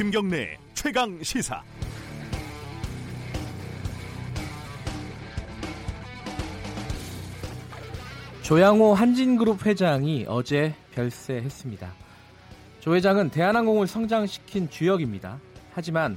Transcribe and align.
김경래 0.00 0.56
최강 0.72 1.22
시사. 1.22 1.62
조양호 8.40 8.94
한진그룹 8.94 9.66
회장이 9.66 10.24
어제 10.26 10.74
별세했습니다. 10.92 11.92
조 12.80 12.94
회장은 12.94 13.28
대한항공을 13.28 13.86
성장시킨 13.86 14.70
주역입니다. 14.70 15.38
하지만 15.74 16.16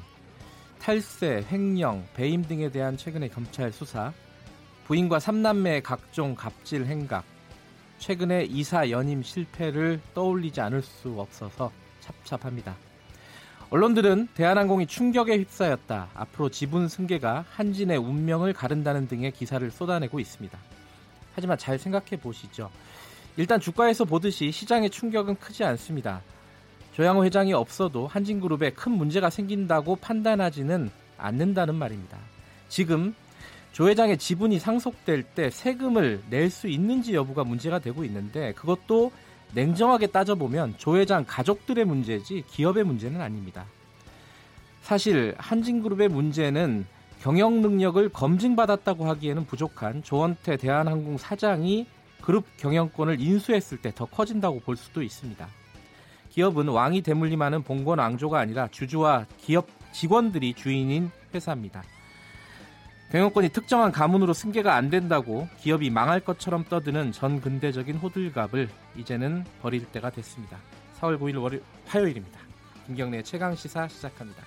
탈세, 0.79 1.45
횡령, 1.51 2.07
배임 2.13 2.41
등에 2.41 2.71
대한 2.71 2.95
최근의 2.95 3.31
검찰 3.31 3.73
수사, 3.73 4.13
부인과 4.85 5.19
삼남매의 5.19 5.83
각종 5.83 6.35
갑질 6.35 6.85
행각, 6.85 7.25
최근의 7.99 8.47
이사 8.49 8.89
연임 8.89 9.21
실패를 9.21 9.99
떠올리지 10.13 10.61
않을 10.61 10.81
수 10.81 11.19
없어서 11.19 11.69
찹찹합니다. 11.99 12.92
언론들은 13.73 14.27
대한항공이 14.35 14.85
충격에 14.85 15.35
휩싸였다. 15.35 16.09
앞으로 16.13 16.49
지분 16.49 16.87
승계가 16.87 17.45
한진의 17.49 17.97
운명을 17.97 18.53
가른다는 18.53 19.07
등의 19.07 19.31
기사를 19.31 19.67
쏟아내고 19.71 20.19
있습니다. 20.19 20.55
하지만 21.33 21.57
잘 21.57 21.79
생각해 21.79 22.21
보시죠. 22.21 22.69
일단 23.35 23.59
주가에서 23.59 24.05
보듯이 24.05 24.51
시장의 24.51 24.91
충격은 24.91 25.37
크지 25.37 25.63
않습니다. 25.63 26.21
조양호 26.91 27.25
회장이 27.25 27.53
없어도 27.53 28.05
한진그룹에 28.05 28.73
큰 28.73 28.91
문제가 28.91 29.31
생긴다고 29.31 29.95
판단하지는 29.95 30.91
않는다는 31.17 31.73
말입니다. 31.73 32.19
지금 32.69 33.15
조 33.71 33.89
회장의 33.89 34.19
지분이 34.19 34.59
상속될 34.59 35.23
때 35.23 35.49
세금을 35.49 36.21
낼 36.29 36.51
수 36.51 36.67
있는지 36.67 37.15
여부가 37.15 37.43
문제가 37.43 37.79
되고 37.79 38.03
있는데 38.03 38.53
그것도 38.53 39.11
냉정하게 39.53 40.07
따져보면 40.07 40.75
조 40.77 40.97
회장 40.97 41.25
가족들의 41.27 41.85
문제지 41.85 42.43
기업의 42.47 42.83
문제는 42.83 43.21
아닙니다. 43.21 43.65
사실 44.81 45.35
한진그룹의 45.37 46.09
문제는 46.09 46.85
경영 47.21 47.61
능력을 47.61 48.09
검증받았다고 48.09 49.05
하기에는 49.07 49.45
부족한 49.45 50.03
조원태 50.03 50.57
대한항공 50.57 51.17
사장이 51.17 51.87
그룹 52.21 52.45
경영권을 52.57 53.19
인수했을 53.19 53.81
때 53.81 53.91
더 53.91 54.05
커진다고 54.05 54.59
볼 54.59 54.75
수도 54.75 55.01
있습니다. 55.01 55.47
기업은 56.29 56.67
왕이 56.67 57.01
대물림하는 57.01 57.63
봉건 57.63 57.99
왕조가 57.99 58.39
아니라 58.39 58.67
주주와 58.71 59.25
기업 59.37 59.67
직원들이 59.91 60.55
주인인 60.55 61.11
회사입니다. 61.33 61.83
경영권이 63.13 63.49
특정한 63.49 63.91
가문으로 63.91 64.33
승계가 64.33 64.73
안 64.73 64.89
된다고 64.89 65.47
기업이 65.59 65.91
망할 65.91 66.19
것처럼 66.19 66.63
떠드는 66.63 67.11
전 67.11 67.39
근대적인 67.39 67.97
호들갑을 67.97 68.67
이제는 68.97 69.45
버릴 69.61 69.85
때가 69.85 70.09
됐습니다. 70.09 70.57
4월 70.99 71.19
9일 71.19 71.39
월요 71.39 71.59
화요일입니다. 71.85 72.39
김경래 72.87 73.21
최강 73.21 73.55
시사 73.55 73.87
시작합니다. 73.87 74.41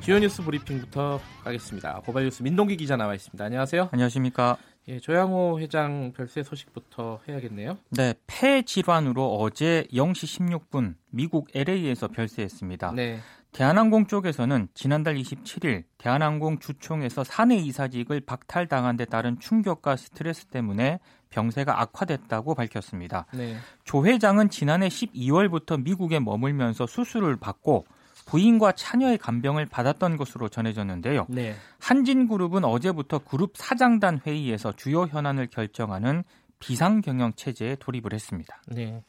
주요 0.00 0.20
뉴스 0.20 0.40
브리핑부터 0.40 1.20
가겠습니다. 1.42 2.00
고발 2.04 2.22
뉴스 2.22 2.44
민동기 2.44 2.76
기자 2.76 2.96
나와 2.96 3.16
있습니다. 3.16 3.44
안녕하세요. 3.44 3.88
안녕하십니까. 3.90 4.58
예, 4.88 4.98
조양호 4.98 5.60
회장 5.60 6.12
별세 6.16 6.42
소식부터 6.42 7.20
해야겠네요. 7.28 7.76
네, 7.90 8.14
폐 8.26 8.62
질환으로 8.62 9.36
어제 9.36 9.86
0시 9.92 10.48
16분 10.70 10.94
미국 11.10 11.48
LA에서 11.54 12.08
별세했습니다. 12.08 12.92
네. 12.92 13.18
대한항공 13.52 14.06
쪽에서는 14.06 14.68
지난달 14.72 15.16
27일 15.16 15.84
대한항공 15.98 16.58
주총에서 16.58 17.22
사내 17.22 17.56
이사직을 17.56 18.20
박탈당한 18.20 18.96
데 18.96 19.04
따른 19.04 19.38
충격과 19.38 19.96
스트레스 19.96 20.46
때문에 20.46 21.00
병세가 21.28 21.82
악화됐다고 21.82 22.54
밝혔습니다. 22.54 23.26
네. 23.34 23.56
조 23.84 24.06
회장은 24.06 24.48
지난해 24.48 24.88
12월부터 24.88 25.82
미국에 25.82 26.18
머물면서 26.18 26.86
수술을 26.86 27.36
받고 27.36 27.84
부인과 28.28 28.72
차녀의 28.72 29.16
간병을 29.16 29.66
받았던 29.66 30.18
것으로 30.18 30.50
전해졌는데요. 30.50 31.26
네. 31.30 31.54
한진그룹은 31.80 32.62
어제부터 32.62 33.20
그룹 33.20 33.56
사장단 33.56 34.20
회의에서 34.26 34.72
주요 34.72 35.06
현안을 35.06 35.46
결정하는 35.46 36.24
비상경영 36.58 37.32
체제에 37.36 37.76
돌입을 37.76 38.12
했습니다. 38.12 38.60
네. 38.66 39.02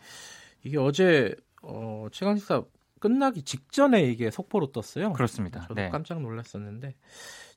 이게 0.63 0.77
어제 0.77 1.35
어, 1.61 2.07
최강식사 2.13 2.63
끝나기 3.01 3.43
직전에 3.43 4.03
이게 4.03 4.31
속보로 4.31 4.71
떴어요. 4.71 5.11
그렇습니다. 5.11 5.61
저도 5.61 5.75
네. 5.75 5.89
깜짝 5.89 6.21
놀랐었는데 6.21 6.95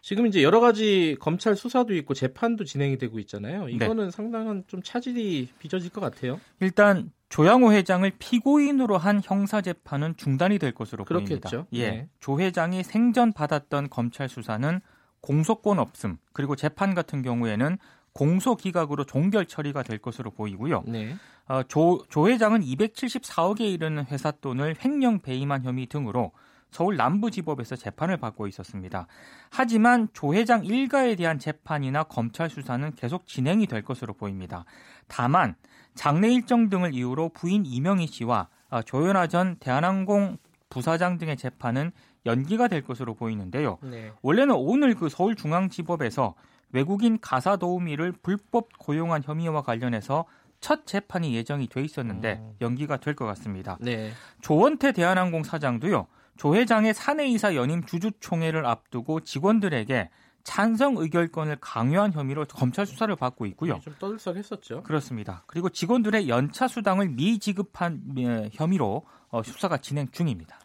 지금 0.02 0.26
이제 0.26 0.42
여러 0.42 0.58
가지 0.58 1.16
검찰 1.20 1.54
수사도 1.54 1.94
있고 1.94 2.12
재판도 2.12 2.64
진행이 2.64 2.98
되고 2.98 3.20
있잖아요. 3.20 3.66
네. 3.66 3.72
이거는 3.72 4.06
네. 4.06 4.10
상당한 4.10 4.64
좀 4.66 4.82
차질이 4.82 5.48
빚어질 5.60 5.90
것 5.90 6.00
같아요. 6.00 6.40
일단 6.58 7.12
조양호 7.28 7.72
회장을 7.72 8.10
피고인으로 8.18 8.98
한 8.98 9.22
형사 9.24 9.60
재판은 9.62 10.16
중단이 10.16 10.58
될 10.58 10.72
것으로 10.72 11.04
그렇겠죠. 11.04 11.48
보입니다. 11.48 11.66
예. 11.74 11.90
네. 11.90 12.08
조 12.18 12.40
회장이 12.40 12.82
생전 12.82 13.32
받았던 13.32 13.90
검찰 13.90 14.28
수사는 14.28 14.80
공소권 15.20 15.78
없음 15.78 16.18
그리고 16.32 16.56
재판 16.56 16.94
같은 16.94 17.22
경우에는 17.22 17.78
공소 18.12 18.56
기각으로 18.56 19.04
종결 19.04 19.46
처리가 19.46 19.84
될 19.84 19.98
것으로 19.98 20.32
보이고요. 20.32 20.82
네. 20.88 21.14
어, 21.46 21.62
조, 21.62 22.04
조 22.10 22.28
회장은 22.28 22.60
274억에 22.60 23.60
이르는 23.60 24.06
회사 24.06 24.32
돈을 24.32 24.74
횡령 24.84 25.20
배임한 25.20 25.62
혐의 25.62 25.86
등으로 25.86 26.32
서울 26.72 26.96
남부지법에서 26.96 27.76
재판을 27.76 28.16
받고 28.16 28.48
있었습니다. 28.48 29.06
하지만 29.50 30.08
조 30.12 30.34
회장 30.34 30.64
일가에 30.64 31.14
대한 31.14 31.38
재판이나 31.38 32.02
검찰 32.04 32.50
수사는 32.50 32.90
계속 32.96 33.26
진행이 33.26 33.66
될 33.68 33.82
것으로 33.82 34.14
보입니다. 34.14 34.64
다만 35.06 35.54
장례 35.94 36.32
일정 36.32 36.68
등을 36.70 36.94
이유로 36.94 37.28
부인 37.28 37.64
이명희 37.66 38.06
씨와 38.08 38.48
어, 38.70 38.82
조현아 38.82 39.26
전 39.28 39.56
대한항공 39.60 40.38
부사장 40.70 41.18
등의 41.18 41.36
재판은 41.36 41.92
연기가 42.24 42.68
될 42.68 42.82
것으로 42.82 43.14
보이는데요. 43.14 43.78
네. 43.82 44.10
원래는 44.22 44.54
오늘 44.54 44.94
그 44.94 45.10
서울중앙지법에서 45.10 46.34
외국인 46.70 47.18
가사 47.20 47.56
도우미를 47.56 48.12
불법 48.22 48.68
고용한 48.78 49.22
혐의와 49.24 49.60
관련해서 49.62 50.24
첫 50.60 50.86
재판이 50.86 51.34
예정이 51.34 51.66
돼 51.68 51.82
있었는데 51.82 52.38
음. 52.40 52.54
연기가 52.62 52.96
될 52.96 53.14
것 53.14 53.26
같습니다. 53.26 53.76
네. 53.80 54.12
조원태 54.40 54.92
대한항공 54.92 55.42
사장도요. 55.42 56.06
조 56.36 56.54
회장의 56.56 56.94
사내이사 56.94 57.54
연임 57.54 57.84
주주총회를 57.84 58.66
앞두고 58.66 59.20
직원들에게 59.20 60.10
찬성 60.44 60.96
의결권을 60.96 61.58
강요한 61.60 62.12
혐의로 62.12 62.44
검찰 62.46 62.84
수사를 62.84 63.14
받고 63.14 63.46
있고요. 63.46 63.78
좀 63.80 63.94
떠들썩했었죠. 63.98 64.82
그렇습니다. 64.82 65.44
그리고 65.46 65.68
직원들의 65.68 66.28
연차 66.28 66.66
수당을 66.66 67.10
미지급한 67.10 68.02
예, 68.18 68.50
혐의로 68.52 69.04
어, 69.28 69.42
수사가 69.42 69.76
진행 69.78 70.08
중입니다. 70.10 70.58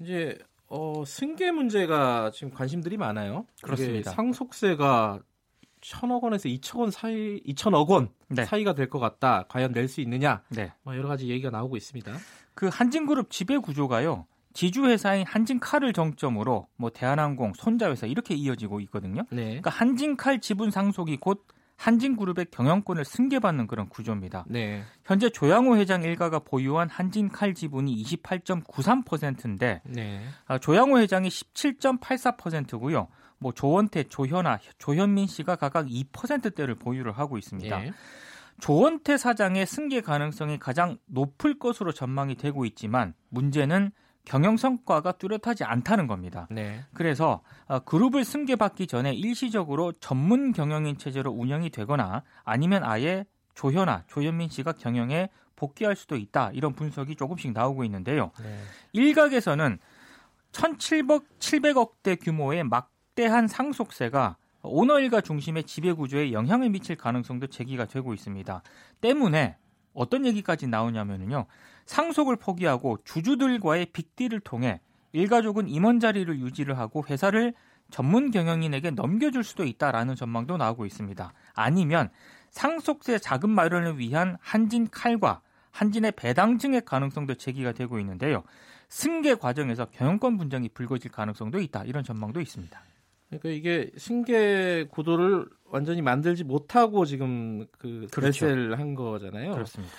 이제 0.00 0.38
어, 0.68 1.02
승계 1.04 1.50
문제가 1.50 2.30
지금 2.32 2.52
관심들이 2.52 2.96
많아요. 2.96 3.46
그렇습니다. 3.62 4.12
상속세가 4.12 5.20
천억 5.80 6.22
원에서 6.24 6.48
2천 6.48 6.78
원 6.80 6.90
사이, 6.90 7.40
2천억 7.46 7.88
원 7.88 8.10
네. 8.28 8.44
사이가 8.44 8.74
될 8.74 8.88
것 8.90 8.98
같다. 9.00 9.44
과연 9.48 9.72
낼 9.72 9.88
수 9.88 10.00
있느냐? 10.02 10.42
네. 10.50 10.72
뭐 10.82 10.96
여러 10.96 11.08
가지 11.08 11.28
얘기가 11.28 11.50
나오고 11.50 11.76
있습니다. 11.76 12.12
그 12.54 12.68
한진그룹 12.68 13.30
지배 13.30 13.56
구조가요. 13.58 14.26
지주 14.58 14.86
회사인 14.86 15.24
한진칼을 15.24 15.92
정점으로 15.92 16.66
뭐 16.74 16.90
대한항공, 16.90 17.52
손자회사 17.54 18.08
이렇게 18.08 18.34
이어지고 18.34 18.80
있거든요. 18.80 19.22
네. 19.30 19.44
그러니까 19.44 19.70
한진칼 19.70 20.40
지분 20.40 20.72
상속이 20.72 21.18
곧 21.18 21.46
한진그룹의 21.76 22.46
경영권을 22.50 23.04
승계받는 23.04 23.68
그런 23.68 23.88
구조입니다. 23.88 24.44
네. 24.48 24.82
현재 25.04 25.30
조양호 25.30 25.76
회장 25.76 26.02
일가가 26.02 26.40
보유한 26.40 26.88
한진칼 26.88 27.54
지분이 27.54 28.02
28.93%인데 28.02 29.80
네. 29.84 30.22
아, 30.46 30.58
조양호 30.58 30.98
회장이 30.98 31.28
17.84%고요. 31.28 33.06
뭐 33.38 33.52
조원태, 33.52 34.08
조현아, 34.08 34.58
조현민 34.78 35.28
씨가 35.28 35.54
각각 35.54 35.86
2%대를 35.86 36.74
보유를 36.74 37.12
하고 37.12 37.38
있습니다. 37.38 37.78
네. 37.78 37.92
조원태 38.58 39.18
사장의 39.18 39.66
승계 39.66 40.00
가능성이 40.00 40.58
가장 40.58 40.98
높을 41.06 41.60
것으로 41.60 41.92
전망이 41.92 42.34
되고 42.34 42.64
있지만 42.64 43.14
문제는 43.28 43.92
경영 44.28 44.58
성과가 44.58 45.12
뚜렷하지 45.12 45.64
않다는 45.64 46.06
겁니다. 46.06 46.46
네. 46.50 46.84
그래서 46.92 47.40
어, 47.66 47.78
그룹을 47.78 48.24
승계받기 48.24 48.86
전에 48.86 49.14
일시적으로 49.14 49.92
전문 49.92 50.52
경영인 50.52 50.98
체제로 50.98 51.30
운영이 51.30 51.70
되거나 51.70 52.22
아니면 52.44 52.84
아예 52.84 53.24
조현아, 53.54 54.04
조현민 54.06 54.50
씨가 54.50 54.72
경영에 54.72 55.30
복귀할 55.56 55.96
수도 55.96 56.16
있다. 56.16 56.50
이런 56.52 56.74
분석이 56.74 57.16
조금씩 57.16 57.52
나오고 57.52 57.84
있는데요. 57.84 58.30
네. 58.42 58.58
일각에서는 58.92 59.78
1,700억대 60.52 62.22
규모의 62.22 62.64
막대한 62.64 63.48
상속세가 63.48 64.36
오너 64.62 65.00
일가 65.00 65.22
중심의 65.22 65.64
지배 65.64 65.92
구조에 65.92 66.32
영향을 66.32 66.68
미칠 66.68 66.96
가능성도 66.96 67.46
제기가 67.46 67.86
되고 67.86 68.12
있습니다. 68.12 68.62
때문에 69.00 69.56
어떤 69.94 70.26
얘기까지 70.26 70.66
나오냐면요. 70.66 71.46
상속을 71.88 72.36
포기하고 72.36 72.98
주주들과의 73.04 73.86
빅딜을 73.86 74.40
통해 74.40 74.80
일가족은 75.12 75.68
임원 75.68 76.00
자리를 76.00 76.38
유지를 76.38 76.78
하고 76.78 77.02
회사를 77.08 77.54
전문 77.90 78.30
경영인에게 78.30 78.90
넘겨줄 78.90 79.42
수도 79.42 79.64
있다라는 79.64 80.14
전망도 80.14 80.58
나오고 80.58 80.84
있습니다. 80.84 81.32
아니면 81.54 82.10
상속세 82.50 83.18
자금 83.18 83.50
마련을 83.50 83.98
위한 83.98 84.36
한진 84.40 84.88
칼과 84.90 85.40
한진의 85.70 86.12
배당 86.12 86.58
증액 86.58 86.84
가능성도 86.84 87.34
제기가 87.36 87.72
되고 87.72 87.98
있는데요. 88.00 88.44
승계 88.90 89.36
과정에서 89.36 89.86
경영권 89.86 90.36
분쟁이 90.36 90.68
불거질 90.68 91.10
가능성도 91.10 91.58
있다. 91.58 91.84
이런 91.84 92.04
전망도 92.04 92.42
있습니다. 92.42 92.78
그러니까 93.28 93.48
이게 93.48 93.90
승계 93.96 94.88
구도를 94.90 95.46
완전히 95.64 96.02
만들지 96.02 96.44
못하고 96.44 97.06
지금 97.06 97.66
그 97.78 98.06
그렇죠. 98.10 98.46
한 98.46 98.94
거잖아요. 98.94 99.54
그렇습니다. 99.54 99.94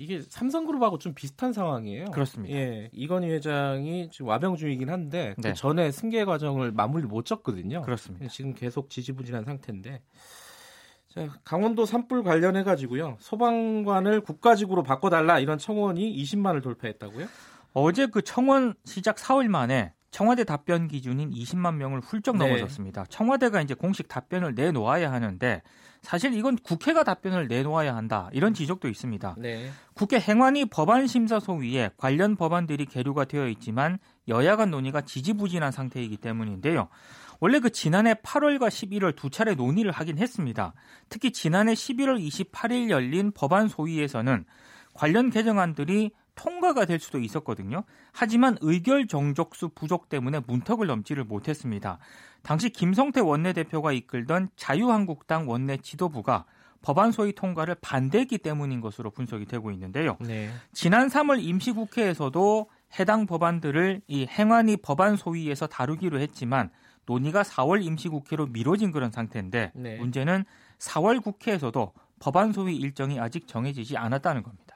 이게 0.00 0.22
삼성그룹하고 0.22 0.98
좀 0.98 1.12
비슷한 1.12 1.52
상황이에요. 1.52 2.06
그렇습니다. 2.06 2.56
예, 2.56 2.88
이건희 2.92 3.28
회장이 3.28 4.08
지금 4.10 4.28
와병 4.28 4.56
중이긴 4.56 4.88
한데 4.88 5.34
그 5.36 5.42
네. 5.42 5.50
그 5.50 5.54
전에 5.54 5.90
승계 5.90 6.24
과정을 6.24 6.72
마무리 6.72 7.04
못 7.04 7.26
졌거든요. 7.26 7.82
그렇습니다. 7.82 8.26
지금 8.28 8.54
계속 8.54 8.88
지지부진한 8.88 9.44
상태인데 9.44 10.00
자, 11.08 11.28
강원도 11.44 11.84
산불 11.84 12.22
관련해 12.22 12.62
가지고요. 12.62 13.18
소방관을 13.20 14.22
국가직으로 14.22 14.82
바꿔달라 14.82 15.38
이런 15.38 15.58
청원이 15.58 16.16
20만을 16.22 16.62
돌파했다고요? 16.62 17.26
어제 17.74 18.06
그 18.06 18.22
청원 18.22 18.74
시작 18.86 19.16
4일 19.16 19.48
만에 19.48 19.92
청와대 20.10 20.44
답변 20.44 20.88
기준인 20.88 21.30
20만 21.30 21.74
명을 21.74 22.00
훌쩍 22.00 22.38
네. 22.38 22.46
넘어섰습니다. 22.46 23.04
청와대가 23.10 23.60
이제 23.60 23.74
공식 23.74 24.08
답변을 24.08 24.54
내놓아야 24.54 25.12
하는데 25.12 25.60
사실 26.02 26.34
이건 26.34 26.56
국회가 26.56 27.04
답변을 27.04 27.48
내놓아야 27.48 27.94
한다 27.94 28.30
이런 28.32 28.54
지적도 28.54 28.88
있습니다. 28.88 29.36
네. 29.38 29.70
국회 29.94 30.18
행안위 30.18 30.64
법안심사소위에 30.66 31.90
관련 31.96 32.36
법안들이 32.36 32.86
계류가 32.86 33.26
되어 33.26 33.48
있지만 33.48 33.98
여야 34.28 34.56
간 34.56 34.70
논의가 34.70 35.02
지지부진한 35.02 35.72
상태이기 35.72 36.16
때문인데요. 36.16 36.88
원래 37.40 37.58
그 37.58 37.70
지난해 37.70 38.14
8월과 38.14 38.68
11월 38.68 39.16
두 39.16 39.30
차례 39.30 39.54
논의를 39.54 39.92
하긴 39.92 40.18
했습니다. 40.18 40.74
특히 41.08 41.32
지난해 41.32 41.72
11월 41.72 42.22
28일 42.22 42.90
열린 42.90 43.32
법안 43.32 43.68
소위에서는 43.68 44.44
관련 44.92 45.30
개정안들이 45.30 46.10
통과가 46.40 46.86
될 46.86 46.98
수도 46.98 47.18
있었거든요. 47.18 47.84
하지만 48.12 48.56
의결 48.62 49.06
정족수 49.06 49.68
부족 49.74 50.08
때문에 50.08 50.40
문턱을 50.46 50.86
넘지를 50.86 51.24
못했습니다. 51.24 51.98
당시 52.42 52.70
김성태 52.70 53.20
원내대표가 53.20 53.92
이끌던 53.92 54.48
자유한국당 54.56 55.50
원내 55.50 55.76
지도부가 55.78 56.46
법안 56.80 57.12
소위 57.12 57.34
통과를 57.34 57.76
반대했기 57.82 58.38
때문인 58.38 58.80
것으로 58.80 59.10
분석이 59.10 59.44
되고 59.44 59.70
있는데요. 59.70 60.16
네. 60.20 60.48
지난 60.72 61.08
3월 61.08 61.42
임시국회에서도 61.42 62.70
해당 62.98 63.26
법안들을 63.26 64.00
이 64.08 64.26
행안위 64.26 64.78
법안 64.78 65.16
소위에서 65.16 65.66
다루기로 65.66 66.20
했지만 66.20 66.70
논의가 67.04 67.42
4월 67.42 67.84
임시국회로 67.84 68.46
미뤄진 68.46 68.92
그런 68.92 69.10
상태인데 69.10 69.72
네. 69.74 69.98
문제는 69.98 70.46
4월 70.78 71.22
국회에서도 71.22 71.92
법안 72.18 72.52
소위 72.52 72.76
일정이 72.76 73.20
아직 73.20 73.46
정해지지 73.46 73.98
않았다는 73.98 74.42
겁니다. 74.42 74.69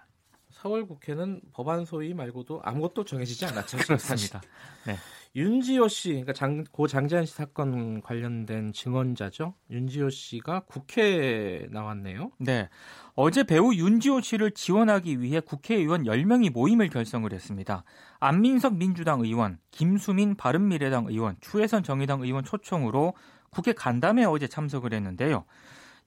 4월 0.64 0.88
국회는 0.88 1.40
법안 1.52 1.84
소위 1.84 2.14
말고도 2.14 2.60
아무것도 2.64 3.04
정해지지 3.04 3.46
않았죠. 3.46 3.76
그렇습니다. 3.86 4.40
네. 4.86 4.96
윤지호 5.36 5.88
씨, 5.88 6.10
그러니까 6.10 6.32
장, 6.32 6.62
고 6.70 6.86
장재한 6.86 7.26
씨 7.26 7.34
사건 7.34 8.00
관련된 8.02 8.72
증언자죠. 8.72 9.54
윤지호 9.68 10.10
씨가 10.10 10.60
국회에 10.66 11.66
나왔네요. 11.70 12.30
네. 12.38 12.68
어제 13.16 13.42
배우 13.42 13.74
윤지호 13.74 14.20
씨를 14.20 14.52
지원하기 14.52 15.20
위해 15.20 15.40
국회의원 15.40 16.04
10명이 16.04 16.52
모임을 16.52 16.88
결성을 16.88 17.30
했습니다. 17.32 17.82
안민석 18.20 18.76
민주당 18.76 19.20
의원, 19.22 19.58
김수민 19.72 20.36
바른미래당 20.36 21.06
의원, 21.08 21.36
추혜선 21.40 21.82
정의당 21.82 22.22
의원 22.22 22.44
초청으로 22.44 23.14
국회 23.50 23.72
간담회에 23.72 24.24
어제 24.24 24.46
참석을 24.46 24.92
했는데요. 24.92 25.44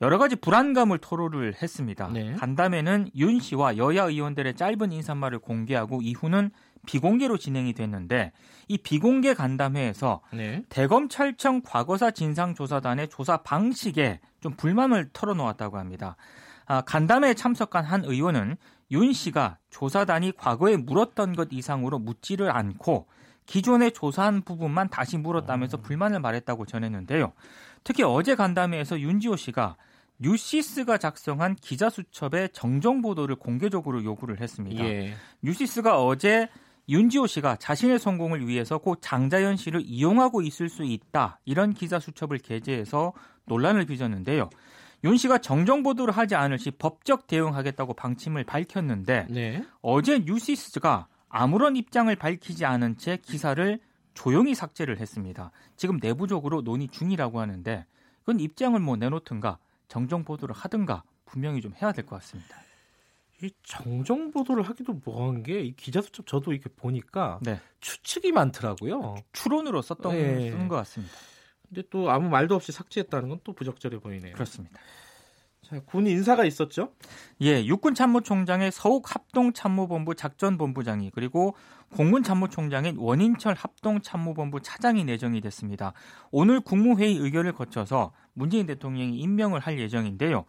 여러 0.02 0.20
가지 0.20 0.36
불안감을 0.36 1.00
토로를 1.00 1.56
했습니다. 1.62 2.08
네. 2.14 2.34
간담회는 2.34 3.10
윤 3.16 3.40
씨와 3.40 3.78
여야 3.78 4.04
의원들의 4.04 4.56
짧은 4.56 4.92
인사말을 4.92 5.40
공개하고 5.40 6.02
이후는 6.04 6.52
비공개로 6.86 7.38
진행이 7.38 7.74
됐는데 7.74 8.32
이 8.68 8.78
비공개 8.78 9.34
간담회에서 9.34 10.22
네. 10.34 10.64
대검찰청 10.70 11.62
과거사 11.66 12.12
진상조사단의 12.12 13.10
조사 13.10 13.38
방식에 13.38 14.20
좀 14.40 14.54
불만을 14.54 15.10
털어놓았다고 15.14 15.78
합니다. 15.80 16.16
아, 16.68 16.82
간담회에 16.82 17.34
참석한 17.34 17.84
한 17.84 18.06
의원은 18.06 18.58
윤 18.92 19.14
씨가 19.14 19.58
조사단이 19.72 20.34
과거에 20.38 20.78
물었던 20.78 21.36
것 21.36 21.50
이상으로 21.52 21.98
묻지를 21.98 22.52
않고 22.52 23.08
기존에 23.48 23.90
조사한 23.90 24.42
부분만 24.44 24.90
다시 24.90 25.18
물었다면서 25.18 25.78
음. 25.78 25.82
불만을 25.82 26.20
말했다고 26.20 26.66
전했는데요. 26.66 27.34
특히 27.84 28.04
어제 28.04 28.36
간담회에서 28.36 29.00
윤지오 29.00 29.38
씨가 29.38 29.78
뉴시스가 30.20 30.98
작성한 30.98 31.56
기자 31.56 31.90
수첩의 31.90 32.50
정정 32.54 33.02
보도를 33.02 33.36
공개적으로 33.36 34.04
요구를 34.04 34.42
했습니다. 34.42 34.84
예. 34.84 35.14
뉴시스가 35.42 36.04
어제 36.04 36.50
윤지오 36.90 37.28
씨가 37.28 37.58
자신의 37.58 38.00
성공을 38.00 38.48
위해서 38.48 38.78
고 38.78 39.00
장자연 39.02 39.58
씨를 39.58 39.82
이용하고 39.86 40.42
있을 40.42 40.70
수 40.70 40.84
있다 40.84 41.40
이런 41.46 41.74
기자 41.74 42.00
수첩을 42.00 42.38
게재해서 42.40 43.14
논란을 43.46 43.86
빚었는데요. 43.86 44.50
윤 45.04 45.18
씨가 45.18 45.40
정정 45.40 45.84
보도를 45.84 46.16
하지 46.16 46.36
않을 46.36 46.58
시 46.58 46.72
법적 46.72 47.28
대응하겠다고 47.28 47.94
방침을 47.94 48.46
밝혔는데 48.46 49.28
네. 49.30 49.64
어제 49.82 50.20
뉴시스가 50.20 51.08
아무런 51.30 51.76
입장을 51.76 52.14
밝히지 52.16 52.66
않은 52.66 52.98
채 52.98 53.18
기사를 53.18 53.80
조용히 54.14 54.56
삭제를 54.56 55.00
했습니다. 55.00 55.52
지금 55.76 56.00
내부적으로 56.02 56.62
논의 56.62 56.88
중이라고 56.88 57.40
하는데 57.40 57.86
그건 58.22 58.40
입장을 58.40 58.80
뭐 58.80 58.96
내놓든가 58.96 59.60
정정 59.88 60.24
보도를 60.24 60.54
하든가 60.56 61.04
분명히 61.26 61.62
좀 61.62 61.74
해야 61.82 61.92
될 61.92 62.06
것 62.06 62.16
같습니다. 62.18 62.58
이 63.44 63.52
정정 63.64 64.32
보도를 64.32 64.64
하기도 64.64 64.94
뭐한 65.06 65.44
게 65.44 65.62
이 65.62 65.76
기자 65.76 66.02
수첩 66.02 66.26
저도 66.26 66.54
이렇게 66.54 66.70
보니까 66.76 67.40
네. 67.44 67.60
추측이 67.82 68.32
많더라고요. 68.32 69.16
추론으로 69.34 69.82
썼던 69.82 70.12
네. 70.14 70.50
쓰는 70.52 70.68
것 70.68 70.76
같습니다. 70.78 71.14
근데 71.68 71.84
또 71.90 72.10
아무 72.10 72.30
말도 72.30 72.56
없이 72.56 72.72
삭제했다는 72.72 73.30
건 73.30 73.40
또 73.44 73.54
부적절해 73.54 74.00
보이네요. 74.00 74.34
그렇습니다. 74.34 74.80
자, 75.70 75.82
군 75.86 76.08
인사가 76.08 76.46
있었죠? 76.46 76.94
예, 77.42 77.66
육군 77.66 77.94
참모총장의 77.94 78.72
서욱 78.72 79.14
합동 79.14 79.52
참모본부 79.52 80.16
작전 80.16 80.58
본부장이 80.58 81.12
그리고 81.14 81.56
공군 81.90 82.24
참모총장인 82.24 82.96
원인철 82.98 83.54
합동 83.54 84.02
참모본부 84.02 84.62
차장이 84.62 85.04
내정이 85.04 85.42
됐습니다. 85.42 85.92
오늘 86.32 86.62
국무회의 86.62 87.18
의결을 87.18 87.52
거쳐서 87.52 88.14
문재인 88.34 88.66
대통령이 88.66 89.18
임명을 89.18 89.60
할 89.60 89.78
예정인데요. 89.78 90.46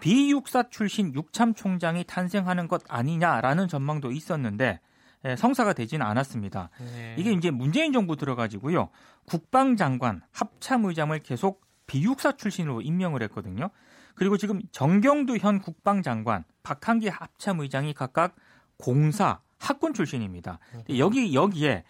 비육사 0.00 0.70
출신 0.70 1.14
육참 1.14 1.54
총장이 1.54 2.04
탄생하는 2.04 2.66
것 2.66 2.82
아니냐라는 2.88 3.68
전망도 3.68 4.12
있었는데 4.12 4.80
예, 5.26 5.36
성사가 5.36 5.74
되지는 5.74 6.06
않았습니다. 6.06 6.70
네. 6.78 7.16
이게 7.18 7.32
이제 7.32 7.50
문재인 7.50 7.92
정부 7.92 8.16
들어가지고요. 8.16 8.88
국방장관, 9.26 10.22
합참의장을 10.32 11.18
계속 11.20 11.62
비육사 11.86 12.32
출신으로 12.32 12.80
임명을 12.80 13.22
했거든요. 13.24 13.70
그리고 14.14 14.36
지금 14.36 14.60
정경두 14.72 15.38
현 15.38 15.60
국방장관, 15.60 16.44
박한기 16.62 17.08
합참의장이 17.08 17.94
각각 17.94 18.34
공사, 18.76 19.40
학군 19.58 19.94
출신입니다. 19.94 20.58
여기 20.98 21.34
여기에 21.34 21.84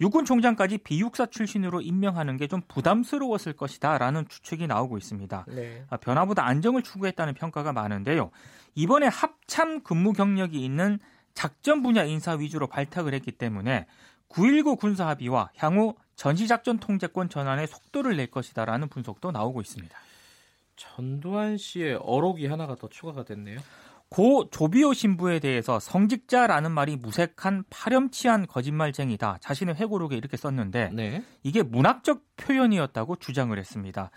육군 0.00 0.24
총장까지 0.24 0.78
비육사 0.78 1.26
출신으로 1.26 1.82
임명하는 1.82 2.36
게 2.38 2.46
좀 2.46 2.62
부담스러웠을 2.68 3.52
것이다라는 3.52 4.26
추측이 4.28 4.66
나오고 4.66 4.96
있습니다. 4.98 5.44
네. 5.48 5.84
아, 5.90 5.96
변화보다 5.98 6.46
안정을 6.46 6.82
추구했다는 6.82 7.34
평가가 7.34 7.72
많은데요. 7.72 8.30
이번에 8.74 9.06
합참 9.08 9.82
근무 9.82 10.12
경력이 10.12 10.64
있는 10.64 10.98
작전 11.34 11.82
분야 11.82 12.04
인사 12.04 12.32
위주로 12.32 12.66
발탁을 12.66 13.14
했기 13.14 13.30
때문에 13.30 13.86
9.19 14.30 14.78
군사 14.78 15.06
합의와 15.08 15.50
향후 15.56 15.94
전시작전 16.16 16.78
통제권 16.78 17.28
전환에 17.28 17.66
속도를 17.66 18.16
낼 18.16 18.30
것이다라는 18.30 18.88
분석도 18.88 19.30
나오고 19.32 19.60
있습니다. 19.60 19.96
전두환 20.80 21.58
씨의 21.58 21.98
어록이 22.02 22.46
하나가 22.46 22.74
더 22.74 22.88
추가가 22.88 23.22
됐네요. 23.22 23.58
고 24.08 24.48
조비오 24.50 24.94
신부에 24.94 25.38
대해서 25.38 25.78
성직자라는 25.78 26.72
말이 26.72 26.96
무색한 26.96 27.64
파렴치한 27.68 28.46
거짓말쟁이다. 28.46 29.38
자신의 29.40 29.74
회고록에 29.76 30.16
이렇게 30.16 30.38
썼는데 30.38 30.90
네. 30.94 31.22
이게 31.42 31.62
문학적 31.62 32.22
표현이었다고 32.36 33.16
주장을 33.16 33.56
했습니다. 33.56 34.10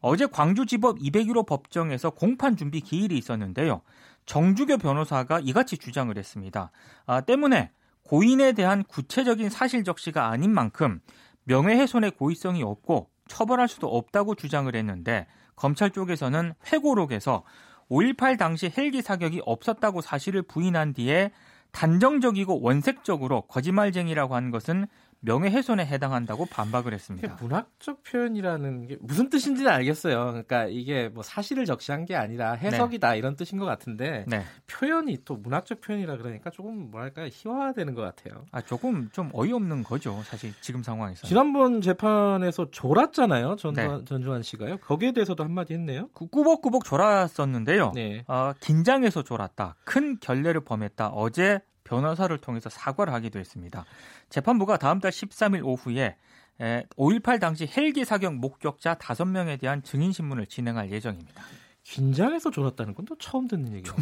어제 0.00 0.26
광주지법 0.26 0.98
201호 0.98 1.46
법정에서 1.46 2.10
공판 2.10 2.56
준비 2.56 2.80
기일이 2.80 3.16
있었는데요. 3.16 3.80
정주교 4.26 4.76
변호사가 4.76 5.40
이같이 5.40 5.78
주장을 5.78 6.16
했습니다. 6.16 6.70
아, 7.06 7.22
때문에 7.22 7.70
고인에 8.04 8.52
대한 8.52 8.84
구체적인 8.84 9.48
사실 9.48 9.84
적시가 9.84 10.28
아닌 10.28 10.52
만큼 10.52 11.00
명예훼손의 11.44 12.12
고의성이 12.12 12.62
없고 12.62 13.08
처벌할 13.26 13.68
수도 13.68 13.88
없다고 13.88 14.34
주장을 14.34 14.72
했는데 14.74 15.26
검찰 15.60 15.90
쪽에서는 15.90 16.54
회고록에서 16.72 17.44
5.18 17.90 18.38
당시 18.38 18.72
헬기 18.76 19.02
사격이 19.02 19.42
없었다고 19.44 20.00
사실을 20.00 20.40
부인한 20.40 20.94
뒤에 20.94 21.32
단정적이고 21.70 22.62
원색적으로 22.62 23.42
거짓말쟁이라고 23.42 24.34
한 24.34 24.50
것은 24.50 24.86
명예훼손에 25.20 25.84
해당한다고 25.84 26.46
반박을 26.46 26.94
했습니다. 26.94 27.36
문학적 27.40 28.02
표현이라는 28.04 28.86
게 28.86 28.96
무슨 29.00 29.28
뜻인지는 29.28 29.70
알겠어요. 29.70 30.26
그러니까 30.26 30.66
이게 30.66 31.08
뭐 31.08 31.22
사실을 31.22 31.66
적시한 31.66 32.04
게 32.06 32.16
아니라 32.16 32.52
해석이다 32.52 33.12
네. 33.12 33.18
이런 33.18 33.36
뜻인 33.36 33.58
것 33.58 33.66
같은데 33.66 34.24
네. 34.28 34.42
표현이 34.66 35.18
또 35.24 35.36
문학적 35.36 35.80
표현이라 35.80 36.16
그러니까 36.16 36.50
조금 36.50 36.90
뭐랄까 36.90 37.28
희화화되는 37.30 37.94
것 37.94 38.02
같아요. 38.02 38.44
아 38.50 38.60
조금 38.62 39.10
좀 39.12 39.30
어이없는 39.32 39.82
거죠, 39.82 40.22
사실 40.24 40.52
지금 40.60 40.82
상황에서. 40.82 41.26
지난번 41.26 41.80
재판에서 41.80 42.70
졸았잖아요, 42.70 43.56
전, 43.56 43.74
네. 43.74 43.86
전주환 44.04 44.42
씨가요. 44.42 44.78
거기에 44.78 45.12
대해서도 45.12 45.44
한마디 45.44 45.74
했네요. 45.74 46.08
그 46.14 46.26
꾸벅꾸벅 46.28 46.84
졸았었는데요. 46.84 47.92
네. 47.94 48.24
어, 48.26 48.52
긴장해서 48.60 49.22
졸았다, 49.22 49.76
큰 49.84 50.18
결례를 50.18 50.62
범했다. 50.62 51.08
어제 51.08 51.60
변호사를 51.90 52.36
통해서 52.38 52.70
사과를 52.70 53.12
하기도 53.12 53.40
했습니다. 53.40 53.84
재판부가 54.28 54.76
다음 54.76 55.00
달 55.00 55.10
13일 55.10 55.64
오후에 55.64 56.16
5.18 56.60 57.40
당시 57.40 57.68
헬기 57.76 58.04
사격 58.04 58.34
목격자 58.36 58.94
5명에 58.96 59.58
대한 59.58 59.82
증인 59.82 60.12
신문을 60.12 60.46
진행할 60.46 60.92
예정입니다. 60.92 61.42
긴장해서 61.82 62.50
졸았다는 62.50 62.94
건 62.94 63.04
또 63.06 63.16
처음 63.18 63.48
듣는 63.48 63.72
얘기예요. 63.74 63.96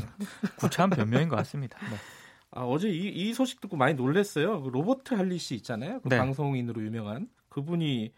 구차한 0.59 0.91
변명인 0.91 1.29
것 1.29 1.37
같습니다. 1.37 1.79
네. 1.89 1.97
아, 2.51 2.63
어제 2.63 2.91
이, 2.91 3.09
이, 3.09 3.33
소식 3.33 3.61
듣고 3.61 3.77
많이 3.77 3.95
놀랐어요. 3.95 4.61
그 4.63 4.69
로버트 4.69 5.15
할리 5.15 5.39
씨 5.39 5.55
있잖아요. 5.55 6.01
그 6.01 6.09
네. 6.09 6.19
방송인으로 6.19 6.83
유명한 6.83 7.29
그분이 7.49 8.13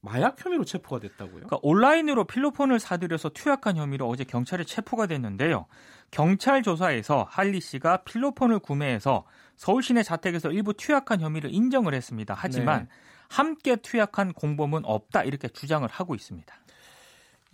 마약 0.00 0.44
혐의로 0.44 0.64
체포가 0.64 1.00
됐다고요? 1.00 1.46
그러니까 1.46 1.58
온라인으로 1.62 2.24
필로폰을 2.24 2.78
사들여서 2.78 3.30
투약한 3.30 3.76
혐의로 3.76 4.08
어제 4.08 4.22
경찰에 4.22 4.62
체포가 4.64 5.06
됐는데요. 5.06 5.66
경찰 6.10 6.62
조사에서 6.62 7.26
할리 7.28 7.60
씨가 7.60 7.98
필로폰을 7.98 8.60
구매해서 8.60 9.24
서울 9.56 9.82
시내 9.82 10.02
자택에서 10.02 10.50
일부 10.52 10.72
투약한 10.72 11.20
혐의를 11.20 11.52
인정을 11.52 11.94
했습니다. 11.94 12.34
하지만 12.36 12.84
네. 12.84 12.88
함께 13.28 13.76
투약한 13.76 14.32
공범은 14.32 14.84
없다 14.84 15.24
이렇게 15.24 15.48
주장을 15.48 15.86
하고 15.88 16.14
있습니다. 16.14 16.54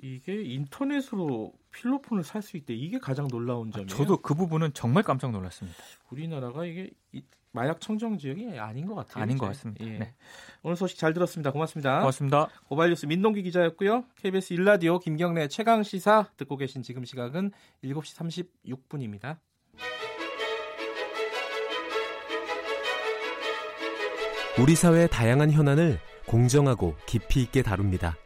이게 0.03 0.43
인터넷으로 0.43 1.53
필로폰을 1.73 2.23
살 2.25 2.43
수 2.43 2.57
있대. 2.57 2.75
이게 2.75 2.99
가장 2.99 3.27
놀라운 3.29 3.71
점이에요. 3.71 3.89
저도 3.89 4.19
그 4.19 4.35
부분은 4.35 4.75
정말 4.75 5.03
깜짝 5.03 5.31
놀랐습니다. 5.31 5.79
우리나라가 6.11 6.65
이게 6.67 6.91
마약 7.55 7.81
청정 7.81 8.19
지역이 8.19 8.59
아닌 8.59 8.85
것 8.85 8.97
같아요. 8.97 9.23
아닌 9.23 9.39
것 9.39 9.47
같습니다. 9.47 9.85
예. 9.87 9.99
네. 9.99 10.15
오늘 10.65 10.77
소식 10.77 10.99
잘 10.99 11.15
들었습니다. 11.15 11.53
고맙습니다. 11.53 12.01
고맙습니다. 12.01 12.49
고발뉴스 12.69 13.07
민동기 13.07 13.45
기자였고요. 13.45 14.05
KBS 14.17 14.55
일라디오 14.55 14.99
김경래 14.99 15.47
최강 15.47 15.85
시사 15.85 16.31
듣고 16.37 16.57
계신 16.57 16.83
지금 16.83 17.05
시각은 17.05 17.53
7시 17.85 18.49
36분입니다. 18.67 19.37
우리 24.61 24.75
사회의 24.75 25.09
다양한 25.09 25.53
현안을 25.53 26.01
공정하고 26.27 26.97
깊이 27.07 27.43
있게 27.43 27.63
다룹니다. 27.63 28.17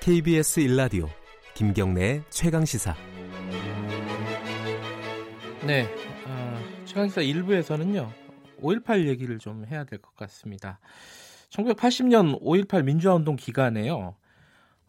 KBS 0.00 0.60
일라디오 0.60 1.08
김경래 1.54 2.22
최강 2.28 2.66
시사. 2.66 2.94
네, 5.66 5.86
어, 6.26 6.58
최강 6.84 7.08
시사 7.08 7.22
1부에서는요. 7.22 8.19
5.18 8.60 9.06
얘기를 9.06 9.38
좀 9.38 9.64
해야 9.66 9.84
될 9.84 10.00
것 10.00 10.14
같습니다. 10.16 10.80
1980년 11.50 12.40
5.18 12.40 12.84
민주화운동 12.84 13.36
기간에요. 13.36 14.14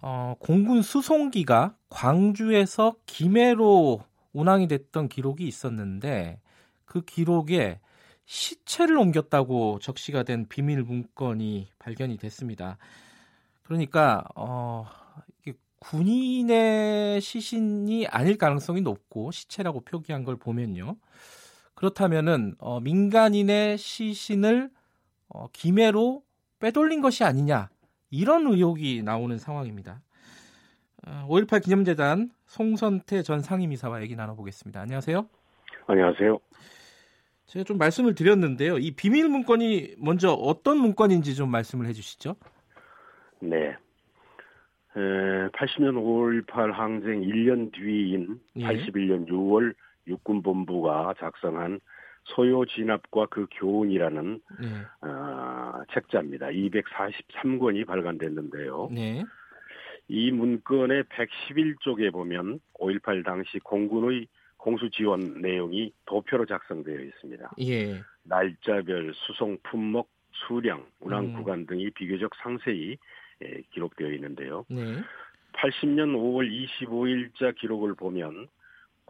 어, 0.02 0.36
공군 0.40 0.82
수송기가 0.82 1.76
광주에서 1.90 2.96
김해로 3.06 4.02
운항이 4.34 4.68
됐던 4.68 5.10
기록이 5.10 5.48
있었는데 5.48 6.40
그 6.86 7.02
기록에 7.02 7.80
시체를 8.26 8.98
옮겼다고 8.98 9.80
적시가 9.80 10.24
된 10.24 10.48
비밀 10.48 10.84
문건이 10.84 11.68
발견이 11.80 12.18
됐습니다. 12.18 12.78
그러니까 13.64 14.24
어, 14.36 14.86
군인의 15.80 17.22
시신이 17.22 18.08
아닐 18.08 18.38
가능성이 18.38 18.82
높고 18.82 19.32
시체라고 19.32 19.82
표기한 19.82 20.24
걸 20.24 20.38
보면요. 20.38 20.96
그렇다면은 21.82 22.54
어, 22.60 22.80
민간인의 22.80 23.80
시신을 23.80 24.70
어, 25.30 25.48
김해로 25.52 26.22
빼돌린 26.60 27.02
것이 27.02 27.24
아니냐 27.24 27.70
이런 28.12 28.46
의혹이 28.46 29.02
나오는 29.02 29.36
상황입니다. 29.40 30.00
어, 31.08 31.26
5.18 31.28 31.64
기념재단 31.64 32.30
송선태 32.46 33.24
전 33.24 33.42
상임이사와 33.42 34.04
얘기 34.04 34.16
나눠보겠습니다. 34.16 34.80
안녕하세요. 34.80 35.28
안녕하세요. 35.88 36.38
제가 37.48 37.64
좀 37.64 37.80
말씀을 37.80 38.14
드렸는데요. 38.14 38.78
이 38.78 38.92
비밀 38.92 39.28
문건이 39.28 39.96
먼저 39.98 40.34
어떤 40.34 40.78
문건인지 40.78 41.34
좀 41.34 41.50
말씀을 41.50 41.88
해주시죠. 41.88 42.36
네. 43.40 43.76
에, 44.96 45.00
80년 45.50 45.96
5.18 46.46 46.74
항쟁 46.74 47.22
1년 47.22 47.74
뒤인 47.74 48.40
예. 48.58 48.66
81년 48.66 49.28
6월 49.28 49.74
육군본부가 50.08 51.16
작성한 51.20 51.80
소요 52.24 52.66
진압과 52.66 53.28
그 53.28 53.48
교훈이라는 53.52 54.42
네. 54.62 55.08
어, 55.08 55.82
책자입니다. 55.94 56.48
243권이 56.48 57.86
발간됐는데요. 57.86 58.90
네. 58.92 59.24
이 60.08 60.32
문건의 60.32 61.04
111쪽에 61.04 62.12
보면 62.12 62.60
5.18 62.80 63.26
당시 63.26 63.60
공군의 63.60 64.28
공수 64.58 64.90
지원 64.92 65.42
내용이 65.42 65.92
도표로 66.06 66.46
작성되어 66.46 67.00
있습니다. 67.00 67.52
예. 67.62 68.02
날짜별 68.24 69.14
수송 69.16 69.58
품목, 69.64 70.08
수량, 70.34 70.86
운항 71.00 71.26
음. 71.26 71.34
구간 71.34 71.66
등이 71.66 71.90
비교적 71.92 72.32
상세히 72.36 72.98
예, 73.44 73.62
기록되어 73.72 74.12
있는데요. 74.12 74.66
네. 74.70 74.98
80년 75.54 76.14
5월 76.16 76.48
25일자 76.50 77.56
기록을 77.56 77.96
보면 77.96 78.48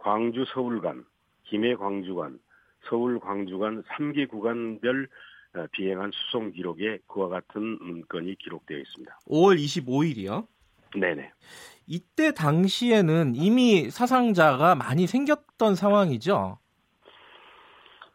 광주 0.02 0.44
서울 0.52 0.80
간, 0.80 1.04
김해 1.44 1.76
광주 1.76 2.16
간, 2.16 2.40
서울 2.88 3.20
광주 3.20 3.58
간 3.58 3.82
3개 3.84 4.28
구간별 4.28 5.08
어, 5.54 5.66
비행한 5.70 6.10
수송 6.12 6.50
기록에 6.50 6.98
그와 7.06 7.28
같은 7.28 7.78
문건이 7.80 8.36
기록되어 8.36 8.78
있습니다. 8.78 9.20
5월 9.26 9.58
25일이요? 9.58 10.46
네네. 10.98 11.30
이때 11.86 12.32
당시에는 12.32 13.34
이미 13.36 13.90
사상자가 13.90 14.74
많이 14.74 15.06
생겼던 15.06 15.76
상황이죠? 15.76 16.58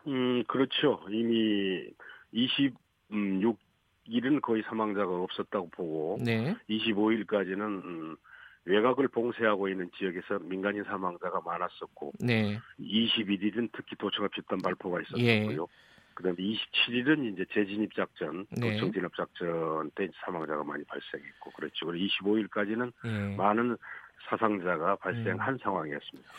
음, 0.07 0.43
그렇죠. 0.47 0.99
이미 1.09 1.85
26일은 2.33 4.41
거의 4.41 4.63
사망자가 4.63 5.09
없었다고 5.09 5.69
보고, 5.69 6.17
네. 6.21 6.55
25일까지는 6.69 7.61
음, 7.61 8.17
외곽을 8.67 9.07
봉쇄하고 9.07 9.69
있는 9.69 9.89
지역에서 9.97 10.39
민간인 10.43 10.83
사망자가 10.83 11.41
많았었고 11.41 12.13
네. 12.19 12.59
21일은 12.79 13.69
특히 13.71 13.95
도청합 13.97 14.33
집단 14.33 14.59
발포가 14.59 15.01
있었고요. 15.01 15.25
예. 15.25 15.55
그다음에 16.13 16.35
27일은 16.35 17.33
이제 17.33 17.45
재진입 17.53 17.93
작전, 17.95 18.45
네. 18.49 18.73
도청 18.73 18.91
진압 18.91 19.15
작전 19.15 19.89
때 19.95 20.09
사망자가 20.25 20.63
많이 20.63 20.83
발생했고 20.85 21.51
그렇죠. 21.51 21.85
그리고 21.85 22.05
25일까지는 22.23 22.91
예. 23.05 23.35
많은 23.35 23.77
사상자가 24.27 24.95
발생한 24.95 25.53
음. 25.53 25.57
상황이었습니다. 25.61 26.29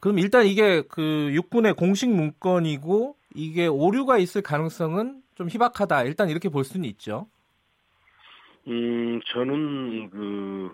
그럼 0.00 0.18
일단 0.18 0.46
이게 0.46 0.82
그 0.82 1.30
육군의 1.32 1.74
공식 1.74 2.10
문건이고 2.10 3.16
이게 3.34 3.66
오류가 3.66 4.18
있을 4.18 4.42
가능성은 4.42 5.22
좀 5.34 5.48
희박하다. 5.48 6.04
일단 6.04 6.28
이렇게 6.28 6.48
볼 6.48 6.64
수는 6.64 6.88
있죠. 6.90 7.26
음, 8.68 9.20
저는 9.32 10.10
그 10.10 10.70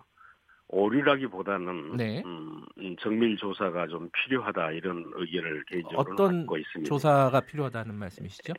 오류라기보다는 0.69 1.97
네. 1.97 2.23
음, 2.25 2.65
정밀 3.01 3.37
조사가 3.37 3.87
좀 3.89 4.11
필요하다 4.13 4.73
이런 4.73 5.05
의견을 5.15 5.65
개인적으로 5.65 6.01
어떤 6.01 6.39
갖고 6.41 6.59
있습니다. 6.59 6.89
조사가 6.89 7.41
필요하다는 7.41 7.95
말씀이시죠? 7.95 8.55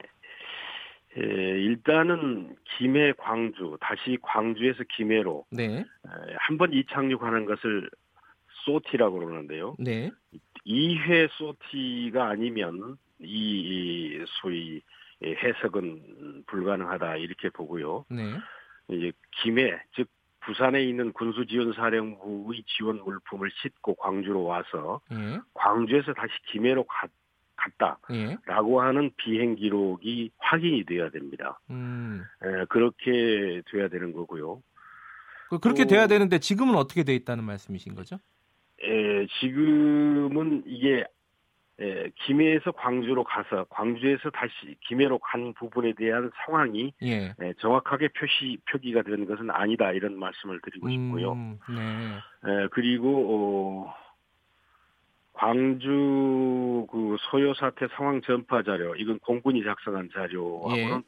예, 1.18 1.22
일단은 1.22 2.56
김해 2.78 3.12
광주 3.18 3.78
다시 3.82 4.18
광주에서 4.22 4.84
김해로 4.96 5.46
네. 5.52 5.84
한번 6.38 6.74
이착륙하는 6.74 7.46
것을 7.46 7.90
소티라고 8.66 9.20
그러는데요. 9.20 9.76
네. 9.80 10.12
2회 10.66 11.30
소티가 11.32 12.30
아니면 12.30 12.98
이, 13.20 13.26
이 14.20 14.26
소위 14.42 14.82
해석은 15.24 16.44
불가능하다 16.46 17.18
이렇게 17.18 17.50
보고요. 17.50 18.06
네. 18.10 18.38
이제 18.90 19.12
김해 19.42 19.72
즉 19.96 20.08
부산에 20.48 20.82
있는 20.82 21.12
군수지원사령부의 21.12 22.63
지원 22.66 23.04
물품을 23.04 23.51
싣고 23.62 23.96
광주로 23.96 24.46
와서 24.46 25.01
예. 25.12 25.39
광주에서 25.54 26.13
다시 26.13 26.32
김해로 26.51 26.86
가, 26.86 27.08
갔다라고 27.58 28.82
예. 28.82 28.86
하는 28.86 29.12
비행 29.18 29.56
기록이 29.56 30.32
확인이 30.38 30.86
돼야 30.86 31.10
됩니다. 31.10 31.60
음. 31.70 32.24
에, 32.44 32.62
예, 32.62 32.66
그렇게 32.70 33.62
돼야 33.70 33.89
되는 33.89 34.13
거고요. 34.13 34.63
그, 35.50 35.60
그렇게 35.60 35.84
또, 35.84 35.89
돼야 35.89 36.08
되는데 36.08 36.39
지금은 36.39 36.75
어떻게 36.75 37.04
돼 37.04 37.13
있다는 37.13 37.44
말씀이신 37.44 37.94
거죠? 37.96 38.18
에, 38.82 38.88
예, 38.88 39.27
지금은 39.42 40.63
이게 40.66 41.04
예, 41.80 42.10
김해에서 42.16 42.72
광주로 42.72 43.24
가서 43.24 43.66
광주에서 43.70 44.32
다시 44.32 44.76
김해로 44.88 45.20
간 45.20 45.54
부분에 45.54 45.94
대한 45.94 46.32
상황이 46.44 46.94
예. 47.04 47.36
예, 47.40 47.54
정확하게 47.60 48.10
표시 48.10 48.58
표기가 48.72 49.04
된 49.04 49.28
것은 49.28 49.52
아니다 49.52 49.92
이런 49.92 50.18
말씀을 50.18 50.60
드리고 50.64 50.90
싶고요. 50.90 51.34
음, 51.34 51.60
네. 51.70 52.18
예, 52.48 52.68
그리고 52.72 53.86
어, 53.86 53.96
광주 55.34 56.88
그 56.92 57.16
소요 57.30 57.54
사태 57.54 57.88
상황 57.96 58.22
전파 58.22 58.64
자료 58.64 58.96
이건 58.96 59.20
공군이 59.20 59.64
작성한 59.64 60.10
자료하고는 60.14 60.98
예. 60.98 61.02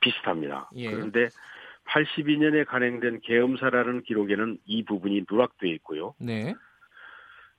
비슷합니다. 0.00 0.70
예. 0.76 0.90
그런데 0.90 1.28
82년에 1.86 2.66
간행된 2.66 3.20
계엄사라는 3.22 4.02
기록에는 4.02 4.58
이 4.66 4.84
부분이 4.84 5.24
누락되어 5.30 5.70
있고요. 5.72 6.14
네. 6.18 6.54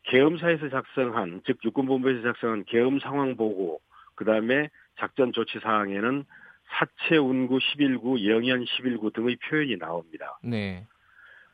계엄사에서 0.04 0.70
작성한 0.70 1.42
즉 1.46 1.60
육군본부에서 1.64 2.22
작성한 2.24 2.66
계엄 2.66 3.00
상황 3.00 3.36
보고 3.36 3.82
그다음에 4.16 4.70
작전 5.00 5.32
조치 5.34 5.60
사항에는 5.60 6.26
사체 6.72 7.18
운구 7.18 7.58
11구, 7.58 8.28
영현 8.30 8.64
11구 8.64 9.14
등의 9.14 9.38
표현이 9.38 9.78
나옵니다. 9.78 10.40
네. 10.44 10.86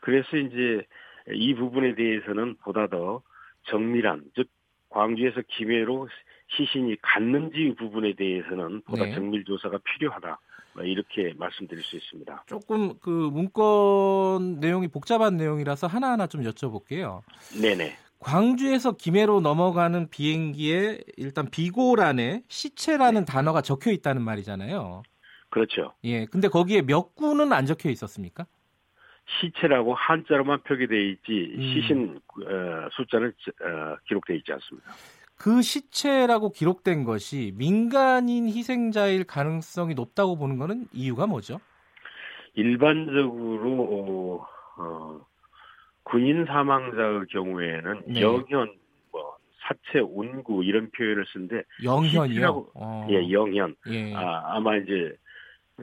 그래서 0.01 0.37
이제 0.37 0.85
이 1.33 1.53
부분에 1.55 1.95
대해서는 1.95 2.55
보다 2.57 2.87
더 2.87 3.21
정밀한 3.63 4.23
즉 4.35 4.47
광주에서 4.89 5.41
김해로 5.47 6.07
시신이 6.49 6.97
갔는지 7.01 7.75
부분에 7.77 8.13
대해서는 8.13 8.81
보다 8.81 9.05
네. 9.05 9.13
정밀 9.15 9.43
조사가 9.43 9.79
필요하다. 9.83 10.39
뭐 10.73 10.83
이렇게 10.83 11.33
말씀드릴 11.37 11.83
수 11.83 11.97
있습니다. 11.97 12.43
조금 12.45 12.97
그 12.99 13.09
문건 13.09 14.59
내용이 14.59 14.87
복잡한 14.87 15.35
내용이라서 15.35 15.87
하나하나 15.87 16.27
좀 16.27 16.43
여쭤볼게요. 16.43 17.23
네네. 17.59 18.06
광주에서 18.19 18.93
김해로 18.93 19.41
넘어가는 19.41 20.09
비행기에 20.09 20.99
일단 21.17 21.49
비고란에 21.49 22.43
시체라는 22.47 23.25
네. 23.25 23.31
단어가 23.31 23.61
적혀 23.61 23.91
있다는 23.91 24.21
말이잖아요. 24.21 25.03
그렇죠. 25.49 25.93
예. 26.03 26.25
근데 26.25 26.47
거기에 26.47 26.81
몇 26.81 27.15
구는 27.15 27.53
안 27.53 27.65
적혀 27.65 27.89
있었습니까? 27.89 28.45
시체라고 29.39 29.93
한자로만 29.93 30.63
표기되어 30.63 30.99
있지 30.99 31.53
음. 31.55 31.61
시신 31.61 32.19
어, 32.45 32.89
숫자는 32.91 33.27
어, 33.61 33.97
기록되어 34.07 34.37
있지 34.37 34.51
않습니다. 34.53 34.91
그 35.37 35.61
시체라고 35.61 36.51
기록된 36.51 37.03
것이 37.03 37.53
민간인 37.55 38.47
희생자일 38.47 39.25
가능성이 39.25 39.93
높다고 39.93 40.37
보는 40.37 40.57
것은 40.57 40.87
이유가 40.93 41.27
뭐죠? 41.27 41.59
일반적으로 42.55 44.47
어, 44.77 44.81
어, 44.81 45.25
군인 46.09 46.45
사망자의 46.45 47.25
경우에는 47.29 48.01
네. 48.07 48.21
영현, 48.21 48.73
뭐 49.11 49.37
사체 49.59 49.99
운구 49.99 50.63
이런 50.63 50.89
표현을 50.91 51.25
쓰는데 51.31 51.63
영현이요? 51.83 52.67
어. 52.75 53.07
예, 53.09 53.29
영현. 53.31 53.75
예. 53.87 54.13
아, 54.15 54.55
아마 54.55 54.77
이제 54.77 55.13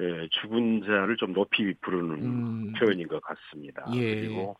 예, 0.00 0.28
죽은 0.30 0.82
자를 0.86 1.16
좀 1.16 1.34
높이 1.34 1.74
부르는 1.80 2.14
음. 2.14 2.72
표현인 2.72 3.06
것 3.06 3.22
같습니다. 3.22 3.84
예. 3.94 4.20
그리고 4.20 4.56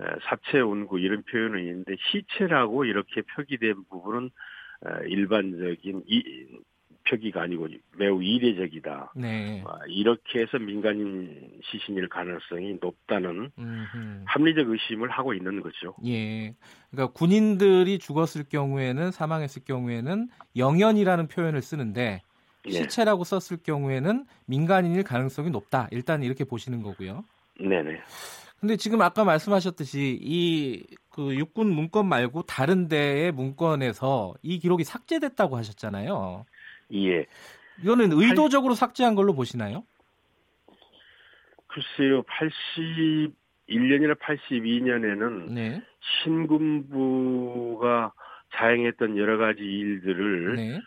예, 0.00 0.06
사체 0.22 0.60
운구 0.60 1.00
이런 1.00 1.22
표현은 1.24 1.60
있는데 1.60 1.96
시체라고 2.10 2.84
이렇게 2.84 3.22
표기된 3.22 3.84
부분은 3.90 4.30
어, 4.86 5.02
일반적인 5.04 6.04
이, 6.06 6.46
표기가 7.08 7.42
아니고 7.42 7.68
매우 7.96 8.22
이례적이다. 8.22 9.12
네. 9.16 9.62
아, 9.66 9.78
이렇게 9.88 10.40
해서 10.40 10.58
민간인 10.58 11.60
시신일 11.64 12.08
가능성이 12.08 12.78
높다는 12.80 13.50
음흠. 13.58 14.24
합리적 14.26 14.68
의심을 14.68 15.10
하고 15.10 15.34
있는 15.34 15.60
거죠. 15.60 15.94
예. 16.06 16.54
그러니까 16.90 17.12
군인들이 17.12 17.98
죽었을 17.98 18.44
경우에는 18.48 19.10
사망했을 19.10 19.62
경우에는 19.64 20.28
영연이라는 20.56 21.28
표현을 21.28 21.62
쓰는데 21.62 22.22
예. 22.66 22.70
시체라고 22.70 23.24
썼을 23.24 23.62
경우에는 23.62 24.26
민간인일 24.46 25.02
가능성이 25.02 25.50
높다. 25.50 25.88
일단 25.90 26.22
이렇게 26.22 26.44
보시는 26.44 26.82
거고요. 26.82 27.24
네네. 27.58 28.00
근데 28.60 28.76
지금 28.76 29.02
아까 29.02 29.24
말씀하셨듯이 29.24 30.18
이 30.22 30.84
그 31.12 31.36
육군 31.36 31.68
문건 31.68 32.08
말고 32.08 32.42
다른 32.42 32.88
데의 32.88 33.32
문건에서 33.32 34.34
이 34.42 34.58
기록이 34.58 34.82
삭제됐다고 34.82 35.56
하셨잖아요. 35.58 36.46
예. 36.94 37.26
이거는 37.82 38.12
의도적으로 38.12 38.74
삭제한 38.74 39.14
걸로 39.14 39.34
보시나요? 39.34 39.84
글쎄요, 41.66 42.22
81년이나 42.24 44.18
82년에는 44.18 45.52
네. 45.52 45.82
신군부가 46.24 48.12
자행했던 48.54 49.16
여러 49.16 49.38
가지 49.38 49.62
일들을 49.62 50.56
네. 50.56 50.80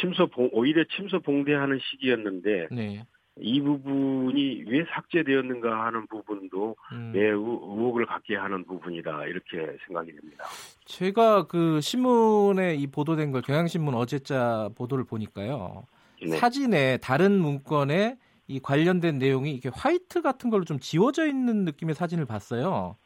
침소 0.00 0.26
봉, 0.28 0.48
오히려 0.52 0.84
침소 0.96 1.20
봉대하는 1.20 1.78
시기였는데 1.78 2.68
네. 2.70 3.04
이 3.40 3.60
부분이 3.60 4.64
왜 4.68 4.84
삭제되었는가 4.94 5.86
하는 5.86 6.06
부분도 6.06 6.76
음. 6.92 7.10
매우 7.12 7.40
의혹을 7.42 8.06
갖게 8.06 8.36
하는 8.36 8.64
부분이다 8.64 9.26
이렇게 9.26 9.76
생각이 9.86 10.12
됩니다. 10.14 10.44
제가 10.84 11.46
그 11.48 11.80
신문에 11.80 12.76
이 12.76 12.86
보도된 12.86 13.32
걸 13.32 13.42
경향신문 13.42 13.94
어제자 13.94 14.70
보도를 14.76 15.04
보니까요. 15.04 15.84
네. 16.22 16.28
사진에 16.36 16.98
다른 16.98 17.32
문건에 17.40 18.18
이 18.46 18.60
관련된 18.60 19.18
내용이 19.18 19.50
이게 19.52 19.68
화이트 19.72 20.22
같은 20.22 20.50
걸로 20.50 20.64
좀 20.64 20.78
지워져 20.78 21.26
있는 21.26 21.64
느낌의 21.64 21.96
사진을 21.96 22.26
봤어요. 22.26 22.96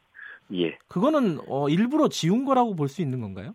예. 0.53 0.77
그거는 0.87 1.39
어, 1.47 1.69
일부러 1.69 2.07
지운 2.07 2.45
거라고 2.45 2.75
볼 2.75 2.87
수 2.87 3.01
있는 3.01 3.19
건가요? 3.21 3.53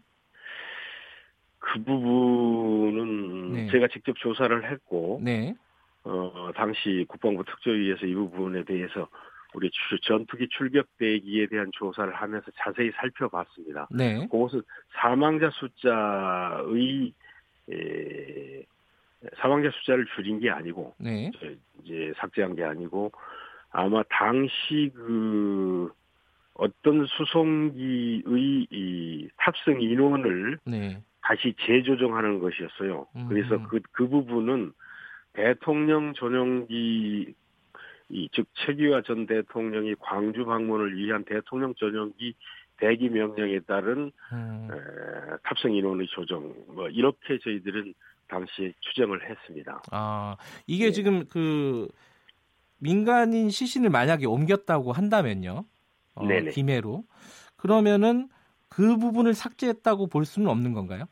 그 1.58 1.82
부분은 1.84 3.52
네. 3.52 3.70
제가 3.70 3.88
직접 3.92 4.16
조사를 4.16 4.70
했고 4.72 5.20
네. 5.22 5.54
어, 6.04 6.50
당시 6.54 7.04
국방부 7.08 7.44
특조위에서 7.44 8.06
이 8.06 8.14
부분에 8.14 8.64
대해서 8.64 9.08
우리 9.54 9.70
전투기 10.02 10.48
출격 10.48 10.86
대기에 10.98 11.46
대한 11.46 11.70
조사를 11.72 12.12
하면서 12.12 12.50
자세히 12.56 12.90
살펴봤습니다. 12.92 13.88
네. 13.90 14.26
그것은 14.30 14.62
사망자 14.92 15.48
숫자의 15.50 17.12
에, 17.70 18.62
사망자 19.36 19.70
숫자를 19.70 20.06
줄인 20.14 20.40
게 20.40 20.50
아니고 20.50 20.94
네. 20.98 21.30
이제 21.82 22.12
삭제한 22.16 22.56
게 22.56 22.64
아니고 22.64 23.12
아마 23.70 24.02
당시 24.10 24.90
그 24.94 25.90
어떤 26.54 27.06
수송기의 27.06 28.66
이 28.70 29.28
탑승 29.36 29.80
인원을 29.80 30.58
네. 30.66 31.00
다시 31.22 31.54
재조정하는 31.60 32.38
것이었어요. 32.40 33.06
음. 33.16 33.26
그래서 33.28 33.66
그, 33.68 33.80
그 33.92 34.08
부분은 34.08 34.72
대통령 35.34 36.14
전용기 36.14 37.34
이, 38.10 38.28
즉 38.32 38.46
최규하 38.54 39.02
전 39.02 39.26
대통령이 39.26 39.94
광주 39.98 40.44
방문을 40.44 40.96
위한 40.96 41.24
대통령 41.24 41.74
전용기 41.74 42.34
대기 42.76 43.08
명령에 43.08 43.60
따른 43.60 44.12
음. 44.32 44.68
에, 44.70 45.36
탑승 45.42 45.72
인원의 45.72 46.06
조정 46.08 46.54
뭐 46.68 46.88
이렇게 46.88 47.38
저희들은 47.42 47.94
당시에 48.28 48.72
추정을 48.80 49.28
했습니다. 49.28 49.82
아 49.90 50.36
이게 50.66 50.86
네. 50.86 50.92
지금 50.92 51.26
그 51.28 51.88
민간인 52.78 53.50
시신을 53.50 53.90
만약에 53.90 54.26
옮겼다고 54.26 54.92
한다면요, 54.92 55.64
어, 56.14 56.28
김해로 56.52 57.04
그러면은 57.56 58.28
그 58.68 58.96
부분을 58.98 59.34
삭제했다고 59.34 60.08
볼 60.08 60.24
수는 60.24 60.48
없는 60.48 60.72
건가요? 60.72 61.04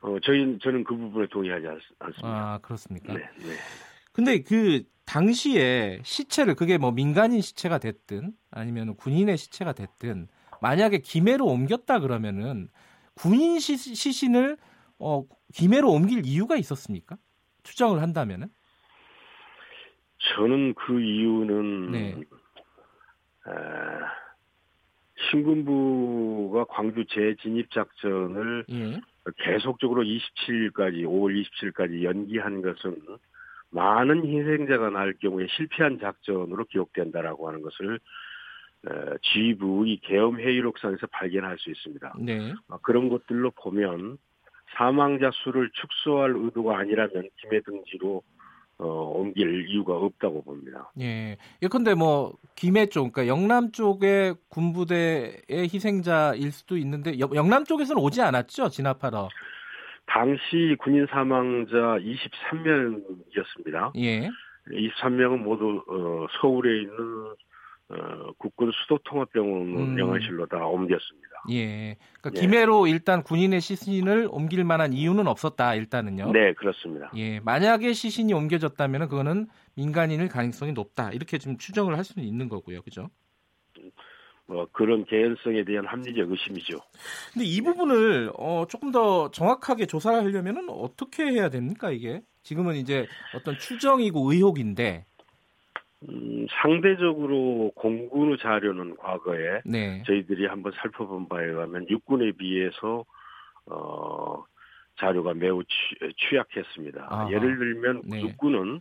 어, 0.00 0.16
저희 0.22 0.58
저는 0.60 0.84
그 0.84 0.96
부분에 0.96 1.26
동의하지 1.28 1.66
않, 1.66 1.80
습니다 2.12 2.20
아, 2.22 2.58
그렇습니까? 2.58 3.12
네, 3.12 3.20
네. 3.38 3.54
근데 4.12 4.42
그 4.42 4.82
당시에 5.04 6.00
시체를 6.02 6.54
그게 6.54 6.78
뭐 6.78 6.92
민간인 6.92 7.40
시체가 7.40 7.78
됐든 7.78 8.32
아니면 8.50 8.94
군인의 8.96 9.36
시체가 9.36 9.72
됐든 9.72 10.28
만약에 10.60 10.98
김해로 10.98 11.46
옮겼다 11.46 12.00
그러면은 12.00 12.68
군인 13.14 13.58
시, 13.58 13.76
시신을 13.76 14.56
어, 14.98 15.24
김해로 15.54 15.90
옮길 15.90 16.26
이유가 16.26 16.56
있었습니까? 16.56 17.16
추정을 17.62 18.02
한다면은? 18.02 18.48
저는 20.18 20.74
그 20.74 21.00
이유는 21.00 21.92
네. 21.92 22.08
에, 22.10 23.52
신군부가 25.30 26.64
광주 26.64 27.04
재진입 27.06 27.70
작전을 27.70 28.64
예. 28.70 29.00
계속적으로 29.36 30.02
27일까지 30.02 31.04
5월 31.04 31.44
27일까지 31.44 32.02
연기한 32.02 32.62
것은 32.62 32.96
많은 33.70 34.24
희생자가 34.24 34.90
날 34.90 35.14
경우에 35.20 35.46
실패한 35.48 35.98
작전으로 36.00 36.64
기억된다라고 36.64 37.48
하는 37.48 37.62
것을 37.62 38.00
지휘부의 39.22 39.98
계엄 40.02 40.38
회의록상에서 40.38 41.06
발견할 41.08 41.58
수 41.58 41.70
있습니다. 41.70 42.14
네. 42.20 42.54
아, 42.68 42.78
그런 42.82 43.08
것들로 43.08 43.50
보면 43.50 44.18
사망자 44.76 45.30
수를 45.32 45.70
축소할 45.72 46.32
의도가 46.36 46.78
아니라면 46.78 47.28
김해 47.40 47.60
등지로 47.60 48.22
어, 48.78 48.86
옮길 48.86 49.68
이유가 49.68 49.94
없다고 49.94 50.42
봅니다. 50.42 50.90
예. 51.00 51.36
예컨대 51.62 51.94
뭐 51.94 52.34
김해 52.54 52.86
쪽, 52.86 53.12
그러니까 53.12 53.26
영남 53.26 53.72
쪽의 53.72 54.36
군부대의 54.48 55.42
희생자일 55.50 56.52
수도 56.52 56.76
있는데 56.76 57.18
여, 57.18 57.28
영남 57.34 57.64
쪽에서는 57.64 58.00
오지 58.00 58.22
않았죠 58.22 58.68
진압하러. 58.68 59.28
당시 60.06 60.76
군인 60.78 61.06
사망자 61.10 61.98
23명이었습니다. 61.98 63.92
예. 63.98 64.30
23명은 64.70 65.38
모두 65.38 65.82
어, 65.88 66.26
서울에 66.40 66.82
있는 66.82 66.94
어, 67.90 68.32
국군 68.36 68.70
수도통합병원 68.72 69.62
음. 69.76 69.98
영안실로 69.98 70.46
다 70.46 70.58
옮겼습니다. 70.66 71.28
예. 71.50 71.96
그러니까 72.20 72.36
예. 72.36 72.40
김해로 72.40 72.86
일단 72.86 73.22
군인의 73.22 73.62
시신을 73.62 74.28
옮길 74.30 74.64
만한 74.64 74.92
이유는 74.92 75.26
없었다. 75.26 75.74
일단은요. 75.74 76.32
네, 76.32 76.52
그렇습니다. 76.52 77.10
예. 77.16 77.40
만약에 77.40 77.94
시신이 77.94 78.34
옮겨졌다면 78.34 79.08
그거는 79.08 79.46
민간인일 79.74 80.28
가능성이 80.28 80.72
높다. 80.72 81.12
이렇게 81.12 81.38
좀 81.38 81.56
추정을 81.56 81.96
할 81.96 82.04
수는 82.04 82.26
있는 82.28 82.50
거고요. 82.50 82.82
그죠? 82.82 83.08
뭐 84.46 84.66
그런 84.72 85.04
개연성에 85.04 85.64
대한 85.64 85.86
합리적 85.86 86.30
의심이죠. 86.30 86.78
근데 87.32 87.46
이 87.46 87.60
부분을 87.60 88.32
어, 88.36 88.66
조금 88.68 88.90
더 88.90 89.30
정확하게 89.30 89.86
조사를 89.86 90.18
하려면 90.18 90.68
어떻게 90.70 91.24
해야 91.24 91.48
됩니까 91.48 91.90
이게? 91.90 92.22
지금은 92.42 92.76
이제 92.76 93.06
어떤 93.34 93.58
추정이고 93.58 94.32
의혹인데 94.32 95.04
음, 96.02 96.46
상대적으로 96.50 97.72
공군의 97.74 98.38
자료는 98.38 98.96
과거에 98.96 99.60
네. 99.64 100.02
저희들이 100.06 100.46
한번 100.46 100.72
살펴본 100.76 101.28
바에 101.28 101.46
의하면 101.46 101.86
육군에 101.88 102.32
비해서 102.32 103.04
어, 103.66 104.44
자료가 104.98 105.34
매우 105.34 105.62
취, 105.64 106.36
약했습니다 106.36 107.06
아하. 107.10 107.30
예를 107.30 107.58
들면 107.58 108.02
네. 108.04 108.20
육군은 108.22 108.80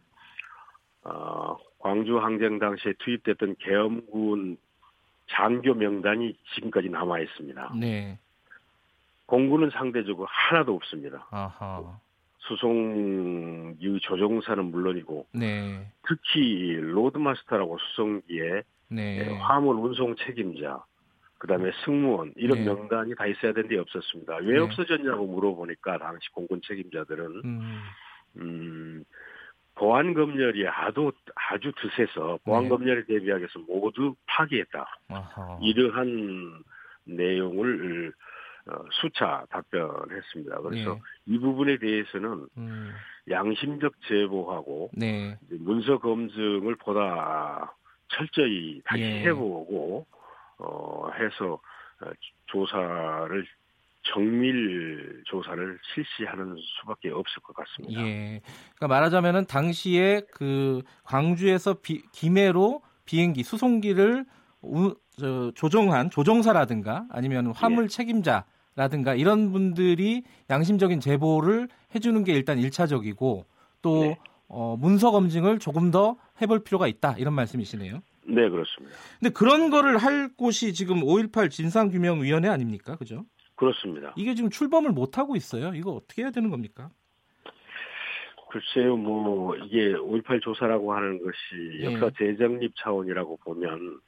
어, 1.04 1.58
광주 1.80 2.20
항쟁 2.20 2.60
당시에 2.60 2.94
투입됐던 3.00 3.56
계엄군 3.60 4.58
장교 5.30 5.74
명단이 5.74 6.38
지금까지 6.54 6.90
남아 6.90 7.20
있습니다. 7.20 7.74
네. 7.80 8.18
공군은 9.26 9.70
상대적으로 9.72 10.28
하나도 10.30 10.76
없습니다. 10.76 11.28
아하. 11.32 12.00
수송기 12.48 14.00
조종사는 14.02 14.66
물론이고 14.66 15.28
네. 15.34 15.88
특히 16.08 16.76
loadmaster라고 16.76 17.78
수송기에 17.78 18.64
네. 18.90 19.20
예, 19.20 19.34
화물 19.38 19.76
운송 19.76 20.16
책임자 20.16 20.84
그다음에 21.38 21.72
승무원 21.86 22.34
이런 22.36 22.60
네. 22.60 22.66
명단이 22.66 23.16
다 23.16 23.28
있어야 23.28 23.54
되는데 23.54 23.78
없었습니다. 23.78 24.38
왜 24.38 24.54
네. 24.54 24.60
없어졌냐고 24.60 25.28
물어보니까 25.28 25.98
당시 26.00 26.30
공군 26.32 26.62
책임자들은 26.64 27.42
음, 27.46 27.82
음 28.38 29.04
보안 29.76 30.14
검열이 30.14 30.68
아주 30.68 31.12
아주 31.36 31.72
드세서 31.80 32.40
보안 32.44 32.64
네. 32.64 32.70
검열에 32.70 33.04
대비하기 33.06 33.42
위해서 33.42 33.60
모두 33.68 34.16
파기했다. 34.26 34.86
아하. 35.10 35.60
이러한 35.62 36.64
내용을 37.06 38.10
어, 38.10 38.28
수차 38.92 39.46
답변했습니다. 39.50 40.62
그래서 40.62 40.94
네. 40.94 41.00
이 41.26 41.40
부분에 41.40 41.78
대해서는 41.78 42.48
음. 42.58 42.92
양심적 43.30 43.94
제보하고 44.08 44.92
네. 44.94 45.38
문서 45.50 45.98
검증을 46.00 46.76
보다 46.78 47.76
철저히 48.10 48.82
다시 48.86 49.02
예. 49.02 49.24
해보고 49.24 50.06
어, 50.60 51.10
해서 51.20 51.60
어, 52.02 52.10
조사를 52.48 53.46
정밀 54.14 55.24
조사를 55.26 55.80
실시하는 55.94 56.56
수밖에 56.80 57.10
없을 57.10 57.42
것 57.42 57.56
같습니다. 57.56 58.02
예. 58.02 58.42
그러니까 58.76 58.88
말하자면은 58.88 59.46
당시에 59.46 60.22
그 60.32 60.82
광주에서 61.04 61.76
비, 61.82 62.04
김해로 62.14 62.82
비행기 63.06 63.44
수송기를 63.44 64.26
우, 64.62 64.96
저, 65.20 65.52
조종한 65.52 66.10
조종사라든가 66.10 67.06
아니면 67.10 67.48
화물 67.48 67.86
예. 67.86 67.88
책임자 67.88 68.46
라든가 68.78 69.16
이런 69.16 69.52
분들이 69.52 70.24
양심적인 70.52 71.00
제보를 71.00 71.68
해주는 71.96 72.24
게 72.24 72.34
일단 72.34 72.60
1차적이고 72.60 73.44
또 73.82 74.02
네. 74.02 74.18
어, 74.48 74.78
문서 74.80 75.12
검증을 75.12 75.58
조금 75.58 75.90
더 75.92 76.16
해볼 76.42 76.64
필요가 76.64 76.88
있다 76.88 77.16
이런 77.18 77.34
말씀이시네요. 77.34 78.02
네 78.28 78.50
그렇습니다. 78.50 78.96
근데 79.20 79.34
그런 79.34 79.72
거를 79.72 79.98
할 79.98 80.30
곳이 80.36 80.74
지금 80.74 81.02
5.18 81.02 81.50
진상규명위원회 81.50 82.48
아닙니까, 82.48 82.96
그죠? 82.98 83.26
그렇습니다. 83.56 84.14
이게 84.16 84.36
지금 84.36 84.52
출범을 84.52 84.92
못 84.92 85.18
하고 85.18 85.36
있어요. 85.36 85.74
이거 85.74 85.92
어떻게 85.92 86.22
해야 86.22 86.30
되는 86.30 86.52
겁니까? 86.52 86.92
글쎄요, 88.50 88.96
뭐 88.96 89.56
이게 89.56 89.94
5.18 89.94 90.42
조사라고 90.42 90.94
하는 90.94 91.18
것이 91.18 91.82
예. 91.82 91.86
역사 91.86 92.12
재정립 92.18 92.74
차원이라고 92.78 93.38
보면 93.38 94.00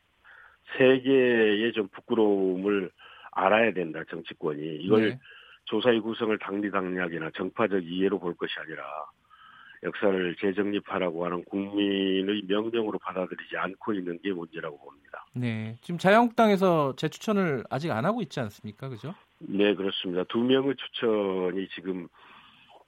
세계의 0.77 1.73
좀 1.73 1.87
부끄러움을 1.87 2.91
알아야 3.39 3.73
된다 3.73 4.03
정치권이 4.09 4.77
이걸 4.81 5.09
네. 5.09 5.19
조사의 5.65 6.01
구성을 6.01 6.37
당리당략이나 6.39 7.31
정파적 7.35 7.83
이해로 7.83 8.19
볼 8.19 8.35
것이 8.35 8.53
아니라 8.59 8.83
역사를 9.83 10.35
재정립하라고 10.35 11.25
하는 11.25 11.43
국민의 11.45 12.43
명령으로 12.47 12.99
받아들이지 12.99 13.55
않고 13.55 13.93
있는 13.93 14.19
게 14.21 14.33
문제라고 14.33 14.77
봅니다. 14.77 15.25
네, 15.33 15.77
지금 15.81 15.97
자유한국당에서 15.97 16.95
재추천을 16.97 17.63
아직 17.69 17.91
안 17.91 18.05
하고 18.05 18.21
있지 18.21 18.39
않습니까, 18.41 18.89
그죠? 18.89 19.15
네, 19.39 19.73
그렇습니다. 19.73 20.25
두 20.25 20.39
명의 20.39 20.75
추천이 20.75 21.67
지금 21.69 22.07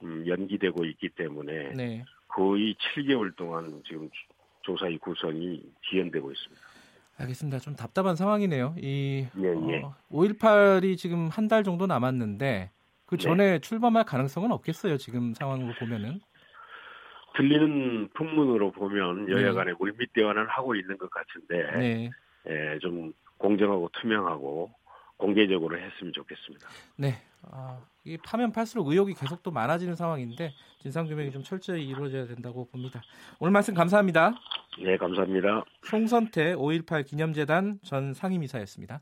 음, 0.03 0.25
연기되고 0.27 0.83
있기 0.83 1.09
때문에 1.09 1.73
네. 1.75 2.03
거의 2.27 2.75
7개월 2.75 3.35
동안 3.37 3.81
지금 3.87 4.09
조사의 4.63 4.97
구성이 4.97 5.61
지연되고 5.89 6.31
있습니다. 6.31 6.61
알겠습니다. 7.21 7.60
좀 7.60 7.75
답답한 7.75 8.15
상황이네요. 8.15 8.75
이 8.77 9.27
예, 9.38 9.43
예. 9.43 9.81
어, 9.84 9.95
5.18이 10.12 10.97
지금 10.97 11.27
한 11.29 11.47
달 11.47 11.63
정도 11.63 11.86
남았는데 11.88 12.71
그 13.05 13.17
네. 13.17 13.23
전에 13.23 13.51
네. 13.53 13.60
출범할 13.60 14.05
가능성은 14.05 14.51
없겠어요. 14.51 14.97
지금 14.97 15.34
상황으로 15.34 15.73
보면은. 15.79 16.19
들리는 17.36 18.10
풍문으로 18.13 18.71
보면 18.71 19.29
여야 19.31 19.47
네. 19.49 19.53
간에 19.53 19.71
물밑 19.79 20.12
대화는 20.13 20.47
하고 20.47 20.75
있는 20.75 20.97
것 20.97 21.10
같은데 21.10 21.77
네. 21.79 22.10
예, 22.49 22.79
좀 22.79 23.13
공정하고 23.38 23.89
투명하고 23.93 24.69
공개적으로 25.17 25.77
했으면 25.79 26.12
좋겠습니다. 26.13 26.67
네. 26.97 27.13
아, 27.43 27.79
이 28.03 28.17
파면 28.17 28.51
팔수록 28.51 28.87
의혹이 28.87 29.13
계속 29.13 29.43
또 29.43 29.51
많아지는 29.51 29.95
상황인데 29.95 30.53
진상 30.79 31.07
규명이 31.07 31.31
좀 31.31 31.43
철저히 31.43 31.87
이루어져야 31.87 32.25
된다고 32.25 32.67
봅니다. 32.67 33.01
오늘 33.39 33.51
말씀 33.51 33.73
감사합니다. 33.73 34.33
네, 34.83 34.97
감사합니다. 34.97 35.63
송선태 35.83 36.55
5.18 36.55 37.05
기념재단 37.05 37.79
전 37.83 38.13
상임이사였습니다. 38.13 39.01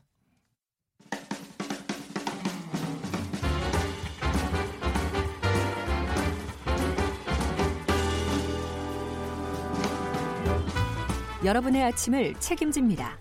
여러분의 11.42 11.82
아침을 11.84 12.34
책임집니다. 12.34 13.18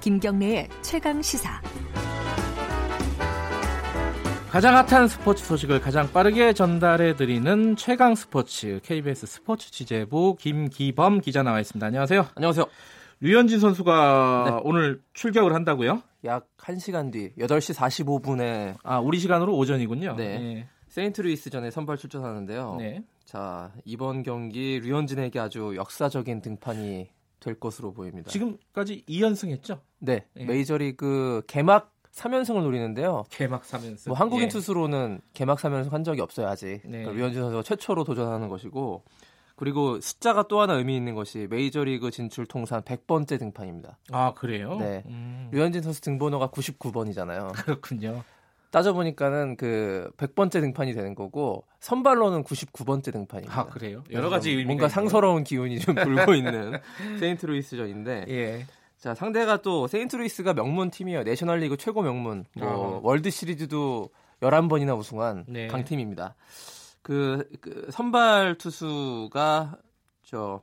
김경래의 0.00 0.68
최강 0.80 1.20
시사. 1.20 1.60
가장 4.58 4.74
핫한 4.74 5.06
스포츠 5.06 5.44
소식을 5.44 5.80
가장 5.80 6.10
빠르게 6.10 6.52
전달해 6.52 7.14
드리는 7.14 7.76
최강 7.76 8.16
스포츠 8.16 8.80
KBS 8.82 9.24
스포츠 9.28 9.70
취재부 9.70 10.34
김기범 10.36 11.20
기자 11.20 11.44
나와 11.44 11.60
있습니다. 11.60 11.86
안녕하세요. 11.86 12.26
안녕하세요. 12.34 12.66
류현진 13.20 13.60
선수가 13.60 14.44
네. 14.50 14.60
오늘 14.64 15.00
출격을 15.12 15.54
한다고요? 15.54 16.02
약 16.24 16.48
1시간 16.56 17.12
뒤 17.12 17.32
8시 17.38 17.72
45분에 17.72 18.74
아, 18.82 18.98
우리 18.98 19.20
시간으로 19.20 19.56
오전이군요. 19.56 20.16
네. 20.16 20.38
네. 20.40 20.68
세인트루이스전에 20.88 21.70
선발 21.70 21.96
출전하는데요. 21.96 22.78
네. 22.80 23.04
자, 23.24 23.70
이번 23.84 24.24
경기 24.24 24.80
류현진에게 24.80 25.38
아주 25.38 25.74
역사적인 25.76 26.42
등판이 26.42 27.08
될 27.38 27.60
것으로 27.60 27.92
보입니다. 27.92 28.28
지금까지 28.28 29.04
2연승 29.08 29.50
했죠? 29.50 29.82
네. 30.00 30.26
네. 30.34 30.46
메이저리그 30.46 31.42
개막 31.46 31.92
3연승을 32.18 32.62
노리는데요. 32.62 33.24
개막 33.30 33.62
3연승. 33.62 34.08
뭐 34.08 34.16
한국인 34.16 34.44
예. 34.44 34.48
투수로는 34.48 35.20
개막 35.34 35.58
3연승 35.58 35.90
한 35.90 36.04
적이 36.04 36.20
없어요, 36.20 36.48
아직. 36.48 36.80
네. 36.84 37.02
그러니까 37.02 37.12
류현진 37.12 37.40
선수가 37.40 37.62
최초로 37.62 38.04
도전하는 38.04 38.48
것이고 38.48 39.04
그리고 39.56 40.00
숫자가 40.00 40.46
또 40.48 40.60
하나 40.60 40.74
의미 40.74 40.96
있는 40.96 41.14
것이 41.14 41.48
메이저리그 41.50 42.10
진출 42.10 42.46
통산 42.46 42.80
100번째 42.82 43.38
등판입니다. 43.38 43.98
아, 44.12 44.32
그래요? 44.34 44.76
네. 44.78 45.02
음. 45.06 45.48
류현진 45.52 45.82
선수 45.82 46.00
등번호가 46.00 46.48
99번이잖아요. 46.48 47.52
그렇군요. 47.64 48.22
따져보니까는 48.70 49.56
그 49.56 50.10
100번째 50.16 50.60
등판이 50.60 50.92
되는 50.92 51.14
거고 51.14 51.64
선발로는 51.80 52.44
99번째 52.44 53.12
등판입니다. 53.12 53.58
아 53.58 53.64
그래요? 53.66 54.04
여러 54.10 54.28
가지 54.28 54.50
의미가 54.50 54.66
뭔가 54.66 54.88
상서로운 54.88 55.42
기운이 55.42 55.78
좀 55.80 55.94
불고 55.94 56.34
있는 56.34 56.78
세인트루이스전인데 57.18 58.26
예. 58.28 58.66
자, 58.98 59.14
상대가 59.14 59.62
또 59.62 59.86
세인트루이스가 59.86 60.54
명문 60.54 60.90
팀이에요. 60.90 61.22
내셔널리그 61.22 61.76
최고 61.76 62.02
명문. 62.02 62.44
뭐 62.54 62.68
어. 62.68 63.00
월드 63.02 63.30
시리즈도 63.30 64.10
11번이나 64.40 64.96
우승한 64.98 65.44
네. 65.48 65.68
강팀입니다. 65.68 66.34
그, 67.02 67.48
그 67.60 67.88
선발 67.90 68.58
투수가 68.58 69.78
저 70.24 70.62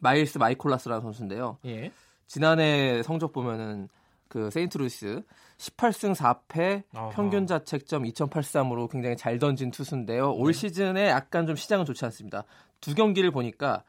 마일스 0.00 0.38
마이콜라스라는 0.38 1.02
선수인데요. 1.02 1.58
예. 1.64 1.90
지난해 2.26 3.02
성적 3.02 3.32
보면은 3.32 3.88
그 4.28 4.50
세인트루이스 4.50 5.22
18승 5.58 6.14
4패 6.14 6.82
아하. 6.94 7.08
평균 7.10 7.46
자책점 7.46 8.04
2.83으로 8.04 8.90
굉장히 8.90 9.16
잘 9.16 9.38
던진 9.38 9.70
투수인데요. 9.70 10.32
올 10.32 10.52
네. 10.52 10.58
시즌에 10.58 11.08
약간 11.08 11.46
좀 11.46 11.56
시작은 11.56 11.84
좋지 11.86 12.04
않습니다. 12.06 12.44
두 12.80 12.94
경기를 12.94 13.30
보니까 13.30 13.84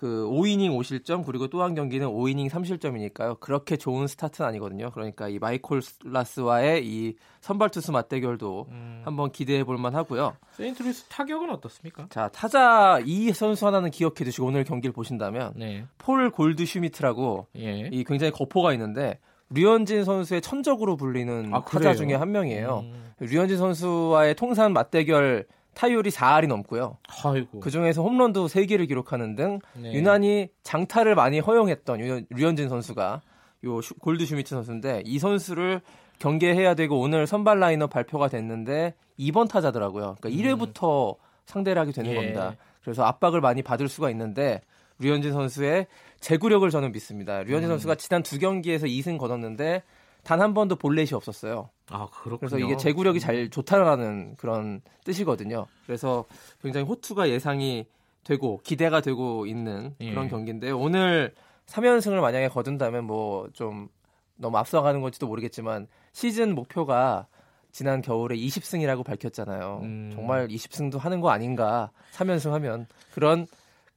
그 0.00 0.26
5이닝 0.30 0.70
5실점 0.78 1.26
그리고 1.26 1.48
또 1.48 1.60
한 1.60 1.74
경기는 1.74 2.06
5이닝 2.08 2.48
3실점이니까요. 2.48 3.38
그렇게 3.38 3.76
좋은 3.76 4.06
스타트는 4.06 4.48
아니거든요. 4.48 4.90
그러니까 4.92 5.28
이 5.28 5.38
마이콜라스와의 5.38 6.86
이 6.86 7.16
선발 7.42 7.68
투수 7.68 7.92
맞대결도 7.92 8.66
음. 8.70 9.02
한번 9.04 9.30
기대해 9.30 9.62
볼 9.62 9.76
만하고요. 9.76 10.36
세인트루이스 10.52 11.04
타격은 11.10 11.50
어떻습니까? 11.50 12.06
자, 12.08 12.28
타자 12.32 12.98
이 13.04 13.30
선수 13.32 13.66
하나는 13.66 13.90
기억해 13.90 14.24
두시고 14.24 14.46
오늘 14.46 14.64
경기를 14.64 14.94
보신다면 14.94 15.52
네. 15.56 15.84
폴 15.98 16.30
골드슈미트라고 16.30 17.48
예. 17.58 17.90
이 17.92 18.02
굉장히 18.04 18.32
거포가 18.32 18.72
있는데 18.72 19.18
류현진 19.50 20.04
선수의 20.04 20.40
천적으로 20.40 20.96
불리는 20.96 21.50
아, 21.52 21.62
타자 21.64 21.94
중에 21.94 22.14
한 22.14 22.32
명이에요. 22.32 22.84
음. 22.84 23.12
류현진 23.20 23.58
선수와의 23.58 24.34
통산 24.36 24.72
맞대결 24.72 25.44
타율이 25.74 26.10
4할이 26.10 26.46
넘고요. 26.46 26.98
아이고. 27.24 27.60
그 27.60 27.70
중에서 27.70 28.02
홈런도 28.02 28.46
3개를 28.46 28.88
기록하는 28.88 29.36
등 29.36 29.60
네. 29.74 29.92
유난히 29.92 30.48
장타를 30.62 31.14
많이 31.14 31.40
허용했던 31.40 32.26
류현진 32.30 32.68
선수가 32.68 33.20
요 33.64 33.80
골드슈미트 34.00 34.50
선수인데 34.50 35.02
이 35.04 35.18
선수를 35.18 35.80
경계해야 36.18 36.74
되고 36.74 36.98
오늘 36.98 37.26
선발 37.26 37.60
라인업 37.60 37.90
발표가 37.90 38.28
됐는데 38.28 38.94
2번 39.18 39.48
타자더라고요. 39.48 40.16
그러니까 40.20 40.28
음. 40.28 40.32
1회부터 40.32 41.16
상대를 41.46 41.80
하게 41.80 41.92
되는 41.92 42.10
예. 42.10 42.14
겁니다. 42.14 42.56
그래서 42.82 43.04
압박을 43.04 43.40
많이 43.40 43.62
받을 43.62 43.88
수가 43.88 44.10
있는데 44.10 44.60
류현진 44.98 45.32
선수의 45.32 45.86
제구력을 46.20 46.68
저는 46.68 46.92
믿습니다. 46.92 47.42
류현진 47.42 47.68
음. 47.68 47.72
선수가 47.72 47.94
지난 47.96 48.22
두 48.22 48.38
경기에서 48.38 48.86
2승 48.86 49.18
거뒀는데 49.18 49.82
단 50.22 50.40
한 50.40 50.54
번도 50.54 50.76
볼넷이 50.76 51.14
없었어요. 51.14 51.70
아, 51.90 52.06
그렇군요. 52.10 52.38
그래서 52.38 52.58
이게 52.58 52.76
제구력이 52.76 53.20
잘 53.20 53.48
좋다라는 53.50 54.36
그런 54.36 54.80
뜻이거든요. 55.04 55.66
그래서 55.86 56.24
굉장히 56.62 56.86
호투가 56.86 57.28
예상이 57.28 57.86
되고 58.24 58.60
기대가 58.62 59.00
되고 59.00 59.46
있는 59.46 59.94
그런 59.98 60.26
예. 60.26 60.28
경기인데 60.28 60.70
오늘 60.70 61.34
3연승을 61.66 62.20
만약에 62.20 62.48
거둔다면 62.48 63.04
뭐 63.04 63.48
좀 63.52 63.88
너무 64.36 64.56
앞서가는 64.58 65.00
건지도 65.02 65.26
모르겠지만 65.26 65.86
시즌 66.12 66.54
목표가 66.54 67.26
지난 67.72 68.00
겨울에 68.02 68.36
20승이라고 68.36 69.04
밝혔잖아요. 69.04 69.80
음. 69.82 70.10
정말 70.14 70.48
20승도 70.48 70.98
하는 70.98 71.20
거 71.20 71.30
아닌가? 71.30 71.90
3연승 72.14 72.50
하면 72.52 72.86
그런 73.12 73.46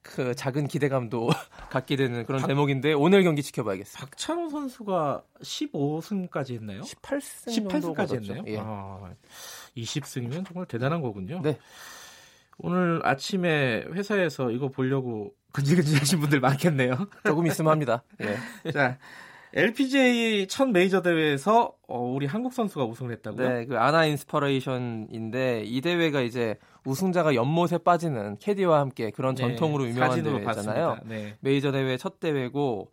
그 0.04 0.34
작은 0.34 0.68
기대감도 0.68 1.28
갖게 1.70 1.96
되는 1.96 2.24
그런 2.26 2.42
박, 2.42 2.46
대목인데 2.46 2.92
오늘 2.92 3.24
경기 3.24 3.42
지켜봐야겠어요. 3.42 4.00
박찬호 4.04 4.50
선수가 4.50 5.24
15승까지 5.40 6.54
했나요? 6.54 6.82
18승 6.82 7.68
18승까지 7.68 8.22
했나요? 8.22 8.44
예. 8.46 8.58
아, 8.60 9.14
20승이면 9.76 10.46
정말 10.46 10.66
대단한 10.66 11.00
거군요. 11.00 11.40
네. 11.42 11.58
오늘 12.58 13.00
아침에 13.04 13.84
회사에서 13.92 14.50
이거 14.50 14.68
보려고 14.68 15.34
근질근질하신 15.52 16.20
분들 16.20 16.38
많겠네요. 16.38 17.08
조금 17.24 17.46
있으면 17.46 17.72
합니다. 17.72 18.04
예. 18.20 18.36
자, 18.70 18.98
LPGA 19.54 20.46
첫 20.48 20.68
메이저 20.68 21.00
대회에서 21.00 21.72
어, 21.86 22.00
우리 22.00 22.26
한국 22.26 22.52
선수가 22.52 22.84
우승을 22.84 23.12
했다고요? 23.12 23.48
네, 23.48 23.64
그 23.66 23.78
ANA 23.78 24.04
Inspiration인데 24.06 25.62
이 25.64 25.80
대회가 25.80 26.22
이제 26.22 26.56
우승자가 26.84 27.34
연못에 27.34 27.78
빠지는 27.78 28.36
캐디와 28.38 28.80
함께 28.80 29.10
그런 29.10 29.36
네, 29.36 29.42
전통으로 29.42 29.86
유명한 29.88 30.22
대회잖아요. 30.22 30.98
네. 31.04 31.36
메이저 31.40 31.70
대회 31.70 31.96
첫 31.96 32.18
대회고 32.18 32.90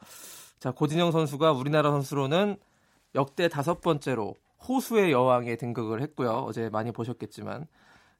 자 0.60 0.71
고진영 0.71 1.12
선수가 1.12 1.52
우리나라 1.52 1.89
선수로는 1.91 2.58
역대 3.15 3.47
다섯 3.47 3.82
번째로 3.82 4.36
호수의 4.67 5.12
여왕에 5.12 5.56
등극을 5.56 6.02
했고요. 6.04 6.45
어제 6.47 6.69
많이 6.69 6.91
보셨겠지만 6.91 7.65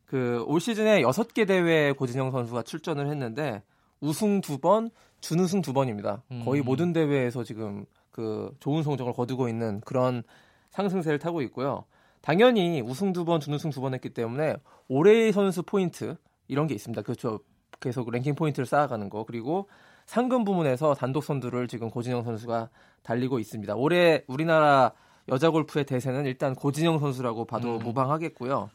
그 0.06 0.44
올 0.48 0.60
시즌에 0.60 1.02
여섯 1.02 1.34
개 1.34 1.46
대회에 1.46 1.94
고진영 1.94 2.32
선수가 2.32 2.64
출전을 2.64 3.08
했는데 3.10 3.62
우승 4.02 4.42
두 4.42 4.58
번, 4.58 4.90
준우승 5.22 5.62
두 5.62 5.72
번입니다. 5.74 6.24
거의 6.44 6.62
음. 6.62 6.66
모든 6.66 6.92
대회에서 6.92 7.44
지금 7.44 7.86
그 8.12 8.54
좋은 8.60 8.84
성적을 8.84 9.14
거두고 9.14 9.48
있는 9.50 9.82
그런 9.82 10.24
상승세를 10.72 11.20
타고 11.20 11.42
있고요. 11.44 11.86
당연히 12.22 12.82
우승 12.82 13.14
두 13.14 13.26
번, 13.26 13.40
준우승 13.40 13.72
두 13.72 13.82
번 13.82 13.94
했기 13.94 14.10
때문에 14.10 14.56
올해의 14.88 15.32
선수 15.34 15.64
포인트 15.64 16.16
이런 16.48 16.68
게 16.68 16.76
있습니다. 16.76 17.02
그렇죠. 17.02 17.40
계속 17.80 18.12
랭킹 18.12 18.36
포인트를 18.36 18.66
쌓아가는 18.66 19.10
거 19.10 19.24
그리고 19.26 19.68
상금 20.06 20.44
부문에서 20.44 20.94
단독 20.94 21.24
선두를 21.24 21.68
지금 21.68 21.90
고진영 21.90 22.24
선수가 22.24 22.70
달리고 23.04 23.40
있습니다. 23.40 23.76
올해 23.76 24.24
우리나라 24.28 24.92
여자 25.30 25.50
골프의 25.50 25.86
대세는 25.86 26.26
일단 26.26 26.54
고진영 26.54 27.00
선수라고 27.00 27.46
봐도 27.46 27.78
음. 27.78 27.80
무방하겠고요. 27.80 28.70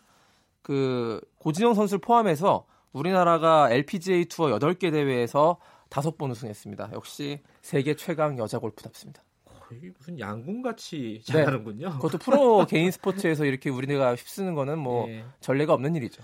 그 0.62 1.20
고진영 1.38 1.74
선수를 1.74 2.00
포함해서 2.00 2.66
우리나라가 2.92 3.70
LPGA 3.70 4.24
투어 4.24 4.48
8개 4.58 4.90
대회에서 4.90 5.58
5번 5.90 6.30
우승했습니다. 6.30 6.90
역시 6.94 7.42
세계 7.62 7.94
최강 7.94 8.38
여자 8.38 8.58
골프답습니다. 8.58 9.22
이게 9.74 9.90
무슨 9.96 10.18
양궁같이 10.18 11.22
네. 11.26 11.32
잘하는군요. 11.32 11.88
네. 11.88 11.94
그것도 11.96 12.18
프로 12.18 12.66
개인 12.66 12.90
스포츠에서 12.90 13.44
이렇게 13.44 13.70
우리네가 13.70 14.14
휩쓰는 14.14 14.54
거는 14.54 14.78
뭐 14.78 15.06
네. 15.06 15.24
전례가 15.40 15.74
없는 15.74 15.96
일이죠. 15.96 16.22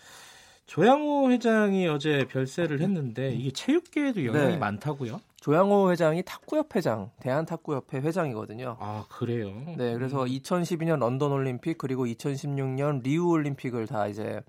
조양호 0.66 1.30
회장이 1.30 1.88
어제 1.88 2.26
별세를 2.28 2.80
했는데 2.80 3.34
이게 3.34 3.50
체육계에도 3.50 4.24
영향이 4.24 4.52
네. 4.52 4.56
많다고요? 4.58 5.20
조양호 5.36 5.90
회장이 5.90 6.22
탁구협 6.22 6.76
회장, 6.76 7.10
대한탁구협회 7.20 7.98
회장이거든요. 7.98 8.76
아 8.78 9.04
그래요? 9.10 9.52
네, 9.76 9.92
그래서 9.92 10.22
음. 10.22 10.28
2012년 10.28 11.00
런던 11.00 11.32
올림픽 11.32 11.78
그리고 11.78 12.06
2016년 12.06 13.02
리우 13.02 13.28
올림픽을 13.28 13.86
다 13.86 14.06
이제 14.06 14.40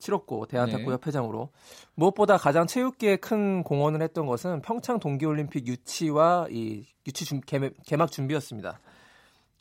치렀고 0.00 0.46
대한탁구협 0.46 1.00
네. 1.00 1.06
회장으로 1.08 1.50
무엇보다 1.94 2.36
가장 2.36 2.66
체육계에 2.66 3.16
큰 3.16 3.62
공헌을 3.62 4.02
했던 4.02 4.26
것은 4.26 4.62
평창 4.62 4.98
동계올림픽 4.98 5.66
유치와 5.66 6.48
이 6.50 6.86
유치 7.06 7.24
준, 7.24 7.40
개막 7.40 8.10
준비였습니다. 8.10 8.80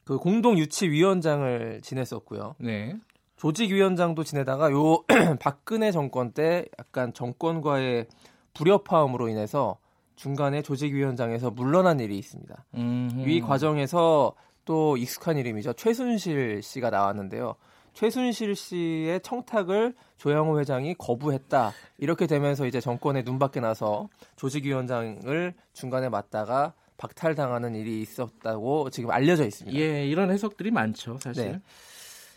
그 0.05 0.17
공동 0.17 0.57
유치 0.57 0.89
위원장을 0.89 1.81
지냈었고요. 1.83 2.55
네. 2.57 2.95
조직위원장도 3.35 4.23
지내다가 4.23 4.71
요 4.71 5.03
박근혜 5.39 5.91
정권 5.91 6.31
때 6.31 6.65
약간 6.77 7.13
정권과의 7.13 8.07
불협화음으로 8.53 9.29
인해서 9.29 9.77
중간에 10.15 10.61
조직위원장에서 10.61 11.51
물러난 11.51 12.01
일이 12.01 12.17
있습니다. 12.17 12.65
음흠. 12.75 13.29
이 13.29 13.39
과정에서 13.39 14.33
또 14.65 14.97
익숙한 14.97 15.37
이름이죠. 15.37 15.73
최순실 15.73 16.61
씨가 16.61 16.89
나왔는데요. 16.89 17.55
최순실 17.93 18.55
씨의 18.55 19.21
청탁을 19.21 19.93
조영호 20.17 20.59
회장이 20.59 20.95
거부했다. 20.95 21.71
이렇게 21.97 22.27
되면서 22.27 22.65
이제 22.65 22.79
정권에 22.79 23.23
눈밖에 23.23 23.59
나서 23.59 24.09
조직위원장을 24.35 25.53
중간에 25.73 26.09
맡다가 26.09 26.73
박탈당하는 26.97 27.75
일이 27.75 28.01
있었다고 28.01 28.89
지금 28.89 29.11
알려져 29.11 29.45
있습니다. 29.45 29.79
예, 29.79 30.05
이런 30.05 30.31
해석들이 30.31 30.71
많죠, 30.71 31.17
사실. 31.21 31.51
네. 31.53 31.61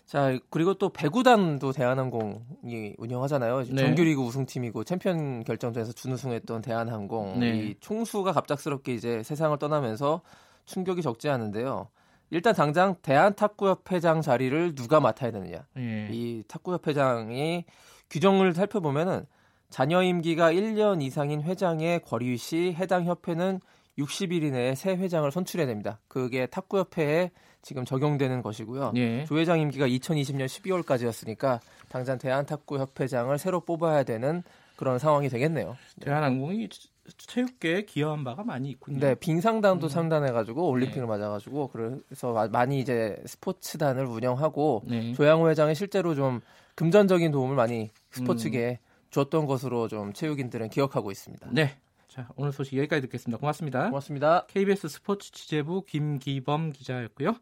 자, 0.06 0.38
그리고 0.50 0.74
또 0.74 0.90
배구단도 0.90 1.72
대한항공이 1.72 2.94
운영하잖아요. 2.98 3.64
네. 3.70 3.86
정규리그 3.86 4.20
우승팀이고 4.20 4.84
챔피언 4.84 5.42
결정전에서 5.42 5.92
준우승했던 5.92 6.62
대한항공. 6.62 7.40
네. 7.40 7.56
이 7.56 7.74
총수가 7.80 8.32
갑작스럽게 8.32 8.94
이제 8.94 9.22
세상을 9.22 9.58
떠나면서 9.58 10.20
충격이 10.66 11.02
적지 11.02 11.28
않은데요. 11.28 11.88
일단 12.32 12.54
당장 12.54 12.96
대한탁구협회장 13.02 14.22
자리를 14.22 14.74
누가 14.74 15.00
맡아야 15.00 15.30
되느냐. 15.30 15.66
예. 15.76 16.08
이 16.10 16.42
탁구협회장이 16.48 17.66
규정을 18.08 18.54
살펴보면은 18.54 19.26
자녀 19.68 20.02
임기가 20.02 20.50
1년 20.50 21.02
이상인 21.02 21.42
회장의 21.42 22.00
권위 22.00 22.38
시 22.38 22.72
해당 22.72 23.04
협회는 23.04 23.60
60일 23.98 24.44
이내에 24.44 24.74
새 24.74 24.92
회장을 24.92 25.30
선출해야 25.30 25.66
됩니다. 25.66 26.00
그게 26.08 26.46
탁구협회에 26.46 27.32
지금 27.60 27.84
적용되는 27.84 28.40
것이고요. 28.40 28.92
예. 28.96 29.26
조 29.26 29.38
회장 29.38 29.60
임기가 29.60 29.86
2020년 29.86 30.46
12월까지였으니까 30.46 31.60
당장 31.90 32.16
대한탁구협회장을 32.16 33.36
새로 33.38 33.60
뽑아야 33.60 34.04
되는 34.04 34.42
그런 34.76 34.98
상황이 34.98 35.28
되겠네요. 35.28 35.76
대한항공이 36.00 36.70
체육계에 37.16 37.82
기여한 37.82 38.24
바가 38.24 38.44
많이 38.44 38.70
있군요. 38.70 39.00
네, 39.00 39.14
빙상단도 39.14 39.86
음. 39.86 39.88
참단해가지고 39.88 40.68
올림픽을 40.68 41.02
네. 41.02 41.06
맞아가지고 41.06 41.68
그래서 41.68 42.48
많이 42.48 42.80
이제 42.80 43.20
스포츠단을 43.26 44.06
운영하고 44.06 44.82
네. 44.86 45.12
조양호 45.12 45.48
회장이 45.50 45.74
실제로 45.74 46.14
좀 46.14 46.40
금전적인 46.74 47.32
도움을 47.32 47.56
많이 47.56 47.90
스포츠계에 48.10 48.70
음. 48.72 48.76
줬던 49.10 49.46
것으로 49.46 49.88
좀 49.88 50.12
체육인들은 50.12 50.70
기억하고 50.70 51.10
있습니다. 51.10 51.50
네. 51.52 51.76
자, 52.08 52.28
오늘 52.36 52.52
소식 52.52 52.76
여기까지 52.76 53.02
듣겠습니다. 53.02 53.38
고맙습니다. 53.38 53.86
고맙습니다. 53.86 54.46
KBS 54.46 54.88
스포츠 54.88 55.32
취재부 55.32 55.84
김기범 55.86 56.70
기자였고요. 56.70 57.36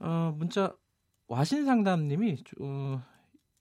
어, 0.00 0.34
문자 0.36 0.74
와신 1.28 1.64
상담님이 1.64 2.38
어, 2.60 3.02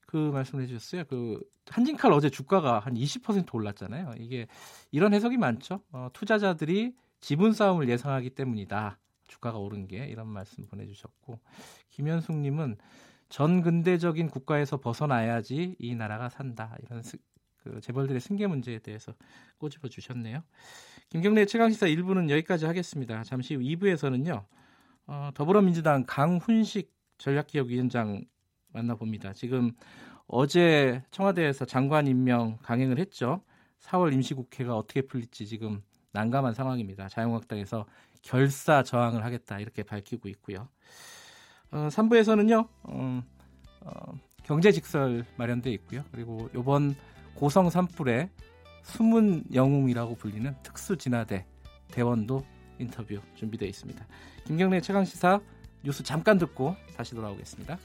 그 0.06 0.18
말씀을 0.18 0.64
해주셨어요. 0.64 1.06
그 1.06 1.42
한진칼 1.68 2.12
어제 2.12 2.30
주가가 2.30 2.80
한 2.80 2.94
20% 2.94 3.54
올랐잖아요. 3.54 4.14
이게 4.20 4.48
이런 4.92 5.14
해석이 5.14 5.38
많죠. 5.38 5.82
어, 5.92 6.10
투자자들이 6.14 6.96
지분 7.22 7.54
싸움을 7.54 7.90
예상하기 7.90 8.32
때문이다. 8.32 9.00
주가가 9.28 9.58
오른 9.58 9.88
게 9.88 10.06
이런 10.06 10.28
말씀 10.28 10.66
보내주셨고 10.68 11.40
김현숙님은 11.90 12.78
전 13.30 13.62
근대적인 13.62 14.30
국가에서 14.30 14.78
벗어나야지 14.78 15.76
이 15.80 15.96
나라가 15.96 16.30
산다 16.30 16.78
이런 16.84 17.02
스, 17.02 17.18
그 17.58 17.82
재벌들의 17.82 18.22
승계 18.22 18.46
문제에 18.48 18.80
대해서 18.80 19.14
꼬집어 19.58 19.88
주셨네요. 19.88 20.44
김경래 21.10 21.46
최강 21.46 21.72
시사 21.72 21.88
1부는 21.88 22.30
여기까지 22.30 22.66
하겠습니다. 22.66 23.24
잠시 23.24 23.56
후 23.56 23.62
2부에서는요 23.62 24.46
어, 25.08 25.30
더불어민주당 25.34 26.04
강훈식 26.06 26.94
전략기획위원장 27.18 28.24
만나봅니다. 28.76 29.34
지금 29.34 29.72
어제 30.28 31.04
청와대에서 31.12 31.66
장관 31.66 32.08
임명 32.08 32.58
강행을 32.62 33.00
했죠. 33.00 33.42
4월 33.82 34.14
임시국회가 34.14 34.76
어떻게 34.76 35.02
풀릴지 35.02 35.48
지금 35.48 35.82
난감한 36.12 36.54
상황입니다. 36.54 37.08
자유한국당에서 37.10 37.86
결사 38.22 38.84
저항을 38.84 39.24
하겠다 39.24 39.60
이렇게 39.60 39.84
밝히고 39.84 40.28
있고요. 40.30 40.68
어, 41.72 41.88
3부에서는요. 41.90 42.68
어, 42.84 43.24
어, 43.82 44.14
경제직설 44.44 45.26
마련돼 45.38 45.72
있고요. 45.74 46.04
그리고 46.12 46.50
이번 46.56 46.96
고성 47.36 47.70
산불의 47.70 48.30
숨은 48.84 49.46
영웅이라고 49.54 50.16
불리는 50.16 50.56
특수진화대 50.64 51.46
대원도 51.90 52.46
인터뷰 52.80 53.20
준비되어 53.36 53.68
있습니다. 53.68 54.06
김경래 54.46 54.82
최강 54.82 55.06
시사 55.06 55.40
뉴스 55.84 56.04
잠깐 56.04 56.38
듣고 56.38 56.76
다시 56.96 57.14
돌아오겠습니다. 57.14 57.78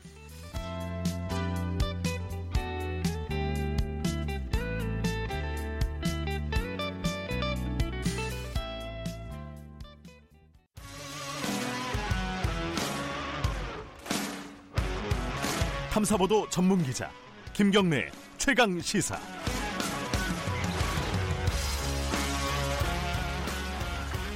탐사보도 15.90 16.48
전문 16.50 16.80
기자 16.84 17.10
김경래 17.52 18.12
최강 18.38 18.80
시사. 18.80 19.18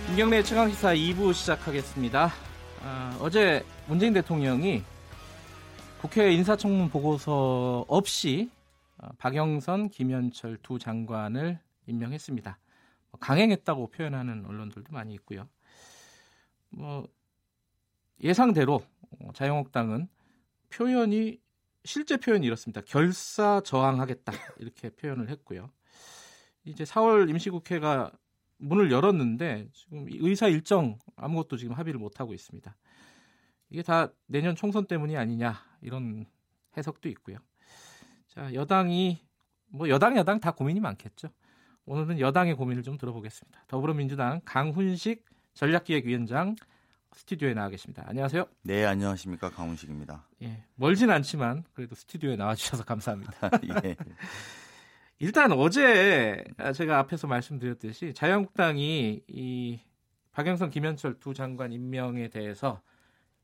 김경래 0.08 0.42
최강 0.42 0.68
시사 0.68 0.92
2부 0.94 1.32
시작하겠습니다. 1.32 2.32
아, 2.82 3.18
어제 3.20 3.64
문재인 3.86 4.12
대통령이 4.12 4.82
국회 6.00 6.32
인사청문 6.32 6.90
보고서 6.90 7.84
없이 7.86 8.50
아, 8.98 9.10
박영선, 9.18 9.90
김현철 9.90 10.58
두 10.60 10.80
장관을 10.80 11.60
임명했습니다. 11.86 12.58
뭐 13.12 13.20
강행했다고 13.20 13.92
표현하는 13.92 14.44
언론들도 14.44 14.92
많이 14.92 15.14
있고요. 15.14 15.48
뭐 16.70 17.06
예상대로 18.24 18.84
자유한국당은 19.34 20.08
표현이 20.70 21.43
실제 21.85 22.16
표현이 22.16 22.47
이렇습니다. 22.47 22.81
결사 22.81 23.61
저항하겠다 23.61 24.33
이렇게 24.59 24.90
표현을 24.90 25.29
했고요. 25.31 25.70
이제 26.64 26.85
4월 26.85 27.29
임시국회가 27.29 28.11
문을 28.59 28.90
열었는데 28.90 29.68
지금 29.73 30.07
의사 30.09 30.49
일정 30.49 30.99
아무것도 31.16 31.57
지금 31.57 31.75
합의를 31.75 32.01
못 32.01 32.20
하고 32.20 32.33
있습니다. 32.33 32.75
이게 33.70 33.83
다 33.83 34.12
내년 34.27 34.57
총선 34.57 34.87
때문이 34.87 35.16
아니냐 35.16 35.62
이런 35.83 36.27
해석도 36.77 37.09
있고요. 37.11 37.38
자 38.29 38.53
여당이 38.55 39.23
뭐 39.66 39.88
여당 39.88 40.16
여당 40.16 40.40
다 40.40 40.53
고민이 40.53 40.81
많겠죠. 40.81 41.29
오늘은 41.85 42.18
여당의 42.18 42.55
고민을 42.55 42.83
좀 42.83 42.97
들어보겠습니다. 42.97 43.64
더불어민주당 43.68 44.40
강훈식 44.44 45.25
전략기획위원장 45.53 46.57
스튜디오에 47.14 47.55
나와 47.55 47.68
계십니다. 47.68 48.05
안녕하세요. 48.07 48.46
네, 48.62 48.85
안녕하십니까. 48.85 49.50
강훈식입니다. 49.50 50.27
예, 50.42 50.64
멀진 50.74 51.11
않지만 51.11 51.64
그래도 51.72 51.94
스튜디오에 51.94 52.37
나와 52.37 52.55
주셔서 52.55 52.85
감사합니다. 52.85 53.33
예. 53.85 53.96
일단 55.18 55.53
어제 55.53 56.44
제가 56.74 56.98
앞에서 56.98 57.27
말씀드렸듯이 57.29 58.12
자유한국당이 58.14 59.22
이 59.29 59.81
박영선, 60.33 60.70
김현철 60.70 61.20
두 61.20 61.33
장관 61.33 61.72
임명에 61.72 62.29
대해서 62.29 62.83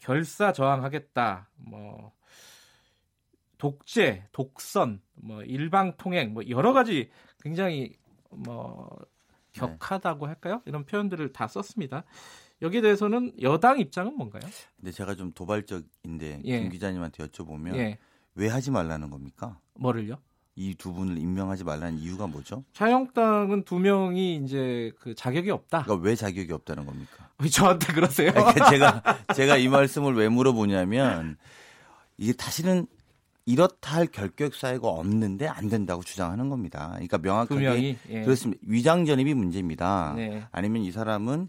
결사 0.00 0.52
저항하겠다. 0.52 1.48
뭐 1.54 2.12
독재, 3.59 4.26
독선, 4.33 5.00
뭐 5.14 5.42
일방 5.42 5.96
통행, 5.96 6.35
뭐 6.35 6.42
여러 6.48 6.72
가지 6.72 7.11
굉장히 7.40 7.96
뭐 8.30 8.90
격하다고 9.52 10.26
할까요? 10.26 10.61
이런 10.64 10.85
표현들을 10.85 11.33
다 11.33 11.46
썼습니다. 11.46 12.04
여기에 12.62 12.80
대해서는 12.82 13.32
여당 13.42 13.78
입장은 13.80 14.16
뭔가요? 14.16 14.42
근데 14.76 14.92
제가 14.92 15.14
좀 15.14 15.32
도발적인데 15.32 16.42
예. 16.44 16.60
김 16.60 16.70
기자님한테 16.70 17.26
여쭤보면 17.26 17.76
예. 17.76 17.98
왜 18.34 18.48
하지 18.48 18.70
말라는 18.70 19.10
겁니까? 19.10 19.58
뭐를요? 19.74 20.18
이 20.56 20.74
두 20.74 20.92
분을 20.92 21.16
임명하지 21.16 21.64
말라는 21.64 21.98
이유가 21.98 22.26
뭐죠? 22.26 22.64
자유한국당은 22.74 23.62
두 23.64 23.78
명이 23.78 24.36
이제 24.36 24.92
그 25.00 25.14
자격이 25.14 25.50
없다. 25.50 25.84
그러니까 25.84 26.06
왜 26.06 26.14
자격이 26.14 26.52
없다는 26.52 26.84
겁니까? 26.84 27.30
저한테 27.50 27.92
그러세요? 27.94 28.32
그러니까 28.32 28.68
제가 28.70 29.02
제가 29.34 29.56
이 29.56 29.68
말씀을 29.68 30.14
왜 30.14 30.28
물어보냐면 30.28 31.38
이게 32.18 32.34
다시는 32.34 32.86
이렇다 33.46 33.96
할 33.96 34.06
결격 34.06 34.54
사유가 34.54 34.88
없는데 34.88 35.48
안 35.48 35.68
된다고 35.70 36.02
주장하는 36.02 36.50
겁니다. 36.50 36.90
그러니까 36.92 37.16
명확하게 37.18 37.96
예. 38.10 38.22
그렇습니다. 38.22 38.60
위장 38.66 39.06
전입이 39.06 39.32
문제입니다. 39.32 40.12
네. 40.14 40.44
아니면 40.52 40.82
이 40.82 40.92
사람은 40.92 41.48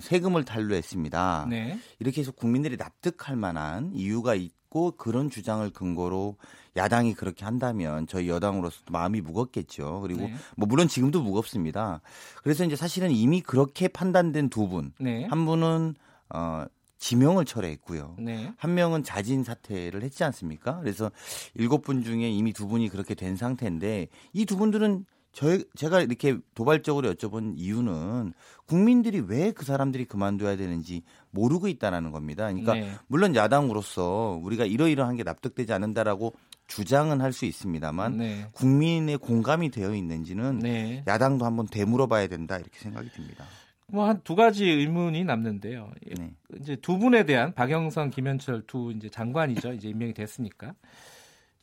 세금을 0.00 0.44
탈루했습니다. 0.44 1.46
네. 1.50 1.78
이렇게 1.98 2.20
해서 2.20 2.32
국민들이 2.32 2.76
납득할 2.76 3.36
만한 3.36 3.90
이유가 3.94 4.34
있고 4.34 4.92
그런 4.96 5.30
주장을 5.30 5.68
근거로 5.70 6.36
야당이 6.76 7.14
그렇게 7.14 7.44
한다면 7.44 8.06
저희 8.06 8.28
여당으로서도 8.28 8.92
마음이 8.92 9.20
무겁겠죠. 9.20 10.00
그리고 10.00 10.22
네. 10.22 10.34
뭐 10.56 10.66
물론 10.66 10.88
지금도 10.88 11.22
무겁습니다. 11.22 12.00
그래서 12.42 12.64
이제 12.64 12.76
사실은 12.76 13.10
이미 13.10 13.40
그렇게 13.42 13.88
판단된 13.88 14.48
두 14.48 14.68
분, 14.68 14.92
네. 14.98 15.26
한 15.26 15.44
분은 15.44 15.94
어 16.30 16.64
지명을 16.98 17.44
철회했고요. 17.44 18.16
네. 18.20 18.52
한 18.56 18.74
명은 18.74 19.02
자진 19.02 19.42
사퇴를 19.42 20.02
했지 20.04 20.22
않습니까? 20.24 20.78
그래서 20.78 21.10
일곱 21.54 21.82
분 21.82 22.04
중에 22.04 22.30
이미 22.30 22.52
두 22.52 22.68
분이 22.68 22.88
그렇게 22.88 23.14
된 23.14 23.36
상태인데 23.36 24.06
이 24.32 24.44
두 24.46 24.56
분들은 24.56 25.04
저 25.32 25.58
제가 25.74 26.00
이렇게 26.02 26.36
도발적으로 26.54 27.12
여쭤본 27.14 27.54
이유는 27.56 28.32
국민들이 28.66 29.20
왜 29.20 29.52
그 29.52 29.64
사람들이 29.64 30.04
그만둬야 30.04 30.56
되는지 30.56 31.02
모르고 31.30 31.68
있다라는 31.68 32.10
겁니다. 32.10 32.44
그러니까 32.46 32.74
네. 32.74 32.92
물론 33.06 33.34
야당으로서 33.34 34.38
우리가 34.42 34.64
이러이러한 34.66 35.16
게 35.16 35.22
납득되지 35.22 35.72
않는다라고 35.72 36.34
주장은 36.66 37.20
할 37.20 37.32
수 37.32 37.44
있습니다만 37.44 38.16
네. 38.18 38.46
국민의 38.52 39.18
공감이 39.18 39.70
되어 39.70 39.94
있는지는 39.94 40.58
네. 40.60 41.04
야당도 41.06 41.44
한번 41.44 41.66
되물어봐야 41.66 42.28
된다 42.28 42.56
이렇게 42.58 42.78
생각이 42.78 43.10
듭니다. 43.10 43.44
뭐 43.88 44.06
한 44.06 44.20
두 44.24 44.34
가지 44.36 44.64
의문이 44.64 45.24
남는데요. 45.24 45.90
네. 46.18 46.32
이제 46.58 46.76
두 46.76 46.98
분에 46.98 47.24
대한 47.24 47.52
박영선, 47.54 48.10
김현철 48.10 48.62
두 48.66 48.90
이제 48.96 49.08
장관이죠. 49.10 49.72
이제 49.74 49.88
임명이 49.88 50.14
됐으니까. 50.14 50.74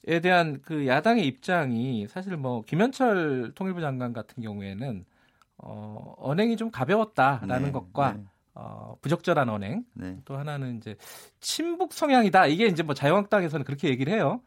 에 0.07 0.21
대한 0.21 0.62
그 0.62 0.88
야당의 0.88 1.25
입장이 1.27 2.07
사실 2.07 2.38
뭐 2.38 2.62
김현철 2.62 3.51
통일부 3.53 3.81
장관 3.81 4.13
같은 4.13 4.41
경우에는 4.41 5.05
어, 5.57 6.15
언행이 6.17 6.55
좀 6.55 6.71
가벼웠다라는 6.71 7.65
네, 7.65 7.71
것과 7.71 8.13
네. 8.13 8.23
어, 8.53 8.95
부적절한 9.01 9.49
언행 9.49 9.83
네. 9.93 10.17
또 10.23 10.38
하나는 10.38 10.77
이제 10.77 10.95
친북 11.41 11.93
성향이다 11.93 12.47
이게 12.47 12.65
이제 12.67 12.81
뭐 12.81 12.95
자유한국당에서는 12.95 13.65
그렇게 13.65 13.89
얘기를 13.89 14.13
해요. 14.13 14.41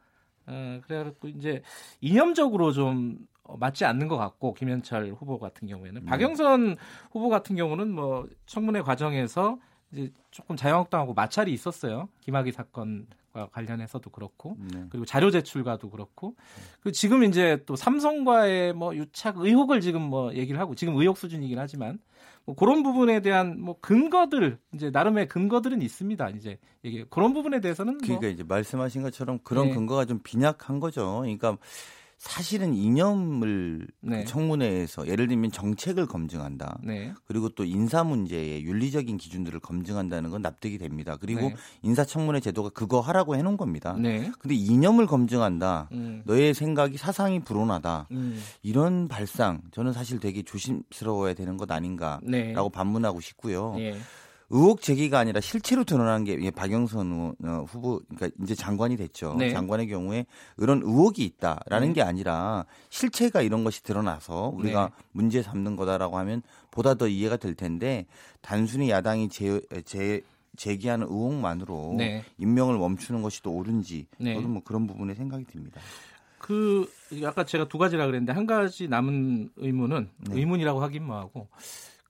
어, 0.47 0.81
그래갖고 0.85 1.29
이제 1.29 1.63
이념적으로 2.01 2.73
좀 2.73 3.19
맞지 3.45 3.85
않는 3.85 4.09
것 4.09 4.17
같고 4.17 4.55
김현철 4.55 5.13
후보 5.19 5.39
같은 5.39 5.69
경우에는 5.69 6.03
네. 6.03 6.07
박영선 6.07 6.77
후보 7.11 7.29
같은 7.29 7.57
경우는 7.57 7.93
뭐 7.93 8.27
청문회 8.47 8.83
과정에서 8.83 9.59
이제 9.93 10.11
조금 10.31 10.57
자유한국당하고 10.57 11.13
마찰이 11.13 11.53
있었어요. 11.53 12.09
김학의 12.21 12.53
사건 12.53 13.07
과 13.09 13.22
관련해서도 13.33 14.11
그렇고 14.11 14.57
네. 14.73 14.85
그리고 14.91 15.05
자료 15.05 15.31
제출과도 15.31 15.91
그렇고 15.91 16.35
그 16.81 16.93
지금 16.93 17.25
이제 17.25 17.63
또 17.67 17.77
삼성과의 17.77 18.75
뭐 18.75 18.95
유착 18.95 19.39
의혹을 19.39 19.81
지금 19.81 20.03
뭐 20.03 20.35
얘기를 20.35 20.61
하고 20.61 20.75
지금 20.75 20.95
의혹 20.97 21.17
수준이긴 21.17 21.59
하지만 21.59 21.99
뭐 22.45 22.55
그런 22.55 22.83
부분에 22.83 23.21
대한 23.21 23.61
뭐 23.61 23.77
근거들 23.81 24.59
이제 24.75 24.91
나름의 24.91 25.29
근거들은 25.29 25.81
있습니다. 25.81 26.31
이제 26.31 26.59
이게 26.83 27.05
그런 27.09 27.33
부분에 27.33 27.61
대해서는 27.61 27.95
뭐 27.95 28.01
그러니까 28.03 28.27
뭐 28.27 28.31
이제 28.31 28.43
말씀하신 28.43 29.03
것처럼 29.03 29.39
그런 29.43 29.69
네. 29.69 29.75
근거가 29.75 30.05
좀 30.05 30.21
빈약한 30.23 30.81
거죠. 30.81 31.21
그러니까 31.21 31.57
사실은 32.23 32.73
이념을 32.73 33.85
그 34.01 34.07
네. 34.07 34.19
그 34.21 34.27
청문회에서 34.27 35.09
예를 35.09 35.27
들면 35.27 35.51
정책을 35.51 36.07
검증한다. 36.07 36.79
네. 36.85 37.13
그리고 37.25 37.49
또 37.49 37.65
인사 37.65 38.05
문제의 38.05 38.63
윤리적인 38.63 39.17
기준들을 39.17 39.59
검증한다는 39.59 40.31
건 40.31 40.41
납득이 40.41 40.79
됩니다. 40.79 41.17
그리고 41.21 41.41
네. 41.41 41.57
인사청문회 41.83 42.39
제도가 42.39 42.69
그거 42.69 43.01
하라고 43.01 43.35
해놓은 43.35 43.57
겁니다. 43.57 43.97
네. 43.99 44.31
근데 44.39 44.55
이념을 44.55 45.09
검증한다. 45.09 45.89
음. 45.91 46.23
너의 46.25 46.55
생각이 46.55 46.97
사상이 46.97 47.41
불온하다. 47.41 48.07
음. 48.13 48.41
이런 48.63 49.09
발상 49.09 49.61
저는 49.73 49.93
사실 49.93 50.21
되게 50.21 50.45
조심스러워야 50.45 51.35
되는 51.35 51.57
것 51.57 51.69
아닌가라고 51.73 52.29
네. 52.31 52.55
반문하고 52.73 53.21
싶고요. 53.21 53.75
예. 54.53 54.57
의혹 54.57 54.83
제기가 54.83 55.19
아니라 55.19 55.41
실체로 55.41 55.85
드러난 55.85 56.25
게 56.25 56.51
박영선 56.51 57.35
어, 57.45 57.65
후보 57.67 58.01
그러니까 58.09 58.31
이제 58.43 58.55
장관이 58.55 58.97
됐죠. 58.97 59.35
네. 59.39 59.51
장관의 59.51 59.89
경우에 59.89 60.27
이런 60.59 60.83
의혹이 60.83 61.25
있다라는 61.25 61.89
네. 61.89 61.95
게 61.95 62.03
아니라 62.03 62.67
실체가 62.91 63.43
이런 63.43 63.65
것이 63.65 63.83
드러나서 63.83 64.53
우리가 64.55 64.91
네. 64.95 65.05
문제 65.13 65.43
삼는 65.43 65.77
거다라고 65.77 66.19
하면 66.19 66.43
보다 66.71 66.95
더 66.95 67.09
이해가 67.09 67.37
될 67.37 67.55
텐데 67.55 68.07
단순히 68.41 68.91
야당이 68.91 69.29
제, 69.31 69.61
제 69.85 70.23
제기하는 70.57 71.07
의혹만으로 71.07 71.95
네. 71.97 72.25
임명을 72.39 72.77
멈추는 72.77 73.23
것이 73.23 73.43
또 73.43 73.53
옳은지 73.53 74.07
네. 74.19 74.35
저도 74.35 74.49
뭐 74.49 74.63
그런 74.63 74.87
부분에 74.87 75.15
생각이 75.15 75.45
듭니다. 75.45 75.81
그 76.39 76.91
아까 77.25 77.45
제가 77.45 77.69
두 77.69 77.79
가지라 77.79 78.05
그랬는데 78.07 78.33
한 78.33 78.47
가지 78.47 78.89
남은 78.89 79.51
의문은 79.57 80.11
네. 80.29 80.41
의문이라고 80.41 80.83
하긴 80.83 81.05
뭐하고 81.05 81.49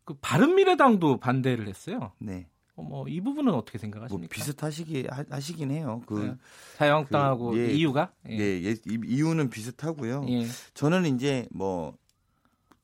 그 0.05 0.15
바른미래당도 0.21 1.19
반대를 1.19 1.69
했어요. 1.69 2.13
네. 2.19 2.49
어, 2.75 2.83
뭐이 2.83 3.21
부분은 3.21 3.53
어떻게 3.53 3.79
생각하십니까? 3.79 4.19
뭐 4.19 4.29
비슷하시기 4.31 5.07
하시긴 5.31 5.71
해요. 5.71 6.03
그 6.07 6.15
네. 6.15 6.35
자유한국당하고 6.77 7.51
그, 7.51 7.59
예, 7.59 7.73
이유가 7.73 8.13
예. 8.31 8.39
예, 8.39 8.65
예, 8.65 8.75
이유는 8.87 9.51
비슷하고요. 9.51 10.25
예. 10.29 10.47
저는 10.75 11.15
이제 11.15 11.47
뭐 11.51 11.97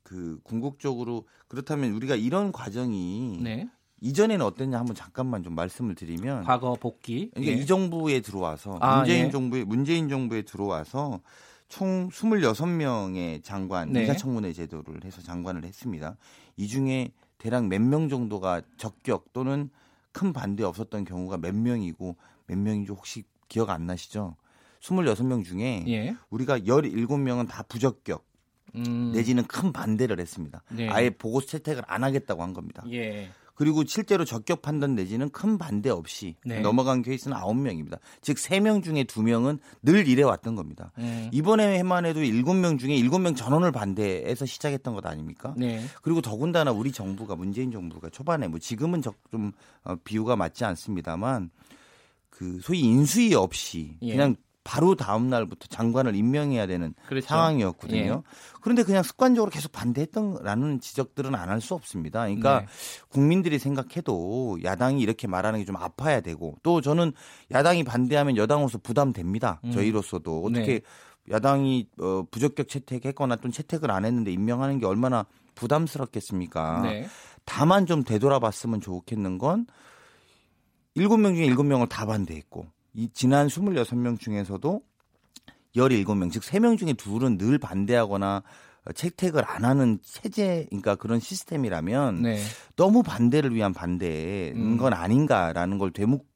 그 0.09 0.41
궁극적으로 0.43 1.27
그렇다면 1.49 1.93
우리가 1.93 2.17
이런 2.17 2.51
과정이 2.51 3.41
네. 3.43 3.69
이전에는 4.01 4.43
어땠냐 4.43 4.79
한번 4.79 4.97
잠깐만 4.97 5.43
좀 5.43 5.55
말씀을 5.55 5.95
드리면 5.95 6.45
과거 6.45 6.77
복귀 6.77 7.31
그러니까 7.35 7.53
예. 7.53 7.57
이 7.61 7.67
정부에 7.67 8.21
들어와서 8.21 8.79
아, 8.81 8.97
문재인 8.97 9.27
예. 9.27 9.31
정부에 9.31 9.65
문재인 9.65 10.09
정부에 10.09 10.43
들어와서 10.43 11.21
총 11.69 12.09
26명의 12.09 13.43
장관 13.43 13.93
네. 13.93 14.01
인사청문회 14.01 14.53
제도를 14.53 15.05
해서 15.05 15.23
장관을 15.23 15.65
했습니다. 15.65 16.17
이 16.57 16.67
중에 16.67 17.13
대략 17.37 17.67
몇 17.67 17.81
명 17.81 18.09
정도가 18.09 18.63
적격 18.77 19.33
또는 19.33 19.71
큰 20.13 20.33
반대 20.33 20.65
없었던 20.65 21.05
경우가 21.05 21.37
몇 21.37 21.55
명이고 21.55 22.17
몇 22.47 22.59
명인지 22.59 22.91
혹시 22.91 23.25
기억 23.49 23.71
안 23.71 23.87
나시죠? 23.87 24.35
26명 24.81 25.45
중에 25.45 25.85
예. 25.89 26.17
우리가 26.31 26.61
17명은 26.61 27.49
다 27.49 27.63
부적격 27.65 28.25
음. 28.75 29.13
내지는 29.15 29.45
큰 29.47 29.73
반대를 29.73 30.19
했습니다. 30.21 30.63
네. 30.71 30.89
아예 30.89 31.11
보고 31.11 31.41
채택을 31.41 31.83
안 31.87 32.03
하겠다고 32.05 32.43
한 32.43 32.53
겁니다. 32.55 32.83
예. 32.91 33.31
그리고 33.59 33.85
실제로 33.85 34.25
적격 34.25 34.63
판단 34.63 34.95
내지는 34.95 35.31
큰 35.31 35.59
반대 35.59 35.91
없이 35.91 36.37
네. 36.45 36.61
넘어간 36.61 37.03
케이스는 37.03 37.37
9명입니다. 37.37 37.99
즉 38.21 38.37
3명 38.37 38.85
중에 38.85 39.03
2명은 39.03 39.59
늘 39.83 40.07
이래 40.07 40.23
왔던 40.23 40.55
겁니다. 40.55 40.93
네. 40.97 41.29
이번에 41.33 41.77
해만 41.77 42.07
해도 42.07 42.21
7명 42.21 42.79
중에 42.79 42.91
7명 42.91 43.35
전원을 43.37 43.73
반대해서 43.73 44.47
시작했던 44.47 44.95
것 44.95 45.05
아닙니까? 45.05 45.55
네. 45.57 45.85
그리고 46.03 46.21
더군다나 46.21 46.71
우리 46.71 46.93
정부가 46.93 47.35
문재인 47.35 47.73
정부가 47.73 48.11
초반에 48.11 48.47
뭐 48.47 48.61
지금은 48.61 49.03
좀 49.03 49.51
어, 49.83 49.97
비유가 50.05 50.37
맞지 50.37 50.65
않습니다만 50.65 51.51
그 52.31 52.61
소위 52.63 52.79
인수위 52.79 53.35
없이 53.35 53.97
예. 54.03 54.13
그냥 54.13 54.37
바로 54.69 54.95
다음 54.95 55.31
날부터 55.31 55.67
장관을 55.69 56.15
임명해야 56.15 56.67
되는 56.67 56.93
그렇죠. 57.07 57.27
상황이었거든요. 57.27 58.23
예. 58.23 58.23
그런데 58.61 58.83
그냥 58.83 59.03
습관적으로 59.03 59.51
계속 59.51 59.73
반대했던라는 59.73 60.81
지적들은 60.81 61.35
안 61.35 61.49
할 61.49 61.63
수 61.63 61.73
없습니다. 61.73 62.25
그러니까 62.27 62.61
네. 62.61 62.67
국민들이 63.09 63.59
생각해도 63.59 64.59
야당이 64.63 65.01
이렇게 65.01 65.27
말하는 65.27 65.61
게 65.61 65.65
좀 65.65 65.77
아파야 65.77 66.21
되고 66.21 66.55
또 66.63 66.83
저는 66.83 67.13
야당이 67.51 67.85
반대하면 67.85 68.37
여당으로서 68.37 68.77
부담됩니다. 68.79 69.61
음. 69.65 69.73
저희로서도 69.73 70.45
어떻게 70.45 70.81
네. 70.81 70.81
야당이 71.31 71.89
어, 72.01 72.25
부적격 72.31 72.69
채택했거나 72.69 73.37
또 73.37 73.51
채택을 73.51 73.91
안 73.91 74.05
했는데 74.05 74.33
임명하는 74.33 74.79
게 74.81 74.85
얼마나 74.87 75.25
부담스럽겠습니까? 75.55 76.83
네. 76.83 77.09
다만 77.47 77.87
좀 77.87 78.05
되돌아봤으면 78.05 78.83
좋겠는 78.83 79.39
건 79.39 79.67
7명 80.97 81.35
중에 81.37 81.47
7명을 81.49 81.89
다 81.89 82.05
반대했고 82.05 82.67
이 82.99 83.09
지난 83.15 83.47
26명 83.47 84.19
중에서도 84.19 84.83
17명, 85.77 86.33
즉 86.33 86.43
3명 86.43 86.77
중에 86.77 86.95
둘은 86.95 87.39
늘 87.39 87.57
반대하거나 87.59 88.43
채택을 88.93 89.49
안 89.49 89.65
하는 89.65 90.01
체제, 90.03 90.67
그러니까 90.71 90.97
그런 90.97 91.21
시스템이라면 91.21 92.23
네. 92.23 92.43
너무 92.75 93.05
반대를 93.05 93.55
위한 93.55 93.73
반대인 93.73 94.57
음. 94.57 94.77
건 94.79 94.95
아닌가라는 94.95 95.79
걸 95.79 95.93
되묻 95.93 96.27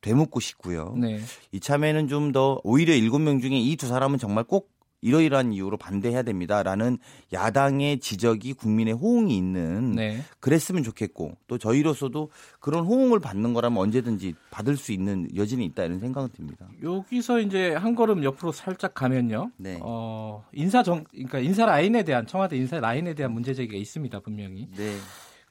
되묻고 0.00 0.40
싶고요. 0.40 0.94
네. 0.98 1.20
이참에는 1.52 2.08
좀 2.08 2.32
더 2.32 2.58
오히려 2.64 2.94
7명 2.94 3.42
중에 3.42 3.58
이 3.58 3.76
두 3.76 3.86
사람은 3.86 4.18
정말 4.18 4.44
꼭 4.44 4.69
이러이러한 5.02 5.52
이유로 5.52 5.76
반대해야 5.76 6.22
됩니다라는 6.22 6.98
야당의 7.32 8.00
지적이 8.00 8.52
국민의 8.54 8.94
호응이 8.94 9.36
있는 9.36 9.92
네. 9.92 10.20
그랬으면 10.40 10.82
좋겠고 10.82 11.36
또 11.46 11.58
저희로서도 11.58 12.30
그런 12.60 12.84
호응을 12.84 13.20
받는 13.20 13.54
거라면 13.54 13.78
언제든지 13.78 14.34
받을 14.50 14.76
수 14.76 14.92
있는 14.92 15.28
여진이 15.34 15.64
있다 15.66 15.84
이런 15.84 16.00
생각은 16.00 16.30
듭니다. 16.30 16.68
여기서 16.82 17.40
이제 17.40 17.74
한 17.74 17.94
걸음 17.94 18.22
옆으로 18.24 18.52
살짝 18.52 18.94
가면요. 18.94 19.50
네. 19.56 19.78
어, 19.82 20.44
인사 20.52 20.82
정 20.82 21.04
그러니까 21.04 21.38
인사 21.38 21.64
라인에 21.64 22.04
대한 22.04 22.26
청와대 22.26 22.56
인사 22.56 22.78
라인에 22.78 23.14
대한 23.14 23.32
문제 23.32 23.54
제기가 23.54 23.78
있습니다 23.78 24.20
분명히. 24.20 24.68
네. 24.76 24.96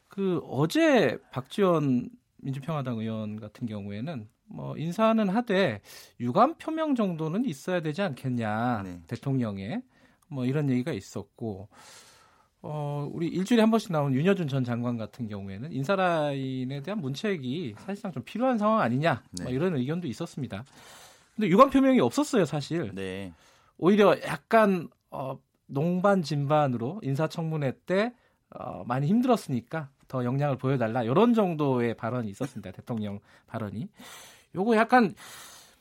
그 0.07 0.41
어제 0.49 1.17
박지원 1.31 2.09
민주평화당 2.37 2.99
의원 2.99 3.39
같은 3.39 3.67
경우에는 3.67 4.27
뭐 4.49 4.77
인사는 4.77 5.29
하되 5.29 5.81
유감 6.19 6.55
표명 6.55 6.95
정도는 6.95 7.45
있어야 7.45 7.81
되지 7.81 8.01
않겠냐 8.01 8.81
네. 8.83 9.01
대통령의 9.07 9.81
뭐 10.27 10.45
이런 10.45 10.69
얘기가 10.69 10.91
있었고 10.91 11.69
어 12.61 13.09
우리 13.13 13.27
일주일에 13.27 13.61
한 13.61 13.71
번씩 13.71 13.91
나온 13.91 14.13
윤여준 14.13 14.47
전 14.47 14.63
장관 14.63 14.97
같은 14.97 15.27
경우에는 15.27 15.71
인사 15.71 15.95
라인에 15.95 16.81
대한 16.81 16.99
문책이 16.99 17.75
사실상 17.77 18.11
좀 18.11 18.23
필요한 18.23 18.57
상황 18.57 18.81
아니냐 18.81 19.23
네. 19.31 19.43
뭐 19.43 19.51
이런 19.53 19.75
의견도 19.75 20.07
있었습니다. 20.07 20.65
근데 21.35 21.47
유감 21.47 21.69
표명이 21.69 22.01
없었어요 22.01 22.45
사실. 22.45 22.91
네. 22.93 23.33
오히려 23.77 24.17
약간 24.23 24.89
어 25.09 25.39
농반 25.67 26.21
진반으로 26.21 26.99
인사청문회 27.03 27.73
때 27.85 28.13
어, 28.49 28.83
많이 28.85 29.07
힘들었으니까 29.07 29.89
더 30.07 30.25
역량을 30.25 30.57
보여달라 30.57 31.03
이런 31.03 31.33
정도의 31.33 31.93
발언이 31.93 32.29
있었습니다 32.31 32.71
대통령 32.71 33.19
발언이 33.45 33.87
요거 34.55 34.75
약간 34.75 35.13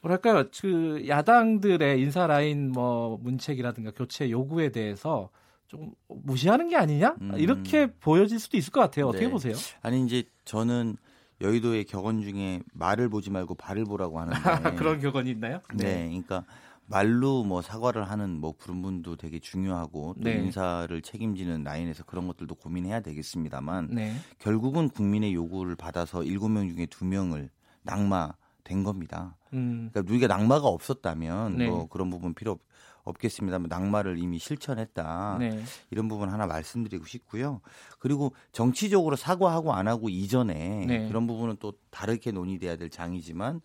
뭐랄까요 0.01 0.45
그 0.61 1.05
야당들의 1.09 2.01
인사 2.01 2.27
라인 2.27 2.71
뭐 2.71 3.19
문책이라든가 3.23 3.93
교체 3.93 4.31
요구에 4.31 4.71
대해서 4.71 5.31
좀 5.67 5.93
무시하는 6.09 6.69
게 6.69 6.77
아니냐 6.77 7.17
음. 7.21 7.35
이렇게 7.37 7.87
보여질 7.87 8.39
수도 8.39 8.57
있을 8.57 8.73
것 8.73 8.81
같아요 8.81 9.09
어떻게 9.09 9.27
네. 9.27 9.31
보세요? 9.31 9.55
아니 9.83 10.05
이제 10.05 10.25
저는 10.45 10.97
여의도의 11.41 11.85
격언 11.85 12.23
중에 12.23 12.63
말을 12.73 13.09
보지 13.09 13.31
말고 13.31 13.55
발을 13.55 13.85
보라고 13.85 14.19
하는데 14.19 14.39
그런 14.77 15.01
격언이 15.01 15.31
있나요? 15.31 15.61
네, 15.75 15.85
네. 15.85 16.07
그러니까 16.07 16.45
말로 16.87 17.45
뭐 17.45 17.61
사과를 17.61 18.11
하는 18.11 18.31
뭐 18.41 18.55
그런 18.57 18.81
분도 18.83 19.17
되게 19.17 19.39
중요하고 19.39 20.15
또 20.15 20.25
네. 20.25 20.37
인사를 20.37 21.01
책임지는 21.03 21.63
라인에서 21.63 22.03
그런 22.05 22.27
것들도 22.27 22.55
고민해야 22.55 23.01
되겠습니다만 23.01 23.89
네. 23.91 24.15
결국은 24.39 24.89
국민의 24.89 25.35
요구를 25.35 25.77
받아서 25.77 26.23
일곱 26.23 26.49
명 26.49 26.69
중에 26.69 26.87
두 26.87 27.05
명을 27.05 27.51
낙마 27.83 28.33
된 28.69 28.85
겁니다. 28.85 29.35
음. 29.55 29.89
그러니까 29.93 30.13
우리가 30.13 30.27
낙마가 30.27 30.69
없었다면 30.69 31.57
네. 31.57 31.69
뭐 31.69 31.89
그런 31.89 32.11
부분 32.11 32.35
필요 32.35 32.53
없, 32.53 32.61
없겠습니다만 33.05 33.69
낙마를 33.69 34.19
이미 34.19 34.39
실천했다. 34.39 35.37
네. 35.41 35.63
이런 35.91 36.09
부분 36.09 36.29
하나 36.29 36.47
말씀드리고 36.47 37.07
싶고요. 37.07 37.61
그리고 37.99 38.35
정치적으로 38.53 39.17
사과하고 39.17 39.73
안 39.73 39.89
하고 39.89 40.11
이전에 40.11 40.85
네. 40.87 41.09
그런 41.09 41.27
부분은 41.27 41.57
또 41.61 41.73
다르게 41.91 42.31
논의돼야 42.31 42.77
될 42.77 42.91
장이지만 42.91 43.63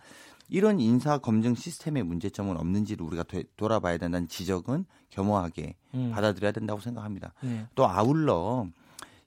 이런 0.50 0.80
인사 0.80 1.18
검증 1.18 1.56
시스템의 1.56 2.04
문제점은 2.04 2.58
없는지를 2.58 3.06
우리가 3.06 3.24
되, 3.24 3.44
돌아봐야 3.58 3.98
된다는 3.98 4.28
지적은 4.28 4.86
겸허하게 5.10 5.76
음. 5.96 6.12
받아들여야 6.14 6.52
된다고 6.54 6.80
생각합니다. 6.80 7.34
네. 7.42 7.66
또 7.76 7.88
아울러 7.88 8.68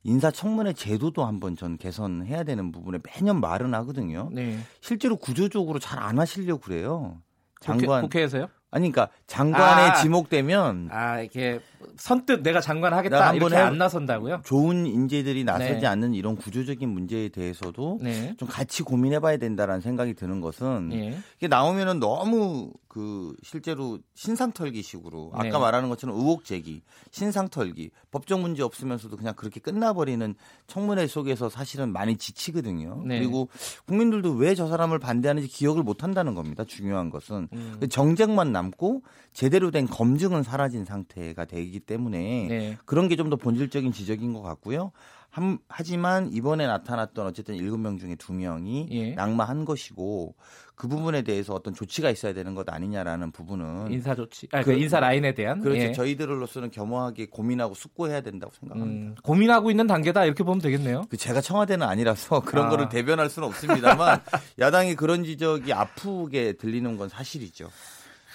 인사청문회 0.06 0.72
제도도 0.72 1.24
한번 1.24 1.56
전 1.56 1.76
개선해야 1.76 2.44
되는 2.44 2.70
부분에 2.70 2.98
매년 3.02 3.40
말은 3.40 3.74
하거든요. 3.74 4.28
네. 4.32 4.56
실제로 4.80 5.16
구조적으로 5.16 5.78
잘 5.80 5.96
안 6.06 6.18
하시려고 6.20 6.60
그래요. 6.60 7.20
장관 7.60 8.02
국회, 8.02 8.22
에서요 8.22 8.48
아니 8.70 8.92
그러니까 8.92 9.12
장관에 9.26 9.90
아, 9.90 9.94
지목되면 9.94 10.90
아 10.92 11.20
이렇게 11.20 11.58
선뜻 11.96 12.42
내가 12.42 12.60
장관 12.60 12.92
하겠다 12.92 13.32
이렇게 13.34 13.56
안 13.56 13.78
나선다고요? 13.78 14.42
좋은 14.44 14.86
인재들이 14.86 15.44
나서지 15.44 15.80
네. 15.80 15.86
않는 15.86 16.14
이런 16.14 16.36
구조적인 16.36 16.88
문제에 16.88 17.28
대해서도 17.28 17.98
네. 18.02 18.34
좀 18.38 18.48
같이 18.48 18.82
고민해봐야 18.82 19.36
된다라는 19.36 19.80
생각이 19.80 20.14
드는 20.14 20.40
것은 20.40 20.88
네. 20.88 21.18
이게 21.38 21.48
나오면은 21.48 22.00
너무 22.00 22.72
그 22.88 23.34
실제로 23.42 23.98
신상털기식으로 24.14 25.32
아까 25.34 25.42
네. 25.44 25.58
말하는 25.58 25.90
것처럼 25.90 26.16
의혹 26.16 26.44
제기, 26.44 26.80
신상털기, 27.10 27.90
법적 28.10 28.40
문제 28.40 28.62
없으면서도 28.62 29.16
그냥 29.18 29.34
그렇게 29.34 29.60
끝나버리는 29.60 30.34
청문회 30.66 31.06
속에서 31.06 31.50
사실은 31.50 31.92
많이 31.92 32.16
지치거든요. 32.16 33.02
네. 33.06 33.18
그리고 33.18 33.48
국민들도 33.86 34.32
왜 34.32 34.56
저 34.56 34.66
사람을 34.68 34.98
반대하는지 34.98 35.48
기억을 35.48 35.82
못 35.82 36.02
한다는 36.02 36.34
겁니다. 36.34 36.64
중요한 36.64 37.10
것은 37.10 37.48
음. 37.52 37.78
정쟁만 37.90 38.52
남고 38.52 39.02
제대로 39.34 39.70
된 39.70 39.86
검증은 39.86 40.42
사라진 40.42 40.86
상태가 40.86 41.44
되기 41.44 41.75
때문에 41.80 42.46
네. 42.48 42.78
그런 42.84 43.08
게 43.08 43.16
좀 43.16 43.26
더 43.30 43.36
본질적인 43.36 43.92
지적인 43.92 44.32
것 44.32 44.42
같고요. 44.42 44.92
한, 45.30 45.58
하지만 45.68 46.32
이번에 46.32 46.66
나타났던 46.66 47.26
어쨌든 47.26 47.56
일곱 47.56 47.76
명 47.78 47.98
중에 47.98 48.14
두 48.14 48.32
명이 48.32 48.88
예. 48.90 49.10
낙마한 49.14 49.64
것이고 49.66 50.34
그 50.76 50.88
부분에 50.88 51.22
대해서 51.22 51.52
어떤 51.54 51.74
조치가 51.74 52.08
있어야 52.10 52.32
되는 52.32 52.54
것 52.54 52.72
아니냐라는 52.72 53.32
부분은 53.32 53.90
인사 53.92 54.14
조치, 54.14 54.46
아, 54.52 54.60
그, 54.62 54.72
그 54.72 54.78
인사 54.78 55.00
라인에 55.00 55.34
대한 55.34 55.60
그렇죠. 55.60 55.80
예. 55.80 55.92
저희들로서는 55.92 56.70
겸허하게 56.70 57.26
고민하고 57.26 57.74
숙고해야 57.74 58.20
된다고 58.22 58.52
생각합니다. 58.60 59.10
음, 59.10 59.14
고민하고 59.22 59.70
있는 59.70 59.86
단계다 59.86 60.24
이렇게 60.24 60.42
보면 60.44 60.60
되겠네요. 60.60 61.04
그 61.10 61.16
제가 61.16 61.40
청와대는 61.40 61.86
아니라서 61.86 62.40
그런 62.46 62.66
아. 62.66 62.68
거를 62.70 62.88
대변할 62.88 63.28
수는 63.28 63.48
없습니다만 63.48 64.20
야당이 64.60 64.94
그런 64.94 65.24
지적이 65.24 65.72
아프게 65.72 66.52
들리는 66.54 66.96
건 66.96 67.08
사실이죠. 67.08 67.68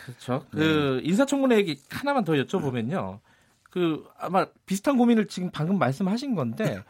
그렇죠. 0.05 0.45
네. 0.53 0.59
그 0.59 1.01
인사청문회 1.03 1.57
얘기 1.57 1.79
하나만 1.89 2.25
더 2.25 2.33
여쭤보면요. 2.33 3.19
그 3.71 4.03
아마 4.19 4.45
비슷한 4.65 4.97
고민을 4.97 5.27
지금 5.27 5.49
방금 5.51 5.79
말씀하신 5.79 6.35
건데 6.35 6.83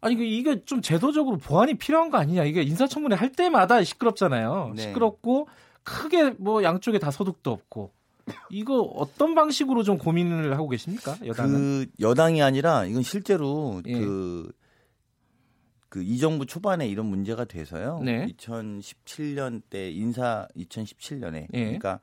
아니 0.00 0.16
그 0.16 0.24
이게 0.24 0.64
좀 0.64 0.82
제도적으로 0.82 1.38
보완이 1.38 1.74
필요한 1.74 2.10
거 2.10 2.18
아니냐 2.18 2.44
이게 2.44 2.62
인사청문회 2.62 3.16
할 3.16 3.32
때마다 3.32 3.82
시끄럽잖아요. 3.82 4.72
네. 4.76 4.82
시끄럽고 4.82 5.48
크게 5.84 6.34
뭐 6.38 6.62
양쪽에 6.62 6.98
다 6.98 7.10
소득도 7.10 7.52
없고 7.52 7.92
이거 8.50 8.80
어떤 8.80 9.34
방식으로 9.34 9.84
좀 9.84 9.96
고민을 9.96 10.52
하고 10.54 10.68
계십니까 10.68 11.16
여당은? 11.24 11.52
그 11.54 11.86
여당이 12.00 12.42
아니라 12.42 12.84
이건 12.84 13.02
실제로 13.02 13.80
예. 13.86 13.98
그. 13.98 14.52
그 15.88 16.02
이 16.02 16.18
정부 16.18 16.44
초반에 16.44 16.86
이런 16.86 17.06
문제가 17.06 17.44
돼서요. 17.44 18.00
네. 18.04 18.26
2017년 18.26 19.62
때 19.70 19.90
인사 19.90 20.46
2017년에 20.56 21.46
예. 21.54 21.64
그러니까 21.64 22.00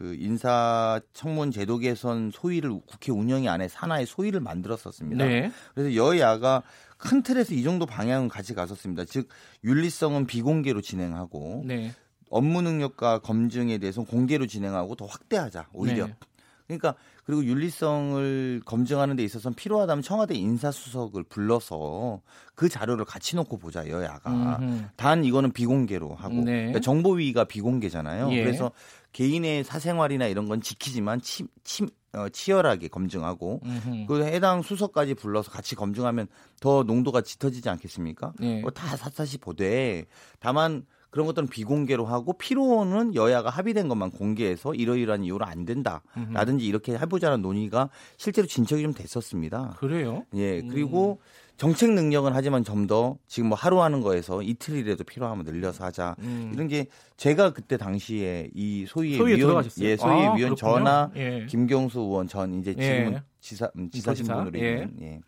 그 0.00 0.16
인사 0.18 0.98
청문 1.12 1.50
제도 1.50 1.76
개선 1.76 2.30
소위를 2.30 2.80
국회 2.86 3.12
운영위 3.12 3.50
안에 3.50 3.68
산하의 3.68 4.06
소위를 4.06 4.40
만들었었습니다. 4.40 5.26
네. 5.26 5.52
그래서 5.74 5.94
여야가 5.94 6.62
큰 6.96 7.22
틀에서 7.22 7.52
이 7.52 7.62
정도 7.62 7.84
방향은 7.84 8.28
같이 8.28 8.54
갔었습니다. 8.54 9.04
즉 9.04 9.28
윤리성은 9.62 10.26
비공개로 10.26 10.80
진행하고 10.80 11.64
네. 11.66 11.92
업무 12.30 12.62
능력과 12.62 13.18
검증에 13.18 13.76
대해서 13.76 14.02
공개로 14.02 14.46
진행하고 14.46 14.94
더 14.94 15.04
확대하자 15.04 15.68
오히려. 15.74 16.06
네. 16.06 16.16
그러니까 16.78 16.94
그리고 17.24 17.44
윤리성을 17.44 18.62
검증하는 18.64 19.16
데 19.16 19.24
있어서는 19.24 19.54
필요하다면 19.54 20.02
청와대 20.02 20.34
인사수석을 20.34 21.24
불러서 21.24 22.20
그 22.54 22.68
자료를 22.68 23.04
같이 23.04 23.36
놓고 23.36 23.58
보자 23.58 23.88
여야가 23.88 24.58
음흠. 24.60 24.84
단 24.96 25.24
이거는 25.24 25.52
비공개로 25.52 26.14
하고 26.14 26.34
네. 26.34 26.52
그러니까 26.52 26.80
정보위가 26.80 27.44
비공개잖아요. 27.44 28.32
예. 28.32 28.42
그래서 28.42 28.70
개인의 29.12 29.64
사생활이나 29.64 30.26
이런 30.26 30.48
건 30.48 30.60
지키지만 30.60 31.20
치, 31.20 31.44
치, 31.64 31.86
어, 32.12 32.28
치열하게 32.28 32.88
검증하고 32.88 33.60
그 34.08 34.24
해당 34.24 34.62
수석까지 34.62 35.14
불러서 35.14 35.50
같이 35.50 35.74
검증하면 35.74 36.26
더 36.60 36.82
농도가 36.82 37.20
짙어지지 37.20 37.68
않겠습니까? 37.68 38.32
네. 38.38 38.62
어, 38.64 38.70
다 38.70 38.96
샅샅이 38.96 39.38
보되 39.38 40.04
다만 40.38 40.84
그런 41.10 41.26
것들은 41.26 41.48
비공개로 41.48 42.06
하고 42.06 42.32
필요는 42.32 43.14
여야가 43.14 43.50
합의된 43.50 43.88
것만 43.88 44.10
공개해서 44.10 44.74
이러이러한 44.74 45.24
이유로 45.24 45.44
안 45.44 45.64
된다라든지 45.64 46.66
이렇게 46.66 46.92
해보자는 46.92 47.42
논의가 47.42 47.90
실제로 48.16 48.46
진척이 48.46 48.82
좀 48.82 48.94
됐었습니다. 48.94 49.76
그래요? 49.78 50.24
예 50.34 50.62
그리고 50.62 51.18
음. 51.20 51.50
정책 51.56 51.90
능력은 51.92 52.32
하지만 52.32 52.64
좀 52.64 52.86
더 52.86 53.18
지금 53.28 53.50
뭐 53.50 53.58
하루 53.58 53.82
하는 53.82 54.00
거에서 54.00 54.42
이틀이라도 54.42 55.04
필요하면 55.04 55.44
늘려서 55.44 55.84
하자 55.84 56.16
음. 56.20 56.50
이런 56.54 56.66
게 56.66 56.86
제가 57.18 57.52
그때 57.52 57.76
당시에 57.76 58.48
이 58.54 58.86
소위의 58.88 59.18
소위에 59.18 59.36
위원 59.36 59.64
예 59.80 59.96
소위의 59.96 60.26
아, 60.26 60.34
위원 60.34 60.56
전하 60.56 61.10
예. 61.14 61.46
김경수 61.46 62.00
의원 62.00 62.26
전 62.26 62.58
이제 62.58 62.72
지금은 62.72 63.12
예. 63.12 63.22
지사 63.40 63.70
음, 63.76 63.90
지사 63.90 64.14
신분으로 64.14 64.58
예. 64.58 64.70
있는 64.70 64.96
예. 65.02 65.20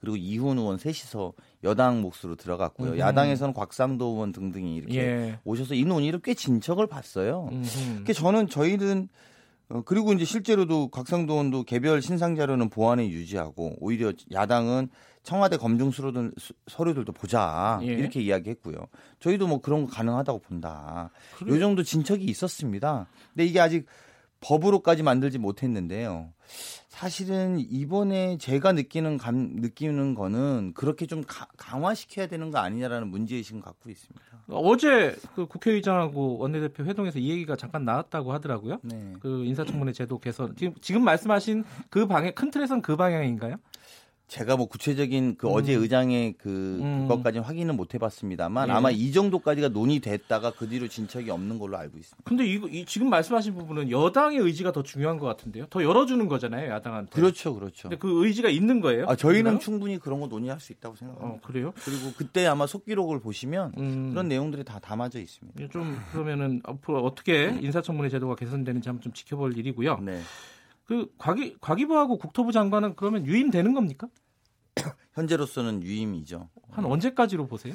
그리고 0.00 0.16
이훈 0.16 0.58
의원 0.58 0.78
셋이서 0.78 1.32
여당 1.64 2.00
몫으로 2.00 2.36
들어갔고요. 2.36 2.92
음. 2.92 2.98
야당에서는 2.98 3.54
곽상도 3.54 4.06
의원 4.06 4.32
등등이 4.32 4.76
이렇게 4.76 4.98
예. 4.98 5.38
오셔서 5.44 5.74
이 5.74 5.84
논의를 5.84 6.20
꽤 6.20 6.34
진척을 6.34 6.86
봤어요. 6.86 7.48
그 8.04 8.12
저는 8.12 8.48
저희는 8.48 9.08
어, 9.68 9.82
그리고 9.84 10.12
이제 10.12 10.24
실제로도 10.24 10.88
곽상도 10.88 11.34
의원도 11.34 11.64
개별 11.64 12.02
신상 12.02 12.36
자료는 12.36 12.68
보안에 12.68 13.08
유지하고 13.08 13.76
오히려 13.80 14.12
야당은 14.32 14.88
청와대 15.22 15.56
검증 15.56 15.90
수로든 15.90 16.32
서류들도 16.66 17.12
보자 17.12 17.78
예. 17.82 17.86
이렇게 17.86 18.20
이야기했고요. 18.20 18.76
저희도 19.20 19.46
뭐 19.46 19.60
그런 19.60 19.86
거 19.86 19.92
가능하다고 19.92 20.40
본다. 20.40 21.10
그래. 21.36 21.54
요 21.54 21.60
정도 21.60 21.82
진척이 21.82 22.24
있었습니다. 22.24 23.06
근데 23.32 23.46
이게 23.46 23.60
아직 23.60 23.86
법으로까지 24.40 25.04
만들지 25.04 25.38
못했는데요. 25.38 26.32
사실은 26.92 27.58
이번에 27.58 28.36
제가 28.36 28.72
느끼는 28.72 29.16
감, 29.16 29.54
느끼는 29.56 30.14
거는 30.14 30.72
그렇게 30.74 31.06
좀 31.06 31.24
가, 31.26 31.46
강화시켜야 31.56 32.26
되는 32.26 32.50
거 32.50 32.58
아니냐라는 32.58 33.08
문제 33.08 33.34
의식을 33.36 33.62
갖고 33.62 33.88
있습니다. 33.88 34.22
어제 34.48 35.16
그 35.34 35.46
국회의장하고 35.46 36.36
원내대표 36.36 36.84
회동에서 36.84 37.18
이 37.18 37.30
얘기가 37.30 37.56
잠깐 37.56 37.86
나왔다고 37.86 38.34
하더라고요. 38.34 38.78
네. 38.82 39.14
그 39.20 39.42
인사청문회 39.42 39.92
제도 39.92 40.18
개선 40.18 40.54
지금 40.54 40.74
지금 40.82 41.02
말씀하신 41.02 41.64
그 41.88 42.06
방향 42.06 42.34
큰 42.34 42.50
틀에서는 42.50 42.82
그 42.82 42.94
방향인가요? 42.94 43.56
제가 44.32 44.56
뭐 44.56 44.64
구체적인 44.64 45.36
그 45.36 45.46
음. 45.46 45.52
어제 45.52 45.74
의장의 45.74 46.36
그 46.38 46.78
음. 46.80 47.06
그것까지는 47.06 47.44
확인은 47.44 47.76
못 47.76 47.92
해봤습니다만 47.92 48.70
예. 48.70 48.72
아마 48.72 48.90
이 48.90 49.12
정도까지가 49.12 49.68
논의됐다가 49.68 50.52
그 50.52 50.66
뒤로 50.70 50.88
진척이 50.88 51.30
없는 51.30 51.58
걸로 51.58 51.76
알고 51.76 51.98
있습니다. 51.98 52.22
근데 52.24 52.46
이거 52.46 52.66
이, 52.66 52.86
지금 52.86 53.10
말씀하신 53.10 53.52
부분은 53.54 53.90
여당의 53.90 54.38
의지가 54.38 54.72
더 54.72 54.82
중요한 54.82 55.18
것 55.18 55.26
같은데요. 55.26 55.66
더 55.66 55.84
열어주는 55.84 56.26
거잖아요, 56.28 56.70
야당한테. 56.70 57.10
그렇죠, 57.10 57.54
그렇죠. 57.54 57.90
근데 57.90 57.98
그 57.98 58.24
의지가 58.24 58.48
있는 58.48 58.80
거예요? 58.80 59.04
아, 59.06 59.16
저희는 59.16 59.42
그러면? 59.42 59.60
충분히 59.60 59.98
그런 59.98 60.18
거 60.20 60.28
논의할 60.28 60.60
수 60.60 60.72
있다고 60.72 60.96
생각합니다. 60.96 61.36
어, 61.36 61.46
그래요? 61.46 61.74
그리고 61.84 62.14
그때 62.16 62.46
아마 62.46 62.66
속기록을 62.66 63.20
보시면 63.20 63.74
음. 63.76 64.10
그런 64.12 64.28
내용들이 64.28 64.64
다 64.64 64.78
담아져 64.78 65.20
있습니다. 65.20 65.68
좀 65.68 66.00
그러면은 66.10 66.62
앞으로 66.64 67.04
어떻게 67.04 67.54
인사청문회 67.60 68.08
제도가 68.08 68.36
개선되는지 68.36 68.88
한번 68.88 69.02
좀 69.02 69.12
지켜볼 69.12 69.58
일이고요. 69.58 69.98
네. 69.98 70.22
그 70.86 71.12
과기 71.18 71.56
과기부하고 71.60 72.18
국토부 72.18 72.50
장관은 72.50 72.96
그러면 72.96 73.26
유임되는 73.26 73.72
겁니까? 73.74 74.08
현재로서는 75.14 75.82
유임이죠. 75.82 76.48
한 76.70 76.84
언제까지로 76.84 77.46
보세요? 77.46 77.74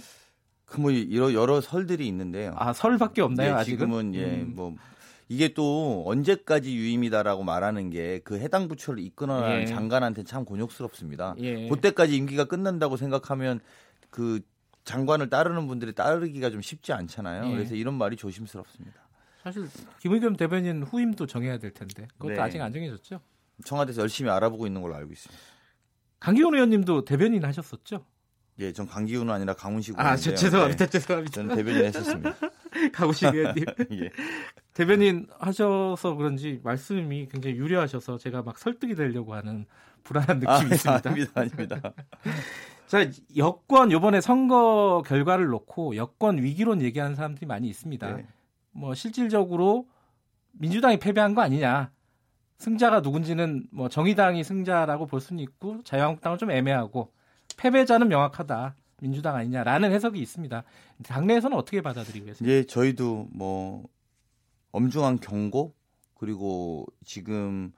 그뭐 0.66 0.91
여러, 1.14 1.34
여러 1.34 1.62
설들이 1.62 2.08
있는데요. 2.08 2.54
아 2.58 2.74
설밖에 2.74 3.22
없나요? 3.22 3.50
예, 3.50 3.54
아직은? 3.54 3.78
지금은 3.78 4.16
예뭐 4.16 4.70
음. 4.70 4.78
이게 5.30 5.54
또 5.54 6.04
언제까지 6.08 6.76
유임이다라고 6.76 7.43
말하는 7.43 7.89
게 7.89 8.22
그 8.24 8.39
해당 8.39 8.68
부처를 8.68 9.02
이끌어나는 9.04 9.62
예. 9.62 9.66
장관한테 9.66 10.24
참 10.24 10.45
곤욕스럽습니다. 10.45 11.36
예. 11.39 11.68
그때까지 11.70 12.16
임기가 12.16 12.45
끝난다고 12.45 12.98
생각하면 12.98 13.60
그 14.10 14.41
장관을 14.84 15.30
따르는 15.30 15.68
분들이 15.68 15.93
따르기가 15.93 16.50
좀 16.50 16.62
쉽지 16.62 16.93
않잖아요. 16.93 17.50
예. 17.50 17.52
그래서 17.56 17.76
이런 17.76 17.93
말이 17.93 18.16
조심스럽습니다. 18.16 19.00
사실 19.43 19.70
김의겸 20.00 20.36
대변인 20.36 20.84
후임도 20.84 21.26
정해야 21.28 21.58
될 21.58 21.72
텐데 21.72 22.08
그것도 22.18 22.34
네. 22.34 22.39
아직 22.39 22.60
안 22.62 22.74
정해졌죠? 22.74 23.22
청와대에서 23.64 24.02
열심히 24.02 24.30
알아보고 24.30 24.68
있는 24.68 24.82
걸로 24.82 24.95
알고 24.95 25.12
있습니다. 25.14 25.43
강기훈 26.20 26.53
의원님도 26.53 27.05
대변인 27.05 27.43
하셨었죠? 27.45 28.05
예, 28.59 28.74
전 28.74 28.88
강기훈은 28.88 29.32
아니라 29.32 29.53
강훈식 29.53 29.95
의원. 29.97 30.13
아, 30.13 30.15
저, 30.15 30.34
죄송합니다. 30.34 30.86
네. 30.86 30.89
죄송합니다. 30.89 31.34
저는 31.34 31.55
대변인 31.55 31.86
했었습니다. 31.86 32.34
강훈식 32.91 33.34
의원님. 33.34 33.65
예. 33.91 34.09
대변인 34.74 35.28
하셔서 35.39 36.15
그런지 36.15 36.59
말씀이 36.63 37.28
굉장히 37.30 37.55
유려하셔서 37.55 38.18
제가 38.18 38.41
막 38.41 38.57
설득이 38.57 38.95
되려고 38.95 39.36
하는 39.36 39.65
불안한 40.03 40.39
느낌이 40.39 40.51
아, 40.51 40.63
있습니다. 40.63 41.09
아닙니다. 41.09 41.32
아닙니다. 41.36 41.82
자, 42.88 43.05
여권 43.36 43.91
요번에 43.91 44.22
선거 44.22 45.03
결과를 45.05 45.47
놓고 45.47 45.95
여권 45.97 46.41
위기론 46.41 46.82
얘기하는 46.82 47.15
사람들이 47.15 47.45
많이 47.45 47.68
있습니다. 47.68 48.15
네. 48.15 48.26
뭐 48.72 48.95
실질적으로 48.95 49.88
민주당이 50.53 50.97
패배한 50.97 51.36
거 51.36 51.41
아니냐. 51.41 51.91
승자가 52.58 53.01
누군지는 53.01 53.68
뭐 53.72 53.88
정의당이 53.89 54.43
승자라고 54.43 55.05
볼 55.05 55.22
수는 55.22 55.41
있고 55.43 55.82
자유한국당은 55.84 56.38
좀 56.38 56.51
애매하고 56.51 57.12
패배자는 57.58 58.08
명확하다. 58.08 58.76
민주당 58.99 59.36
아니냐라는 59.36 59.91
해석이 59.91 60.20
있습니다. 60.20 60.64
당내에서는 61.05 61.55
어떻게 61.55 61.82
받아들이고 61.82 62.26
계세요? 62.26 62.49
예, 62.49 62.64
저희도 62.64 63.28
뭐 63.32 63.88
엄중한 64.72 65.20
경고 65.20 65.76
그리고 66.16 66.88
지금 67.05 67.72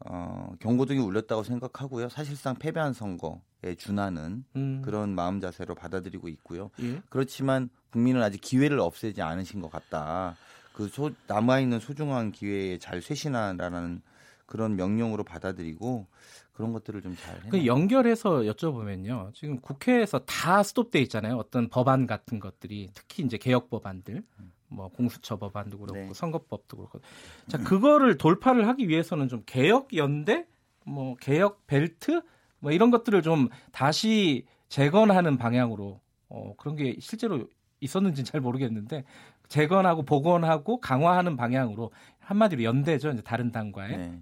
어, 0.00 0.52
경고등이 0.60 1.00
울렸다고 1.00 1.42
생각하고요. 1.42 2.08
사실상 2.10 2.56
패배한 2.56 2.92
선거에 2.92 3.74
준하는 3.78 4.44
음. 4.56 4.82
그런 4.84 5.14
마음 5.14 5.40
자세로 5.40 5.74
받아들이고 5.74 6.28
있고요. 6.28 6.70
예? 6.82 7.00
그렇지만 7.08 7.70
국민은 7.90 8.22
아직 8.22 8.40
기회를 8.40 8.80
없애지 8.80 9.22
않으신 9.22 9.60
것 9.60 9.70
같다. 9.70 10.36
그 10.72 10.88
소, 10.88 11.10
남아있는 11.26 11.80
소중한 11.80 12.32
기회에 12.32 12.78
잘 12.78 13.02
쇄신하라는 13.02 14.02
그런 14.50 14.74
명령으로 14.74 15.22
받아들이고 15.22 16.08
그런 16.52 16.72
것들을 16.72 17.00
좀 17.00 17.16
잘. 17.16 17.40
그 17.48 17.64
연결해서 17.64 18.40
여쭤보면요. 18.40 19.32
지금 19.32 19.60
국회에서 19.60 20.18
다 20.26 20.62
스톱돼 20.62 20.98
있잖아요. 21.02 21.36
어떤 21.36 21.68
법안 21.68 22.06
같은 22.06 22.40
것들이 22.40 22.90
특히 22.92 23.22
이제 23.22 23.38
개혁 23.38 23.70
법안들. 23.70 24.22
음. 24.40 24.52
뭐 24.72 24.88
공수처 24.88 25.36
법안도 25.36 25.78
그렇고 25.78 25.98
네. 25.98 26.14
선거법도 26.14 26.76
그렇고 26.76 27.00
자 27.48 27.58
그거를 27.58 28.16
돌파를 28.16 28.68
하기 28.68 28.88
위해서는 28.88 29.26
좀 29.26 29.42
개혁 29.44 29.96
연대 29.96 30.46
뭐 30.84 31.16
개혁 31.16 31.66
벨트 31.66 32.22
뭐 32.60 32.70
이런 32.70 32.92
것들을 32.92 33.20
좀 33.22 33.48
다시 33.72 34.46
재건하는 34.68 35.38
방향으로 35.38 36.00
어 36.28 36.54
그런 36.56 36.76
게 36.76 36.96
실제로 37.00 37.48
있었는지는 37.80 38.24
잘 38.24 38.40
모르겠는데 38.40 39.02
재건하고 39.48 40.04
복원하고 40.04 40.78
강화하는 40.78 41.36
방향으로 41.36 41.90
한마디로 42.20 42.62
연대죠 42.62 43.10
이제 43.10 43.22
다른 43.22 43.50
당과의 43.50 43.98
네. 43.98 44.20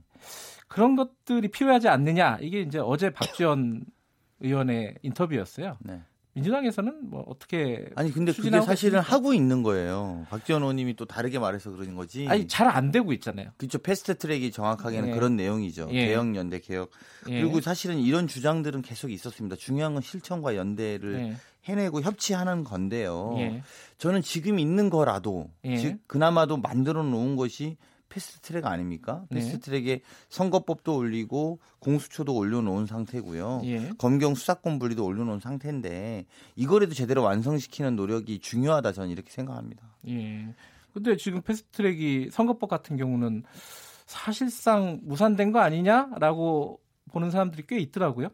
그런 0.68 0.96
것들이 0.96 1.48
필요하지 1.48 1.88
않느냐 1.88 2.38
이게 2.40 2.60
이제 2.60 2.78
어제 2.78 3.10
박지원 3.10 3.84
의원의 4.40 4.96
인터뷰였어요. 5.02 5.76
네. 5.80 6.00
민주당에서는 6.34 7.10
뭐 7.10 7.24
어떻게 7.26 7.86
아니 7.96 8.12
근데 8.12 8.32
그게 8.32 8.50
사실은? 8.60 9.00
하고 9.00 9.34
있는 9.34 9.64
거예요. 9.64 10.24
박지원 10.30 10.62
의원님이 10.62 10.94
또 10.94 11.04
다르게 11.04 11.40
말해서 11.40 11.72
그러는 11.72 11.96
거지. 11.96 12.28
아니 12.28 12.46
잘 12.46 12.68
안 12.68 12.92
되고 12.92 13.12
있잖아요. 13.14 13.50
그렇죠. 13.56 13.78
패스트 13.78 14.18
트랙이 14.18 14.52
정확하게는 14.52 15.08
예. 15.08 15.12
그런 15.14 15.34
내용이죠. 15.36 15.88
예. 15.90 16.06
개혁 16.06 16.36
연대 16.36 16.60
개혁. 16.60 16.90
예. 17.28 17.40
그리고 17.40 17.60
사실은 17.60 17.98
이런 17.98 18.28
주장들은 18.28 18.82
계속 18.82 19.10
있었습니다. 19.10 19.56
중요한 19.56 19.94
건 19.94 20.02
실천과 20.02 20.54
연대를 20.54 21.14
예. 21.18 21.36
해내고 21.64 22.02
협치하는 22.02 22.62
건데요. 22.62 23.34
예. 23.38 23.62
저는 23.96 24.22
지금 24.22 24.60
있는 24.60 24.90
거라도 24.90 25.50
예. 25.64 25.76
즉 25.78 25.98
그나마도 26.06 26.58
만들어 26.58 27.02
놓은 27.02 27.34
것이 27.34 27.76
패스트트랙 28.08 28.66
아닙니까? 28.66 29.24
네. 29.30 29.40
패스트트랙에 29.40 30.00
선거법도 30.28 30.96
올리고 30.96 31.58
공수처도 31.78 32.34
올려놓은 32.34 32.86
상태고요. 32.86 33.62
예. 33.64 33.90
검경 33.98 34.34
수사권 34.34 34.78
분리도 34.78 35.04
올려놓은 35.04 35.40
상태인데 35.40 36.26
이거라도 36.56 36.94
제대로 36.94 37.22
완성시키는 37.22 37.96
노력이 37.96 38.40
중요하다 38.40 38.92
저는 38.92 39.10
이렇게 39.10 39.30
생각합니다. 39.30 39.82
예. 40.08 40.54
근데 40.92 41.16
지금 41.16 41.42
패스트트랙이 41.42 42.30
선거법 42.30 42.68
같은 42.70 42.96
경우는 42.96 43.44
사실상 44.06 45.00
무산된 45.02 45.52
거 45.52 45.60
아니냐라고 45.60 46.80
보는 47.12 47.30
사람들이 47.30 47.64
꽤 47.66 47.78
있더라고요. 47.78 48.28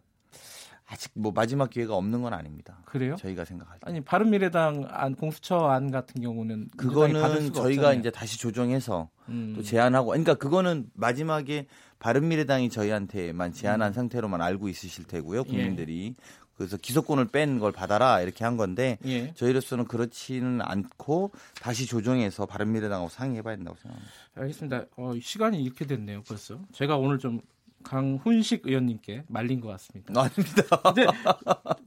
아직 0.87 1.11
뭐 1.15 1.33
마지막 1.35 1.71
기회가 1.71 1.95
없는 1.97 2.21
건 2.23 2.35
아닙니다. 2.35 2.79
그래요? 2.85 3.17
저희가 3.17 3.45
생각할 3.45 3.79
때. 3.81 3.87
아니 3.89 4.01
바른 4.03 4.31
미래당 4.31 4.87
안 4.91 5.15
공수처 5.15 5.57
안 5.69 5.91
같은 5.91 6.21
경우는 6.21 6.69
그거는 6.77 7.53
저희가 7.55 7.83
없잖아요. 7.89 8.01
이제 8.01 8.11
다시 8.11 8.39
조정해서 8.39 9.09
음. 9.29 9.55
또 9.57 9.63
제안하고 9.63 10.09
그러니까 10.09 10.35
그거는 10.35 10.91
마지막에 10.95 11.67
바른 11.99 12.29
미래당이 12.29 12.69
저희한테만 12.69 13.53
제안한 13.53 13.91
음. 13.91 13.93
상태로만 13.95 14.43
알고 14.43 14.69
있으실 14.69 15.05
테고요. 15.05 15.41
예. 15.47 15.51
국민들이. 15.51 16.15
예. 16.19 16.23
그래서 16.57 16.77
기소권을 16.77 17.29
뺀 17.33 17.59
걸 17.59 17.73
받아라 17.73 18.21
이렇게 18.21 18.45
한 18.45 18.57
건데 18.57 18.99
예. 19.07 19.33
저희로서는 19.35 19.87
그렇지는 19.87 20.61
않고 20.63 21.33
다시 21.61 21.85
조정해서 21.87 22.47
바른미래당하고 22.47 23.09
상의해봐야 23.09 23.57
된다고 23.57 23.77
생각합니다. 23.79 24.13
알겠습니다. 24.37 24.85
어, 24.97 25.13
시간이 25.21 25.61
이렇게 25.63 25.85
됐네요 25.87 26.23
벌써. 26.29 26.61
제가 26.73 26.97
오늘 26.97 27.19
좀 27.19 27.41
강훈식 27.85 28.67
의원님께 28.67 29.25
말린 29.29 29.61
것 29.61 29.69
같습니다. 29.69 30.13
아닙니다. 30.21 30.63
근데 30.83 31.07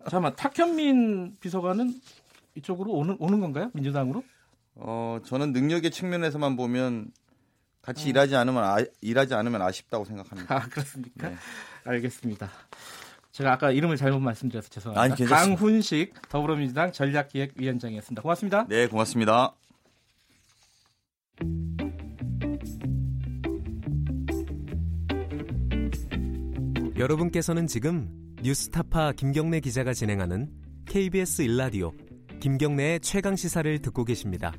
잠깐만 0.03 0.35
탁현민 0.35 1.35
비서관은 1.39 1.93
이쪽으로 2.55 2.91
오는 2.91 3.15
오는 3.19 3.39
건가요? 3.39 3.69
민주당으로? 3.73 4.23
어 4.75 5.19
저는 5.25 5.53
능력의 5.53 5.91
측면에서만 5.91 6.55
보면 6.55 7.11
같이 7.81 8.05
음. 8.05 8.09
일하지 8.09 8.35
않으면 8.35 8.63
아, 8.63 8.77
일하지 9.01 9.33
않으면 9.33 9.61
아쉽다고 9.61 10.05
생각합니다. 10.05 10.55
아 10.55 10.59
그렇습니까? 10.69 11.29
네. 11.29 11.35
알겠습니다. 11.83 12.49
제가 13.31 13.53
아까 13.53 13.71
이름을 13.71 13.97
잘못 13.97 14.19
말씀드려서 14.19 14.69
죄송합니다. 14.69 15.15
아니, 15.15 15.29
강훈식 15.29 16.13
더불어민주당 16.27 16.91
전략기획위원장이었습니다. 16.91 18.21
고맙습니다. 18.21 18.65
네, 18.67 18.87
고맙습니다. 18.87 19.53
여러분께서는 26.97 27.67
지금 27.67 28.09
뉴스타파 28.41 29.11
김경래 29.11 29.59
기자가 29.59 29.93
진행하는 29.93 30.49
KBS 30.87 31.43
일라디오 31.43 31.91
김경래의 32.39 33.01
최강 33.01 33.35
시사를 33.35 33.79
듣고 33.83 34.03
계십니다. 34.03 34.51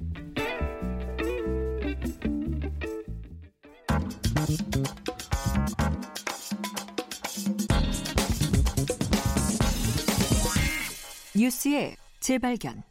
뉴스의 11.35 11.97
재발견. 12.21 12.85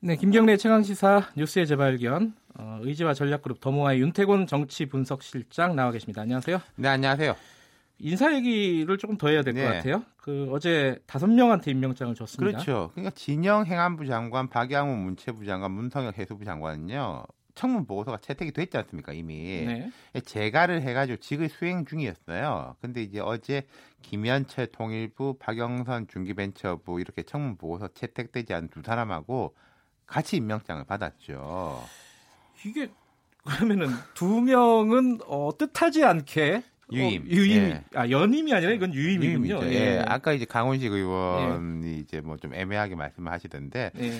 네, 0.00 0.16
김경래 0.16 0.56
최강 0.56 0.82
시사 0.82 1.30
뉴스의 1.36 1.68
재발견. 1.68 2.34
어, 2.58 2.78
의지와 2.82 3.14
전략그룹 3.14 3.60
더모아의 3.60 4.00
윤태곤 4.00 4.48
정치 4.48 4.86
분석실장 4.86 5.76
나와 5.76 5.92
계십니다. 5.92 6.22
안녕하세요. 6.22 6.60
네, 6.76 6.88
안녕하세요. 6.88 7.36
인사 7.98 8.34
얘기를 8.34 8.98
조금 8.98 9.16
더 9.16 9.28
해야 9.28 9.42
될것 9.42 9.62
네. 9.62 9.76
같아요. 9.76 10.04
그 10.16 10.48
어제 10.50 10.98
다섯 11.06 11.26
명한테 11.26 11.70
임명장을 11.70 12.14
줬습니다. 12.14 12.58
그렇죠. 12.58 12.90
그러니까 12.92 13.14
진영 13.14 13.66
행안부 13.66 14.06
장관, 14.06 14.48
박양호 14.48 14.94
문체부 14.96 15.44
장관, 15.46 15.70
문성혁 15.70 16.18
해수부 16.18 16.44
장관은요. 16.44 17.24
청문 17.54 17.86
보고서가 17.86 18.18
채택이 18.18 18.50
됐지 18.50 18.76
않습니까 18.78 19.12
이미 19.12 19.64
네. 19.64 19.90
재가를 20.24 20.82
해가지고 20.82 21.18
직을 21.18 21.48
수행 21.48 21.84
중이었어요. 21.84 22.76
근데 22.80 23.02
이제 23.02 23.20
어제 23.20 23.66
김현철 24.02 24.68
통일부, 24.72 25.36
박영선 25.38 26.08
중기벤처부 26.08 27.00
이렇게 27.00 27.22
청문 27.22 27.56
보고서 27.56 27.88
채택되지 27.88 28.54
않은 28.54 28.68
두 28.68 28.82
사람하고 28.82 29.54
같이 30.04 30.36
임명장을 30.36 30.84
받았죠. 30.84 31.80
이게 32.66 32.90
그러면은 33.44 33.88
두 34.14 34.40
명은 34.40 35.20
어, 35.26 35.50
뜻하지 35.56 36.04
않게 36.04 36.62
유임. 36.92 37.22
어, 37.22 37.24
유임. 37.28 37.52
예. 37.56 37.84
아, 37.94 38.08
연임이 38.10 38.52
아니라 38.52 38.72
이건 38.72 38.92
유임이군요. 38.94 39.60
유임이죠. 39.62 39.62
예. 39.72 39.96
예. 39.98 40.04
아까 40.06 40.32
이제 40.32 40.44
강훈식 40.44 40.92
의원이 40.92 41.86
예. 41.88 41.92
이제 41.98 42.20
뭐 42.20 42.36
좀 42.36 42.52
애매하게 42.54 42.94
말씀을 42.94 43.32
하시던데 43.32 43.90
예. 43.98 44.12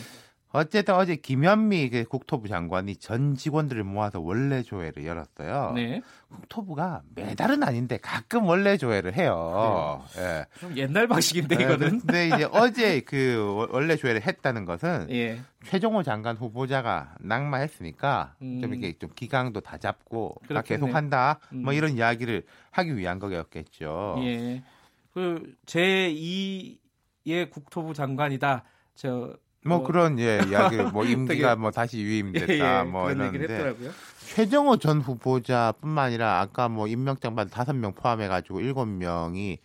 어쨌든 0.55 0.95
어제 0.95 1.17
김현미 1.17 1.91
그 1.91 2.05
국토부 2.05 2.47
장관이 2.47 2.95
전 2.99 3.35
직원들을 3.35 3.83
모아서 3.83 4.21
원래 4.21 4.63
조회를 4.63 5.05
열었어요. 5.05 5.73
네. 5.75 6.01
국토부가 6.29 7.03
매달은 7.17 7.65
아닌데 7.65 7.99
가끔 8.01 8.45
원래 8.45 8.77
조회를 8.77 9.17
해요. 9.17 10.05
네. 10.15 10.23
예. 10.23 10.47
좀 10.61 10.77
옛날 10.77 11.09
방식인데 11.09 11.57
네, 11.57 11.65
이거는. 11.65 11.99
근데 11.99 12.29
이제 12.29 12.49
어제 12.53 13.01
그 13.01 13.67
원래 13.73 13.97
조회를 13.97 14.23
했다는 14.23 14.65
것은 14.65 15.09
예. 15.11 15.41
최종호 15.65 16.05
장관 16.05 16.37
후보자가 16.37 17.17
낙마했으니까 17.19 18.37
음. 18.41 18.61
좀 18.61 18.75
이렇게 18.75 18.97
좀 18.97 19.11
기강도 19.13 19.61
다 19.61 19.77
잡고 19.77 20.37
다 20.49 20.63
계속 20.63 20.95
한다. 20.95 21.41
뭐 21.51 21.59
음. 21.59 21.65
뭐 21.65 21.73
이런 21.73 21.97
이야기를 21.97 22.45
하기 22.71 22.97
위한 22.97 23.19
거였겠죠. 23.19 24.21
예. 24.21 24.63
그 25.13 25.53
제2의 25.67 27.51
국토부 27.51 27.93
장관이다. 27.93 28.63
저 28.95 29.35
뭐 29.65 29.79
어. 29.79 29.83
그런 29.83 30.19
예 30.19 30.41
이야기 30.49 30.77
뭐 30.77 31.05
임기가 31.07 31.57
뭐 31.57 31.71
다시 31.71 32.01
유임됐다 32.03 32.53
예, 32.53 32.81
예, 32.81 32.83
뭐 32.85 33.11
이런데 33.11 33.75
최정호 34.35 34.77
전 34.79 35.01
후보자뿐만 35.01 36.07
아니라 36.07 36.41
아까 36.41 36.69
뭐 36.69 36.87
임명장 36.87 37.35
받은 37.35 37.51
다섯 37.51 37.73
명 37.75 37.95
포함해 37.95 38.29
가지고 38.29 38.61
일곱 38.61 38.87
명이 38.87 39.59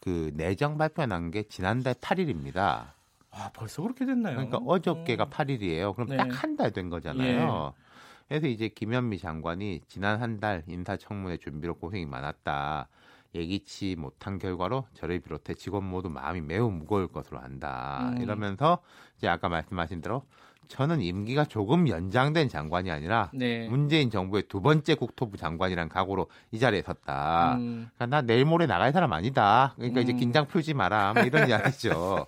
그 0.00 0.30
내정 0.34 0.78
발표 0.78 1.04
난 1.06 1.30
게 1.30 1.42
지난달 1.44 1.94
8일입니다. 1.94 2.92
아 3.30 3.50
벌써 3.52 3.82
그렇게 3.82 4.06
됐나요? 4.06 4.34
그러니까 4.36 4.58
어저께가 4.58 5.24
음. 5.24 5.30
8일이에요. 5.30 5.94
그럼 5.94 6.08
네. 6.08 6.16
딱한 6.16 6.56
달 6.56 6.70
된 6.70 6.88
거잖아요. 6.90 7.74
예. 7.74 7.88
그래서 8.28 8.46
이제 8.46 8.68
김현미 8.68 9.18
장관이 9.18 9.82
지난 9.88 10.20
한 10.20 10.40
달 10.40 10.62
인사청문회 10.66 11.36
준비로 11.38 11.74
고생이 11.74 12.06
많았다. 12.06 12.88
예기치 13.34 13.96
못한 13.96 14.38
결과로 14.38 14.86
저를 14.94 15.20
비롯해 15.20 15.54
직원 15.54 15.84
모두 15.84 16.08
마음이 16.08 16.40
매우 16.40 16.70
무거울 16.70 17.08
것으로 17.08 17.38
안다. 17.38 18.10
음. 18.16 18.22
이러면서 18.22 18.78
이제 19.16 19.28
아까 19.28 19.48
말씀하신 19.48 20.00
대로 20.00 20.24
저는 20.68 21.00
임기가 21.00 21.46
조금 21.46 21.88
연장된 21.88 22.48
장관이 22.48 22.90
아니라 22.90 23.30
네. 23.32 23.66
문재인 23.68 24.10
정부의 24.10 24.44
두 24.48 24.60
번째 24.60 24.94
국토부 24.94 25.36
장관이란 25.36 25.88
각오로 25.88 26.28
이 26.52 26.58
자리에 26.58 26.82
섰다. 26.82 27.56
음. 27.56 27.88
그러니까 27.94 28.06
나 28.06 28.22
내일 28.22 28.44
모레 28.44 28.66
나갈 28.66 28.92
사람 28.92 29.12
아니다. 29.12 29.74
그러니까 29.76 30.00
음. 30.00 30.02
이제 30.02 30.12
긴장 30.12 30.46
풀지 30.46 30.74
마라. 30.74 31.14
뭐 31.14 31.22
이런 31.24 31.48
이야기죠. 31.48 32.26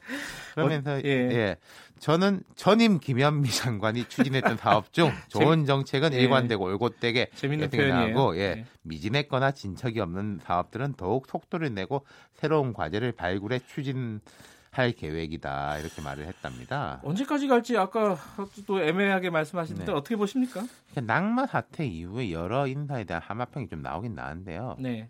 그러면서 0.54 0.92
어, 0.92 1.00
예. 1.04 1.08
예. 1.10 1.56
저는 2.00 2.42
전임 2.56 2.98
김현미 2.98 3.50
장관이 3.50 4.06
추진했던 4.08 4.56
사업 4.58 4.92
중 4.92 5.12
좋은 5.28 5.66
정책은 5.66 6.14
예. 6.14 6.20
일관되고 6.20 6.64
올곧되게 6.64 7.26
표현이고 7.70 8.36
예, 8.38 8.54
네. 8.54 8.64
미진했거나 8.82 9.52
진척이 9.52 10.00
없는 10.00 10.40
사업들은 10.42 10.94
더욱 10.94 11.26
속도를 11.28 11.74
내고 11.74 12.06
새로운 12.32 12.72
과제를 12.72 13.12
발굴해 13.12 13.60
추진 13.66 14.20
할 14.70 14.92
계획이다 14.92 15.78
이렇게 15.78 16.00
말을 16.00 16.26
했답니다. 16.26 17.00
언제까지 17.02 17.48
갈지 17.48 17.76
아까 17.76 18.16
또 18.66 18.80
애매하게 18.80 19.30
말씀하시는데 19.30 19.86
네. 19.86 19.92
어떻게 19.92 20.14
보십니까? 20.16 20.62
낙마 20.94 21.46
사태 21.46 21.84
이후에 21.86 22.30
여러 22.30 22.66
인사에 22.68 23.04
대한 23.04 23.20
하마평이 23.22 23.68
좀 23.68 23.82
나오긴 23.82 24.14
나는데요. 24.14 24.76
네. 24.78 25.08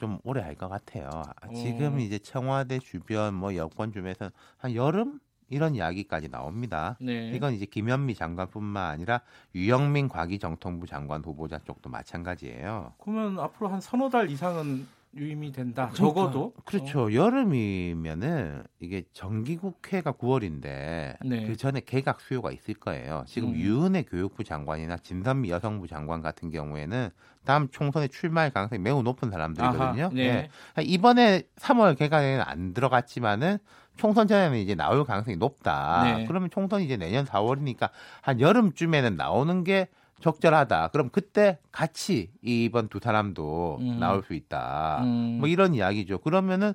좀 0.00 0.18
오래 0.24 0.40
할 0.42 0.56
것 0.56 0.68
같아요. 0.68 1.10
지금 1.54 1.94
어. 1.94 1.98
이제 1.98 2.18
청와대 2.18 2.78
주변 2.78 3.34
뭐 3.34 3.54
여권 3.54 3.92
주변에서 3.92 4.30
한 4.56 4.74
여름 4.74 5.20
이런 5.50 5.74
이야기까지 5.74 6.30
나옵니다. 6.30 6.96
네. 7.00 7.30
이건 7.34 7.52
이제 7.52 7.66
김현미 7.66 8.14
장관뿐만 8.14 8.90
아니라 8.90 9.20
유영민 9.54 10.08
과기정통부 10.08 10.86
장관 10.86 11.22
후보자 11.22 11.58
쪽도 11.58 11.90
마찬가지예요. 11.90 12.94
그러면 12.98 13.38
앞으로 13.38 13.68
한 13.68 13.80
서너 13.82 14.08
달 14.08 14.30
이상은 14.30 14.86
유임이 15.16 15.52
된다. 15.52 15.90
그러니까, 15.92 15.96
적어도 15.96 16.52
그렇죠. 16.64 17.04
어. 17.04 17.12
여름이면은 17.12 18.64
이게 18.80 19.04
정기국회가 19.12 20.12
9월인데 20.12 21.16
네. 21.24 21.46
그 21.46 21.56
전에 21.56 21.80
개각 21.80 22.20
수요가 22.20 22.50
있을 22.50 22.74
거예요. 22.74 23.24
지금 23.26 23.50
음. 23.50 23.56
유은혜 23.56 24.02
교육부 24.04 24.44
장관이나 24.44 24.98
진선미 24.98 25.50
여성부 25.50 25.86
장관 25.88 26.22
같은 26.22 26.50
경우에는 26.50 27.10
다음 27.44 27.68
총선에 27.68 28.08
출마할 28.08 28.50
가능성이 28.50 28.80
매우 28.80 29.02
높은 29.02 29.30
사람들이거든요. 29.30 30.04
아하, 30.04 30.14
네. 30.14 30.48
네. 30.76 30.82
이번에 30.82 31.42
3월 31.56 31.96
개각에는 31.96 32.42
안 32.42 32.72
들어갔지만은 32.74 33.58
총선 33.96 34.26
전에는 34.26 34.58
이제 34.58 34.74
나올 34.74 35.04
가능성이 35.04 35.36
높다. 35.36 36.02
네. 36.04 36.24
그러면 36.26 36.50
총선이 36.50 36.84
이제 36.84 36.96
내년 36.96 37.24
4월이니까 37.26 37.90
한 38.22 38.40
여름쯤에는 38.40 39.16
나오는 39.16 39.62
게 39.62 39.88
적절하다. 40.24 40.88
그럼 40.88 41.10
그때 41.12 41.58
같이 41.70 42.30
이번 42.40 42.88
두 42.88 42.98
사람도 42.98 43.76
음. 43.80 44.00
나올 44.00 44.22
수 44.24 44.32
있다. 44.32 45.02
음. 45.04 45.36
뭐 45.38 45.48
이런 45.48 45.74
이야기죠. 45.74 46.18
그러면은 46.18 46.72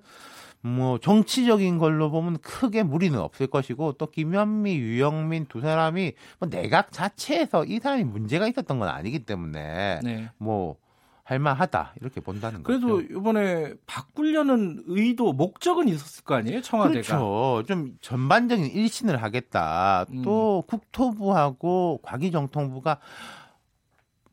뭐 0.62 1.00
정치적인 1.00 1.80
걸로 1.80 2.12
보면 2.12 2.38
크게 2.40 2.84
무리는 2.84 3.18
없을 3.18 3.48
것이고 3.48 3.94
또 3.94 4.06
김현미, 4.12 4.78
유영민 4.78 5.48
두 5.48 5.62
사람이 5.62 6.14
뭐 6.38 6.50
내각 6.50 6.92
자체에서 6.92 7.66
이 7.66 7.80
사람이 7.80 8.04
문제가 8.04 8.48
있었던 8.48 8.78
건 8.78 8.88
아니기 8.88 9.26
때문에 9.26 10.02
네. 10.04 10.30
뭐 10.38 10.76
할만하다 11.24 11.94
이렇게 12.02 12.22
본다는 12.22 12.64
그래도 12.64 12.88
거죠. 12.88 13.08
그래도 13.08 13.20
이번에 13.20 13.74
바꾸려는 13.86 14.84
의도 14.88 15.34
목적은 15.34 15.88
있었을 15.88 16.24
거 16.24 16.36
아니에요 16.36 16.62
청와대가. 16.62 17.02
그렇죠. 17.02 17.64
좀 17.68 17.98
전반적인 18.02 18.66
일신을 18.66 19.22
하겠다. 19.22 20.06
음. 20.12 20.24
또 20.24 20.64
국토부하고 20.68 22.00
과기정통부가 22.02 23.00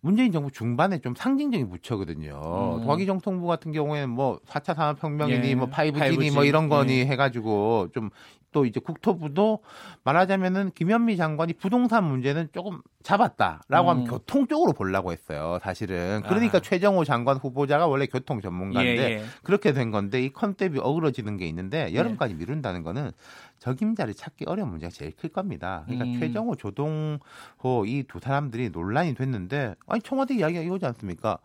문재인 0.06 0.30
정부 0.30 0.52
중반에 0.52 1.00
좀 1.00 1.16
상징적인 1.16 1.68
부처거든요. 1.68 2.78
음. 2.78 2.86
과기정통부 2.86 3.48
같은 3.48 3.72
경우에는 3.72 4.08
뭐 4.08 4.38
4차 4.46 4.76
산업혁명이니 4.76 5.48
예. 5.48 5.54
뭐 5.56 5.68
5G니 5.68 6.28
5G. 6.30 6.32
뭐 6.32 6.44
이런 6.44 6.68
거니 6.68 7.00
예. 7.00 7.06
해가지고 7.06 7.88
좀 7.92 8.10
또 8.52 8.64
이제 8.64 8.80
국토부도 8.80 9.60
말하자면은 10.04 10.70
김현미 10.74 11.16
장관이 11.16 11.54
부동산 11.54 12.04
문제는 12.04 12.48
조금 12.52 12.80
잡았다라고 13.02 13.88
음. 13.88 13.88
하면 13.88 14.04
교통 14.06 14.46
쪽으로 14.46 14.72
보려고 14.72 15.12
했어요. 15.12 15.58
사실은 15.62 16.22
그러니까 16.26 16.58
아. 16.58 16.60
최정호 16.60 17.04
장관 17.04 17.36
후보자가 17.36 17.86
원래 17.86 18.06
교통 18.06 18.40
전문가인데 18.40 19.02
예, 19.02 19.14
예. 19.16 19.24
그렇게 19.42 19.72
된 19.72 19.90
건데 19.90 20.22
이 20.22 20.32
컨셉이 20.32 20.78
어그러지는 20.80 21.36
게 21.36 21.46
있는데 21.48 21.92
여름까지 21.94 22.34
예. 22.34 22.38
미룬다는 22.38 22.82
거는 22.82 23.10
적임자를 23.58 24.14
찾기 24.14 24.44
어려운 24.46 24.70
문제가 24.70 24.90
제일 24.90 25.12
클 25.16 25.28
겁니다. 25.30 25.82
그러니까 25.86 26.06
음. 26.06 26.18
최정호, 26.20 26.56
조동호 26.56 27.84
이 27.86 28.04
두 28.08 28.20
사람들이 28.20 28.70
논란이 28.70 29.14
됐는데 29.14 29.74
아니 29.86 30.00
청와대 30.00 30.34
이야기가 30.34 30.62
이거지 30.62 30.86
않습니까? 30.86 31.38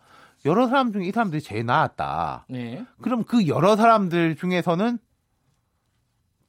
여러 0.46 0.68
사람 0.68 0.92
중에 0.92 1.06
이 1.06 1.12
사람들이 1.12 1.42
제일 1.42 1.66
나았다. 1.66 2.46
네. 2.50 2.84
그럼 3.02 3.24
그 3.24 3.48
여러 3.48 3.76
사람들 3.76 4.36
중에서는 4.36 4.98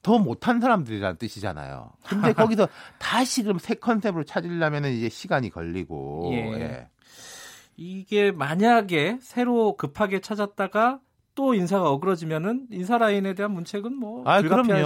더 0.03 0.19
못한 0.19 0.61
사람들이라는 0.61 1.17
뜻이잖아요. 1.17 1.93
근데 2.07 2.33
거기서 2.35 2.69
다시 2.99 3.43
그럼 3.43 3.59
새 3.59 3.75
컨셉으로 3.75 4.25
찾으려면 4.25 4.85
이제 4.87 5.09
시간이 5.09 5.51
걸리고. 5.51 6.31
예. 6.33 6.61
예. 6.61 6.89
이게 7.77 8.31
만약에 8.33 9.19
새로 9.21 9.77
급하게 9.77 10.21
찾았다가 10.21 11.01
또 11.35 11.55
인사가 11.55 11.91
어그러지면은 11.91 12.67
인사 12.71 12.99
라인에 12.99 13.35
대한 13.35 13.53
문책은 13.53 13.95
뭐 13.95 14.23
아, 14.27 14.43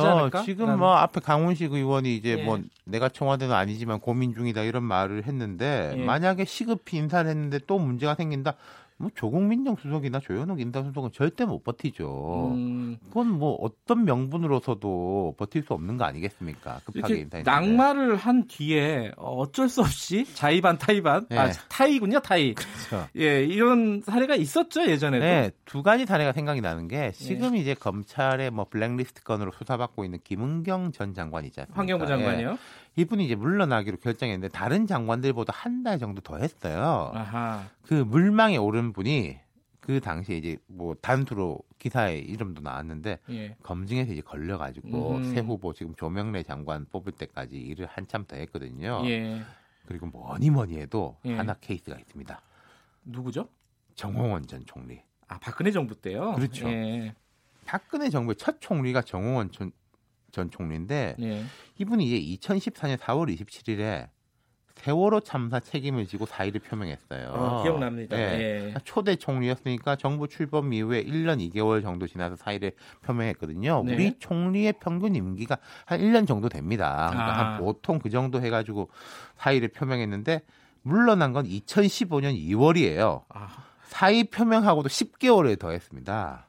않을까? 0.07 0.43
지금. 0.43 0.79
뭐 0.79 0.95
앞에 0.95 1.21
강훈식 1.21 1.73
의원이 1.73 2.15
이제 2.15 2.39
예. 2.39 2.45
뭐 2.45 2.61
내가 2.85 3.09
청와대는 3.09 3.53
아니지만 3.53 3.99
고민 3.99 4.33
중이다 4.33 4.63
이런 4.63 4.85
말을 4.85 5.25
했는데 5.25 5.95
예. 5.97 6.05
만약에 6.05 6.45
시급히 6.45 6.99
인사를 6.99 7.29
했는데 7.29 7.59
또 7.67 7.79
문제가 7.79 8.15
생긴다. 8.15 8.55
뭐 8.99 9.11
조국민 9.15 9.65
정 9.65 9.77
수석이나 9.77 10.21
조현욱 10.21 10.59
인사수석은 10.61 11.11
절대 11.13 11.45
못 11.45 11.63
버티죠. 11.63 12.53
음. 12.55 12.97
그건 13.05 13.31
뭐 13.31 13.55
어떤 13.61 14.05
명분으로서도 14.07 15.35
버틸 15.37 15.63
수 15.65 15.75
없는 15.75 15.99
거 15.99 16.05
아니겠습니까? 16.05 16.81
급하게 16.85 17.19
인사 17.19 17.43
낙마를 17.43 18.17
한 18.17 18.47
뒤에 18.47 19.13
어쩔 19.17 19.69
수 19.69 19.83
없이 19.83 20.25
자의반 20.35 20.79
타의반 20.79 21.27
네. 21.29 21.39
아 21.39 21.51
타의군요 21.69 22.21
타의. 22.21 22.55
그렇죠. 22.55 23.07
예 23.17 23.45
이런 23.45 24.01
사례가 24.01 24.35
있었죠 24.35 24.87
예전에도. 24.87 25.25
네, 25.25 25.51
두 25.67 25.83
가지 25.83 26.07
사례가 26.07 26.33
생각이 26.33 26.63
나는 26.63 26.89
게 26.89 27.13
지금 27.13 27.55
예. 27.55 27.61
이제 27.61 27.75
검찰의 27.75 28.51
뭐 28.51 28.65
블랙리스트 28.71 29.23
건으로 29.25 29.53
수사받고 29.53 30.05
있는 30.05 30.21
김은경 30.25 30.93
전 30.93 31.13
장관이잖아요. 31.13 31.75
환경부 31.75 32.07
장관이요. 32.07 32.53
예. 32.53 32.57
이분이 32.97 33.27
이제 33.27 33.35
물러나기로 33.35 33.99
결정했는데 33.99 34.49
다른 34.49 34.87
장관들보다 34.87 35.53
한 35.55 35.77
달 35.87 35.99
정도 36.01 36.21
더 36.21 36.39
했어요. 36.39 37.13
아하. 37.15 37.65
그 37.83 37.95
물망에 37.95 38.57
오른 38.57 38.93
분이 38.93 39.39
그 39.79 40.01
당시에 40.01 40.39
이제 40.39 40.57
뭐 40.67 40.97
단수로 41.01 41.61
기사에 41.79 42.19
이름도 42.19 42.61
나왔는데 42.63 43.21
예. 43.31 43.57
검증에서 43.63 44.13
이제 44.13 44.21
걸려가지고 44.23 45.17
음. 45.19 45.33
새 45.35 45.41
후보 45.43 45.73
지금 45.73 45.95
조명래 45.95 46.43
장관 46.43 46.87
뽑을 46.91 47.13
때까지 47.13 47.57
일을 47.57 47.87
한참 47.87 48.25
더 48.27 48.35
했거든요. 48.37 49.03
예. 49.05 49.43
그리고 49.87 50.07
뭐니 50.07 50.51
뭐니 50.51 50.77
해도 50.79 51.17
예. 51.27 51.35
하나 51.37 51.55
케이스가 51.55 51.97
있습니다. 52.01 52.41
누구죠? 53.05 53.49
정홍원 53.95 54.47
전 54.49 54.65
총리. 54.67 55.01
아 55.29 55.39
박근혜 55.39 55.71
정부 55.71 55.95
때요? 55.95 56.33
그렇죠. 56.35 56.69
예. 56.69 57.15
박근혜 57.65 58.11
정부의 58.11 58.35
첫 58.37 58.61
총리가 58.61 59.03
정홍원 59.03 59.53
전, 59.53 59.71
전 60.37 60.51
총리인데 60.51 61.17
예. 61.19 61.45
이분이 61.79 62.05
이제 62.05 62.39
2014년 62.49 62.99
4월 62.99 63.35
27일에 63.35 64.09
세월호 64.75 65.21
참사 65.21 65.59
책임을 65.59 66.07
지고 66.07 66.27
사의를 66.27 66.61
표명했어요. 66.61 67.31
어, 67.31 67.63
기억납니다. 67.63 68.15
네. 68.15 68.23
예. 68.23 68.75
초대 68.85 69.17
총리였으니까 69.17 69.97
정부 69.97 70.29
출범 70.29 70.75
이후에 70.75 71.03
1년 71.03 71.39
2개월 71.51 71.81
정도 71.81 72.07
지나서 72.07 72.37
사의를 72.37 72.73
표명했거든요. 73.03 73.83
네. 73.87 73.95
우리 73.95 74.19
총리의 74.19 74.75
평균 74.75 75.17
임기가 75.17 75.57
한 75.87 76.01
1년 76.01 76.27
정도 76.27 76.51
됩니다. 76.51 77.09
그러니까 77.11 77.41
아. 77.41 77.55
한 77.55 77.61
보통 77.61 77.99
그 77.99 78.11
정도 78.11 78.43
해가지고 78.43 78.91
사의를 79.37 79.69
표명했는데 79.69 80.43
물러난 80.83 81.33
건 81.33 81.47
2015년 81.47 82.39
2월이에요. 82.39 83.25
아. 83.31 83.49
사의 83.85 84.25
표명하고도 84.25 84.91
10개월을 84.91 85.59
더했습니다. 85.59 86.46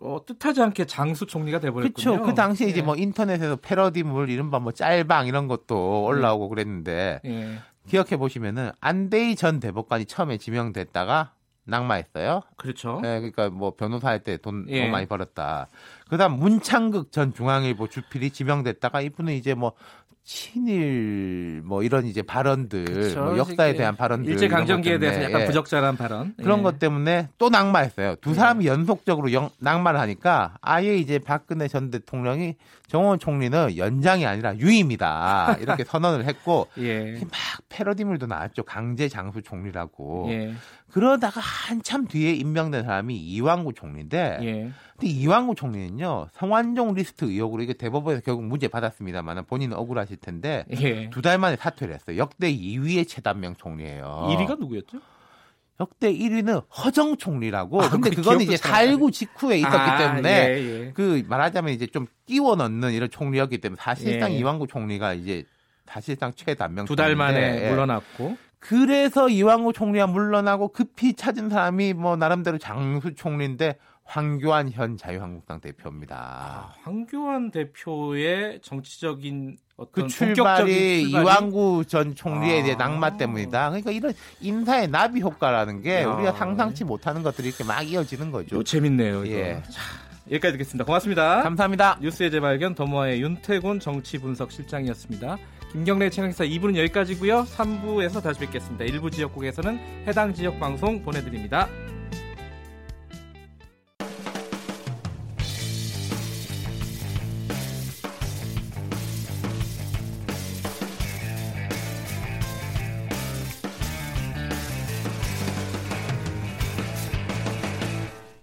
어, 0.00 0.18
뜻하지 0.24 0.62
않게 0.62 0.86
장수 0.86 1.26
총리가 1.26 1.60
돼버렸군요. 1.60 1.92
그렇죠. 1.92 2.22
그 2.22 2.34
당시에 2.34 2.66
네. 2.66 2.72
이제 2.72 2.82
뭐 2.82 2.96
인터넷에서 2.96 3.56
패러디물 3.56 4.30
이른바 4.30 4.58
뭐 4.58 4.72
짤방 4.72 5.26
이런 5.26 5.48
것도 5.48 6.04
올라오고 6.04 6.46
네. 6.46 6.48
그랬는데 6.50 7.20
네. 7.24 7.58
기억해 7.86 8.16
보시면은 8.16 8.70
안대희 8.80 9.36
전 9.36 9.60
대법관이 9.60 10.06
처음에 10.06 10.38
지명됐다가 10.38 11.32
낙마했어요. 11.64 12.42
그렇죠. 12.56 13.00
네, 13.02 13.20
그러니까 13.20 13.48
뭐 13.48 13.74
변호사 13.76 14.08
할 14.08 14.22
때돈 14.22 14.66
예. 14.68 14.88
많이 14.88 15.06
벌었다. 15.06 15.68
그다음 16.08 16.38
문창극 16.38 17.12
전 17.12 17.32
중앙일보 17.32 17.88
주필이 17.88 18.30
지명됐다가 18.30 19.00
이분은 19.00 19.34
이제 19.34 19.54
뭐 19.54 19.72
친일 20.30 21.60
뭐 21.64 21.82
이런 21.82 22.06
이제 22.06 22.22
발언들 22.22 22.84
그렇죠. 22.84 23.20
뭐 23.20 23.36
역사에 23.36 23.74
대한 23.74 23.96
발언들 23.96 24.30
일제 24.30 24.46
강점기에 24.46 25.00
대해서 25.00 25.24
약간 25.24 25.40
예. 25.40 25.46
부적절한 25.46 25.96
발언 25.96 26.34
그런 26.36 26.60
예. 26.60 26.62
것 26.62 26.78
때문에 26.78 27.28
또 27.36 27.48
낙마했어요. 27.48 28.14
두 28.20 28.32
사람이 28.32 28.64
예. 28.64 28.68
연속적으로 28.68 29.32
영, 29.32 29.50
낙마를 29.58 29.98
하니까 29.98 30.54
아예 30.60 30.96
이제 30.96 31.18
박근혜 31.18 31.66
전 31.66 31.90
대통령이 31.90 32.54
정원 32.86 33.18
총리는 33.18 33.76
연장이 33.76 34.24
아니라 34.24 34.56
유임이다 34.56 35.56
이렇게 35.62 35.82
선언을 35.82 36.24
했고 36.24 36.68
예. 36.78 37.14
막 37.22 37.32
패러디물도 37.68 38.26
나왔죠. 38.26 38.62
강제 38.62 39.08
장수 39.08 39.42
총리라고. 39.42 40.26
예. 40.30 40.54
그러다가 40.92 41.40
한참 41.40 42.06
뒤에 42.06 42.34
임명된 42.34 42.84
사람이 42.84 43.16
이왕구 43.16 43.74
총리인데 43.74 44.38
예. 44.42 44.70
근데 44.96 45.06
이왕구 45.06 45.54
총리는요 45.54 46.28
성완종 46.32 46.94
리스트 46.94 47.24
의혹으로 47.24 47.62
이게 47.62 47.72
대법원에서 47.72 48.22
결국 48.22 48.44
무죄 48.44 48.68
받았습니다만 48.68 49.44
본인은 49.46 49.76
억울하실 49.76 50.18
텐데 50.20 50.64
예. 50.78 51.10
두달 51.10 51.38
만에 51.38 51.56
사퇴를 51.56 51.94
했어요. 51.94 52.16
역대 52.16 52.52
2위의 52.52 53.08
최단명 53.08 53.56
총리예요. 53.56 54.28
1위가 54.30 54.58
누구였죠? 54.58 55.00
역대 55.80 56.12
1위는 56.12 56.62
허정 56.76 57.16
총리라고. 57.16 57.82
아, 57.82 57.88
근데 57.88 58.10
그거는 58.10 58.42
이제 58.42 58.56
4.19 58.56 59.12
직후에 59.12 59.56
있었기 59.58 59.76
아, 59.76 59.96
때문에 59.96 60.30
예, 60.30 60.54
예. 60.86 60.92
그 60.92 61.22
말하자면 61.26 61.72
이제 61.72 61.86
좀 61.86 62.06
끼워 62.26 62.54
넣는 62.56 62.92
이런 62.92 63.08
총리였기 63.08 63.58
때문에 63.58 63.80
사실상 63.80 64.32
예. 64.32 64.36
이왕구 64.36 64.66
총리가 64.66 65.14
이제 65.14 65.44
사실상 65.86 66.32
최단명 66.34 66.84
두 66.84 66.94
달 66.96 67.16
만에 67.16 67.64
예. 67.64 67.70
물러났고 67.70 68.36
그래서 68.58 69.30
이왕구 69.30 69.72
총리가 69.72 70.06
물러나고 70.06 70.68
급히 70.68 71.14
찾은 71.14 71.48
사람이 71.48 71.94
뭐 71.94 72.14
나름대로 72.16 72.58
장수 72.58 73.14
총리인데 73.14 73.78
황교안 74.04 74.70
현 74.72 74.96
자유한국당 74.98 75.60
대표입니다. 75.60 76.16
아, 76.16 76.72
황교안 76.82 77.50
대표의 77.52 78.60
정치적인 78.60 79.56
그 79.92 80.06
출발이, 80.06 80.34
출발이 80.34 81.02
이왕구 81.10 81.84
전 81.86 82.14
총리에 82.14 82.62
대해 82.62 82.74
아. 82.74 82.76
낙마 82.76 83.16
때문이다. 83.16 83.70
그러니까 83.70 83.90
이런 83.90 84.12
인사의 84.40 84.88
나비 84.88 85.20
효과라는 85.20 85.82
게 85.82 86.02
야. 86.02 86.08
우리가 86.08 86.32
상상치 86.32 86.84
못하는 86.84 87.22
것들이 87.22 87.48
이렇게 87.48 87.64
막 87.64 87.82
이어지는 87.82 88.30
거죠. 88.30 88.62
재밌네요. 88.62 89.24
이거. 89.24 89.34
예. 89.34 89.62
자, 89.70 89.80
여기까지 90.30 90.52
듣겠습니다. 90.52 90.84
고맙습니다. 90.84 91.42
감사합니다. 91.42 91.98
뉴스의 92.00 92.30
재발견 92.30 92.74
더모아의 92.74 93.20
윤태곤 93.22 93.80
정치분석 93.80 94.52
실장이었습니다. 94.52 95.38
김경래 95.72 96.10
채널기사 96.10 96.44
2부는 96.44 96.76
여기까지고요. 96.76 97.44
3부에서 97.44 98.22
다시 98.22 98.40
뵙겠습니다. 98.40 98.84
일부 98.84 99.10
지역국에서는 99.10 99.78
해당 100.06 100.34
지역 100.34 100.58
방송 100.58 101.02
보내드립니다. 101.02 101.68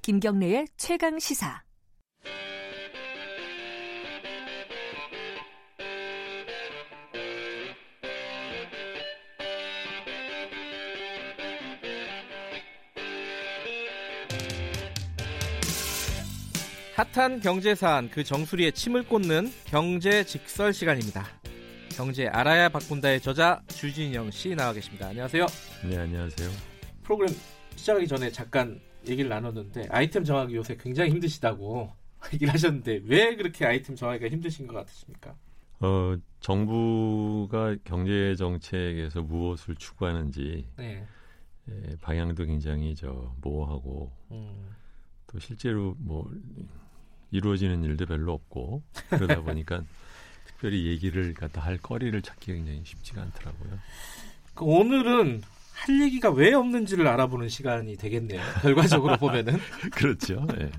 김경래의 0.08 0.68
최강 0.78 1.20
시사. 1.20 1.62
핫한 16.96 17.42
경제 17.42 17.76
사안 17.76 18.10
그 18.10 18.24
정수리에 18.24 18.72
침을 18.72 19.04
꽂는 19.04 19.52
경제 19.66 20.24
직설 20.24 20.74
시간입니다. 20.74 21.28
경제 21.90 22.28
알아야 22.28 22.70
바꾼다의 22.70 23.20
저자 23.20 23.62
주진영 23.68 24.32
씨 24.32 24.56
나와 24.56 24.72
계십니다. 24.72 25.08
안녕하세요. 25.08 25.46
네, 25.84 25.98
안녕하세요. 25.98 26.50
프로그램 27.04 27.28
시작하기 27.76 28.08
전에 28.08 28.32
잠깐 28.32 28.87
얘기를 29.12 29.30
나눴는데 29.30 29.88
아이템 29.90 30.24
정하기 30.24 30.56
요새 30.56 30.78
굉장히 30.78 31.12
힘드시다고 31.12 31.92
얘기를 32.34 32.54
하셨는데 32.54 33.02
왜 33.06 33.36
그렇게 33.36 33.66
아이템 33.66 33.96
정하기가 33.96 34.30
힘드신 34.30 34.68
것 34.68 34.76
같으십니까? 34.76 35.36
어, 35.80 36.16
정부가 36.40 37.76
경제 37.84 38.36
정책에서 38.36 39.22
무엇을 39.22 39.76
추구하는지 39.76 40.68
네. 40.76 41.06
예, 41.70 41.96
방향도 42.02 42.46
굉장히 42.46 42.96
저 42.96 43.34
모호하고 43.42 44.12
음. 44.32 44.76
또 45.28 45.40
실제로 45.40 45.96
뭐 46.00 46.32
이루어지는 47.32 47.84
일도 47.84 48.06
별로 48.06 48.34
없고 48.34 48.82
그러다 49.10 49.42
보니까 49.42 49.84
특별히 50.48 50.88
얘기를 50.88 51.34
갖다 51.34 51.62
할 51.62 51.78
거리를 51.78 52.20
찾기 52.22 52.54
굉장히 52.54 52.82
쉽지가 52.84 53.22
않더라고요. 53.22 53.80
그 54.54 54.66
오늘은 54.66 55.42
할 55.78 56.02
얘기가 56.02 56.32
왜 56.32 56.54
없는지를 56.54 57.08
알아보는 57.08 57.50
시간이 57.50 57.98
되겠네요. 57.98 58.42
결과적으로 58.62 59.18
보면은. 59.18 59.58
그렇죠. 59.94 60.46
네. 60.58 60.72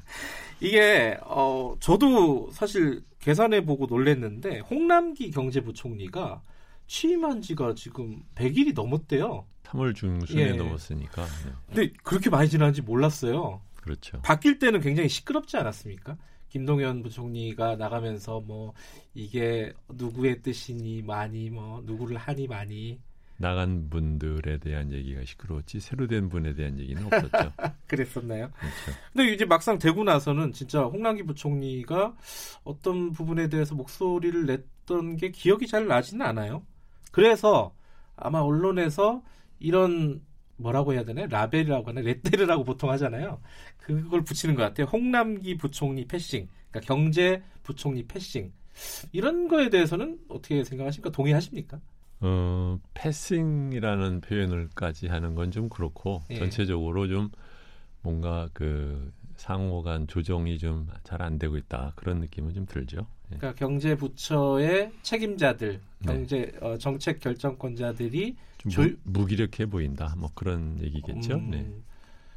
이게 0.61 1.17
어 1.23 1.77
저도 1.79 2.51
사실 2.51 3.03
계산해 3.21 3.65
보고 3.65 3.87
놀랬는데 3.87 4.59
홍남기 4.61 5.31
경제부총리가 5.31 6.43
취임한 6.89 7.43
지가 7.43 7.75
지금 7.75 8.23
100일이 8.35 8.75
넘었대요. 8.75 9.47
3월 9.65 9.95
중순에 9.95 10.41
예. 10.41 10.53
넘었으니까. 10.53 11.25
네. 11.25 11.53
근데 11.67 11.93
그렇게 12.03 12.29
많이 12.29 12.49
지난지 12.49 12.83
몰랐어요. 12.83 13.61
그렇죠. 13.77 14.21
바뀔 14.23 14.59
때는 14.59 14.81
굉장히 14.81 15.09
시끄럽지 15.09 15.57
않았습니까? 15.57 16.17
김동연 16.49 17.03
부총리가 17.03 17.77
나가면서 17.77 18.41
뭐 18.41 18.73
이게 19.15 19.73
누구의 19.91 20.43
뜻이니 20.43 21.03
많이 21.03 21.51
뭐 21.51 21.83
누구를 21.85 22.17
하니 22.17 22.47
많이 22.49 22.99
나간 23.39 23.89
분들에 23.89 24.59
대한 24.59 24.93
얘기가 24.93 25.25
시끄러웠지 25.25 25.79
새로 25.81 26.09
된 26.09 26.29
분에 26.29 26.55
대한 26.55 26.79
얘기는 26.79 27.03
없었죠. 27.05 27.53
그랬었나요? 27.87 28.51
그렇죠. 28.51 29.01
근데 29.13 29.33
이제 29.33 29.45
막상 29.45 29.79
되고 29.79 30.03
나서는 30.03 30.53
진짜 30.53 30.83
홍남기 30.83 31.23
부총리가 31.23 32.17
어떤 32.65 33.13
부분에 33.13 33.49
대해서 33.49 33.77
목소리를 33.77 34.45
냈던 34.45 35.17
게 35.17 35.31
기억이 35.31 35.69
잘 35.69 35.87
나지는 35.87 36.27
않아요. 36.27 36.65
그래서 37.13 37.73
아마 38.17 38.41
언론에서 38.41 39.23
이런 39.61 40.21
뭐라고 40.57 40.93
해야 40.93 41.05
되나 41.05 41.27
라벨이라고 41.27 41.89
하나 41.89 42.01
레테르라고 42.01 42.65
보통 42.65 42.91
하잖아요. 42.91 43.41
그걸 43.77 44.25
붙이는 44.25 44.57
것 44.57 44.63
같아요. 44.63 44.89
홍남기 44.89 45.57
부총리 45.57 46.07
패싱, 46.07 46.49
그러니까 46.71 46.93
경제 46.93 47.41
부총리 47.63 48.05
패싱 48.07 48.53
이런 49.13 49.47
거에 49.47 49.71
대해서는 49.71 50.19
어떻게 50.29 50.65
생각하십니까? 50.65 51.11
동의하십니까? 51.11 51.81
어, 52.21 52.79
패싱이라는 52.95 54.21
표현을까지 54.23 55.07
하는 55.09 55.35
건 55.35 55.51
좀 55.51 55.69
그렇고 55.69 56.23
예. 56.31 56.37
전체적으로 56.37 57.07
좀 57.09 57.31
뭔가 58.03 58.49
그 58.53 59.13
상호 59.37 59.83
간 59.83 60.07
조정이 60.09 60.59
좀 60.59 60.89
잘 61.05 61.23
안 61.23 61.39
되고 61.39 61.57
있다 61.57 61.93
그런 61.97 62.19
느낌은 62.21 62.55
좀 62.55 62.67
들죠. 62.67 63.07
예. 63.33 63.37
그러니까 63.37 63.55
경제 63.55 63.95
부처의 63.95 64.93
책임자들, 65.03 65.81
네. 66.01 66.07
경제 66.13 66.53
네. 66.53 66.59
어, 66.61 66.77
정책 66.79 67.21
결정권자들이 67.21 68.37
좀 68.59 68.71
조... 68.71 68.83
무, 69.05 69.25
기력해 69.27 69.67
보인다. 69.67 70.15
뭐 70.19 70.31
그런 70.35 70.79
얘기겠죠. 70.83 71.35
음, 71.37 71.51
네. 71.51 71.73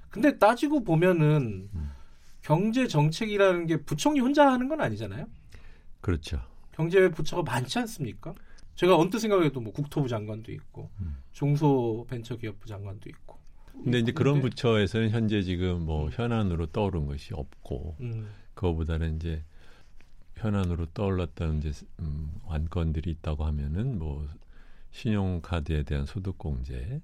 근데 0.10 0.38
따지고 0.38 0.84
보면은 0.84 1.70
음. 1.74 1.92
경제 2.44 2.88
정책이라는 2.88 3.66
게 3.66 3.78
부총리 3.78 4.20
혼자 4.20 4.52
하는 4.52 4.68
건 4.68 4.82
아니잖아요. 4.82 5.26
그렇죠. 6.02 6.40
경제 6.74 7.10
부처가 7.10 7.42
많지 7.44 7.80
않습니까? 7.80 8.34
제가 8.82 8.98
언뜻 8.98 9.20
생각해도 9.20 9.62
뭐 9.62 9.72
국토부 9.72 10.08
장관도 10.08 10.52
있고 10.54 10.90
음. 11.02 11.18
중소벤처기업부 11.34 12.68
장관도 12.68 13.10
있고. 13.12 13.38
근데 13.74 14.00
이제 14.00 14.12
그런 14.12 14.42
부처에서는 14.42 15.12
현재 15.12 15.44
지금 15.44 15.86
뭐 15.86 16.06
음. 16.06 16.10
현안으로 16.12 16.66
떠오른 16.66 17.06
것이 17.06 17.36
없고 17.36 17.98
음. 18.00 18.28
그거보다는 18.56 19.18
이제 19.18 19.44
현안으로 20.38 20.88
떠올랐던 20.96 21.60
이제 21.60 21.72
음, 22.00 22.32
관건들이 22.48 23.12
있다고 23.12 23.46
하면은 23.46 24.00
뭐 24.00 24.28
신용카드에 24.90 25.84
대한 25.84 26.08
소득공제 26.08 27.02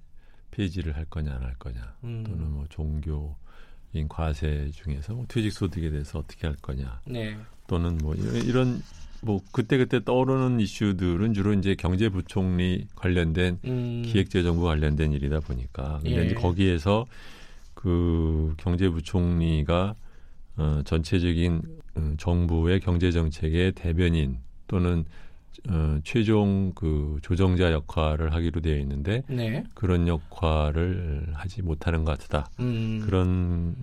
폐지를 0.50 0.96
할 0.96 1.04
거냐 1.04 1.32
안 1.32 1.44
할 1.44 1.54
거냐 1.60 1.96
음. 2.02 2.24
또는 2.24 2.50
뭐 2.50 2.66
종교인 2.70 4.08
과세 4.08 4.68
중에서 4.72 5.14
뭐 5.14 5.26
퇴직소득에 5.28 5.90
대해서 5.90 6.18
어떻게 6.18 6.48
할 6.48 6.56
거냐 6.56 7.02
네. 7.06 7.38
또는 7.68 7.98
뭐 7.98 8.16
이런, 8.16 8.34
이런 8.34 8.82
뭐 9.22 9.40
그때 9.52 9.76
그때 9.76 10.02
떠오르는 10.04 10.60
이슈들은 10.60 11.34
주로 11.34 11.52
이제 11.52 11.74
경제부총리 11.74 12.86
관련된 12.94 13.58
음. 13.64 14.02
기획재정부 14.04 14.64
관련된 14.64 15.12
일이다 15.12 15.40
보니까 15.40 16.00
근데 16.02 16.20
예. 16.20 16.26
이제 16.26 16.34
거기에서 16.34 17.06
그 17.74 18.54
경제부총리가 18.58 19.94
어, 20.56 20.82
전체적인 20.84 21.62
어, 21.96 22.14
정부의 22.18 22.80
경제 22.80 23.10
정책의 23.10 23.72
대변인 23.72 24.38
또는 24.66 25.04
어, 25.68 25.98
최종 26.04 26.72
그 26.74 27.18
조정자 27.22 27.72
역할을 27.72 28.32
하기로 28.32 28.60
되어 28.60 28.78
있는데 28.78 29.22
네. 29.28 29.64
그런 29.74 30.06
역할을 30.06 31.28
하지 31.34 31.62
못하는 31.62 32.04
것 32.04 32.18
같다. 32.18 32.48
음. 32.60 33.00
그런 33.04 33.74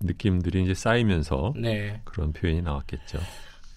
느낌들이 0.00 0.62
이제 0.62 0.74
쌓이면서 0.74 1.52
네. 1.56 2.00
그런 2.04 2.32
표현이 2.32 2.62
나왔겠죠. 2.62 3.18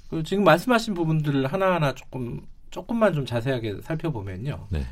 그 0.10 0.24
지금 0.24 0.44
말씀하신 0.44 0.94
부분들을 0.94 1.46
하나하나 1.48 1.94
조금 1.94 2.42
조금만 2.72 3.14
좀 3.14 3.26
자세하게 3.26 3.82
살펴보면요. 3.84 4.68
네. 4.70 4.84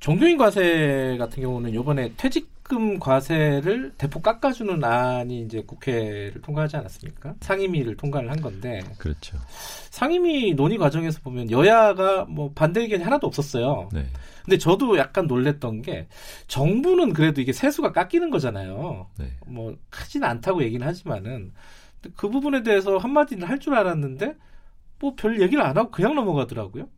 종교인 0.00 0.38
과세 0.38 1.16
같은 1.18 1.42
경우는 1.42 1.74
이번에 1.74 2.12
퇴직금 2.16 3.00
과세를 3.00 3.94
대폭 3.98 4.22
깎아주는 4.22 4.82
안이 4.84 5.42
이제 5.42 5.62
국회를 5.66 6.40
통과하지 6.40 6.76
않았습니까? 6.76 7.34
상임위를 7.40 7.96
통과를 7.96 8.30
한 8.30 8.40
건데. 8.40 8.80
그렇죠. 8.96 9.38
상임위 9.90 10.54
논의 10.54 10.78
과정에서 10.78 11.20
보면 11.20 11.50
여야가 11.50 12.26
뭐 12.26 12.52
반대 12.54 12.82
의견이 12.82 13.02
하나도 13.02 13.26
없었어요. 13.26 13.88
네. 13.92 14.06
근데 14.44 14.56
저도 14.56 14.96
약간 14.98 15.26
놀랬던 15.26 15.82
게 15.82 16.06
정부는 16.46 17.12
그래도 17.12 17.40
이게 17.40 17.52
세수가 17.52 17.92
깎이는 17.92 18.30
거잖아요. 18.30 19.08
네. 19.18 19.32
뭐 19.46 19.76
크진 19.90 20.22
않다고 20.22 20.62
얘기는 20.62 20.86
하지만은 20.86 21.52
그 22.16 22.28
부분에 22.28 22.62
대해서 22.62 22.96
한마디는 22.98 23.46
할 23.46 23.58
줄 23.58 23.74
알았는데 23.74 24.36
뭐 25.00 25.14
별 25.16 25.40
얘기를 25.40 25.62
안 25.64 25.76
하고 25.76 25.90
그냥 25.90 26.14
넘어가더라고요. 26.14 26.88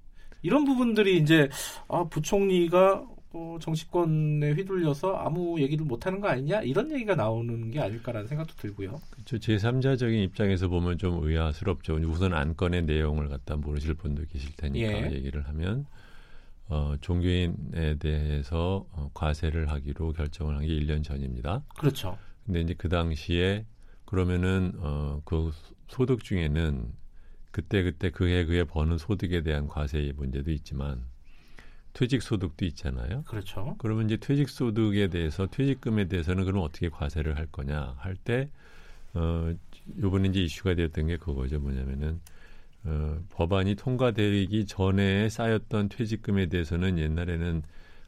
이런 0.42 0.64
부분들이 0.64 1.18
이제 1.18 1.48
아, 1.88 2.04
부총리가 2.04 3.04
어, 3.32 3.58
정치권에 3.60 4.52
휘둘려서 4.52 5.14
아무 5.14 5.60
얘기를 5.60 5.84
못하는 5.84 6.20
거 6.20 6.28
아니냐 6.28 6.62
이런 6.62 6.90
얘기가 6.90 7.14
나오는 7.14 7.70
게 7.70 7.78
아닐까라는 7.80 8.26
생각도 8.26 8.54
들고요. 8.56 9.00
그렇죠. 9.10 9.36
제3자적인 9.38 10.24
입장에서 10.24 10.68
보면 10.68 10.98
좀 10.98 11.22
의아스럽죠. 11.22 11.94
우선 12.08 12.34
안건의 12.34 12.84
내용을 12.84 13.28
갖다 13.28 13.56
모르실 13.56 13.94
분도 13.94 14.24
계실 14.32 14.50
테니까 14.56 14.88
예. 15.10 15.12
얘기를 15.12 15.46
하면 15.48 15.86
어, 16.68 16.94
종교인에 17.00 17.96
대해서 17.98 18.86
어, 18.92 19.10
과세를 19.14 19.68
하기로 19.70 20.12
결정을 20.12 20.56
한 20.56 20.62
게 20.66 20.68
1년 20.68 21.04
전입니다. 21.04 21.62
그렇죠. 21.78 22.16
근데 22.46 22.60
이제 22.62 22.74
그 22.76 22.88
당시에 22.88 23.64
그러면은 24.10 24.72
어, 24.78 25.22
그 25.24 25.52
소득 25.88 26.24
중에는 26.24 26.92
그때 27.52 27.82
그때 27.82 28.10
그해 28.10 28.44
그해 28.44 28.64
버는 28.64 28.98
소득에 28.98 29.42
대한 29.42 29.68
과세 29.68 30.12
문제도 30.16 30.50
있지만 30.50 31.02
퇴직 31.92 32.22
소득도 32.22 32.64
있잖아요. 32.66 33.22
그렇죠. 33.24 33.76
그러면 33.78 34.06
이제 34.06 34.16
퇴직 34.16 34.48
소득에 34.48 35.08
대해서 35.08 35.46
퇴직금에 35.46 36.06
대해서는 36.08 36.44
그럼 36.44 36.62
어떻게 36.62 36.88
과세를 36.88 37.36
할 37.38 37.46
거냐 37.46 37.94
할 37.98 38.16
때 38.16 38.48
어, 39.14 39.52
요번에 40.00 40.28
이제 40.28 40.40
이슈가 40.40 40.74
되었던 40.74 41.06
게 41.06 41.16
그거죠. 41.16 41.58
뭐냐면은 41.60 42.20
어, 42.84 43.18
법안이 43.30 43.74
통과되기 43.76 44.66
전에 44.66 45.28
쌓였던 45.28 45.88
퇴직금에 45.88 46.46
대해서는 46.46 46.98
옛날에는 46.98 47.62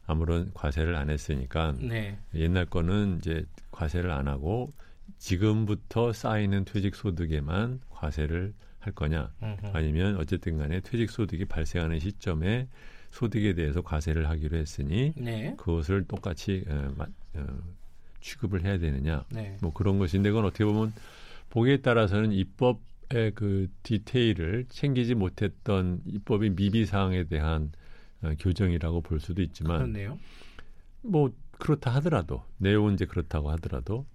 아무런 0.05 0.51
과세를 0.53 0.95
안 0.95 1.09
했으니까 1.09 1.75
네. 1.79 2.17
옛날 2.35 2.65
거는 2.65 3.19
이제 3.19 3.45
과세를 3.71 4.11
안 4.11 4.27
하고 4.27 4.73
지금부터 5.17 6.13
쌓이는 6.13 6.65
퇴직 6.65 6.95
소득에만 6.95 7.81
과세를 7.89 8.53
할 8.79 8.93
거냐 8.93 9.31
아니면 9.71 10.17
어쨌든 10.17 10.57
간에 10.57 10.81
퇴직 10.81 11.09
소득이 11.09 11.45
발생하는 11.45 11.99
시점에 11.99 12.67
소득에 13.11 13.53
대해서 13.53 13.81
과세를 13.81 14.29
하기로 14.29 14.57
했으니 14.57 15.13
네. 15.15 15.55
그것을 15.57 16.05
똑같이 16.05 16.65
어, 16.67 16.91
어, 17.35 17.45
취급을 18.19 18.65
해야 18.65 18.77
되느냐 18.79 19.23
네. 19.29 19.57
뭐 19.61 19.71
그런 19.71 19.99
것인데 19.99 20.31
그건 20.31 20.45
어떻게 20.45 20.65
보면 20.65 20.93
보기에 21.49 21.77
따라서는 21.77 22.31
입법의 22.31 23.31
그 23.35 23.69
디테일을 23.83 24.65
챙기지 24.69 25.13
못했던 25.15 26.01
입법의 26.05 26.51
미비 26.51 26.85
사항에 26.85 27.25
대한 27.25 27.71
어, 28.23 28.33
교정이라고 28.39 29.01
볼 29.01 29.19
수도 29.19 29.41
있지만 29.41 29.77
그렇네요. 29.77 30.17
뭐 31.01 31.31
그렇다 31.59 31.91
하더라도 31.95 32.43
내용은 32.57 32.95
이제 32.95 33.05
그렇다고 33.05 33.51
하더라도 33.51 34.05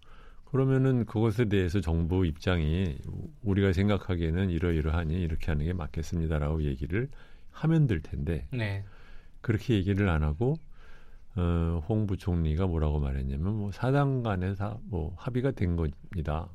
그러면은 0.50 1.04
그것에 1.04 1.46
대해서 1.46 1.80
정부 1.80 2.24
입장이 2.26 2.96
우리가 3.42 3.72
생각하기에는 3.72 4.50
이러이러하니 4.50 5.14
이렇게 5.14 5.50
하는 5.50 5.64
게 5.66 5.72
맞겠습니다라고 5.72 6.62
얘기를 6.64 7.08
하면 7.50 7.86
될 7.86 8.00
텐데 8.02 8.46
네. 8.52 8.84
그렇게 9.40 9.74
얘기를 9.74 10.08
안 10.08 10.22
하고 10.22 10.56
어, 11.36 11.82
홍 11.88 12.06
부총리가 12.06 12.66
뭐라고 12.66 12.98
말했냐면 12.98 13.54
뭐 13.54 13.72
사당 13.72 14.22
간에 14.22 14.54
다 14.54 14.78
뭐 14.84 15.14
합의가 15.16 15.50
된 15.52 15.76
겁니다. 15.76 16.48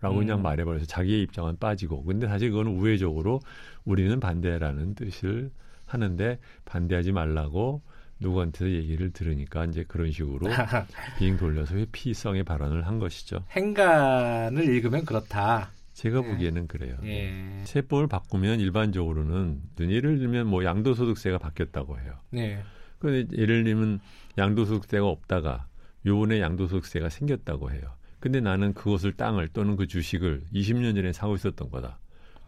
라고 0.00 0.16
음. 0.16 0.20
그냥 0.20 0.42
말해버려서 0.42 0.84
자기의 0.84 1.22
입장은 1.22 1.56
빠지고 1.58 2.04
근데 2.04 2.26
사실 2.26 2.50
그거는 2.50 2.72
우회적으로 2.78 3.40
우리는 3.84 4.20
반대라는 4.20 4.94
뜻을 4.94 5.50
하는데 5.86 6.38
반대하지 6.66 7.12
말라고 7.12 7.80
누구한테 8.18 8.72
얘기를 8.72 9.10
들으니까 9.10 9.64
이제 9.66 9.84
그런 9.86 10.10
식으로 10.10 10.46
빙 11.18 11.36
돌려서 11.36 11.74
회피성의 11.76 12.44
발언을 12.44 12.86
한 12.86 12.98
것이죠. 12.98 13.44
행간을 13.50 14.64
읽으면 14.64 15.04
그렇다. 15.04 15.70
제가 15.94 16.20
네. 16.20 16.30
보기에는 16.30 16.66
그래요. 16.66 16.96
예. 17.04 17.62
세법을 17.64 18.08
바꾸면 18.08 18.60
일반적으로는 18.60 19.62
예를 19.80 20.18
들면 20.18 20.48
뭐 20.48 20.64
양도소득세가 20.64 21.38
바뀌었다고 21.38 21.98
해요. 22.00 22.14
네. 22.30 22.62
그 22.98 23.26
예를 23.32 23.64
들면 23.64 24.00
양도소득세가 24.36 25.06
없다가 25.06 25.66
요번에 26.04 26.40
양도소득세가 26.40 27.08
생겼다고 27.08 27.70
해요. 27.70 27.82
근데 28.18 28.40
나는 28.40 28.72
그것을 28.72 29.12
땅을 29.12 29.48
또는 29.48 29.76
그 29.76 29.86
주식을 29.86 30.42
20년 30.52 30.94
전에 30.94 31.12
사고 31.12 31.34
있었던 31.36 31.70
거다. 31.70 31.98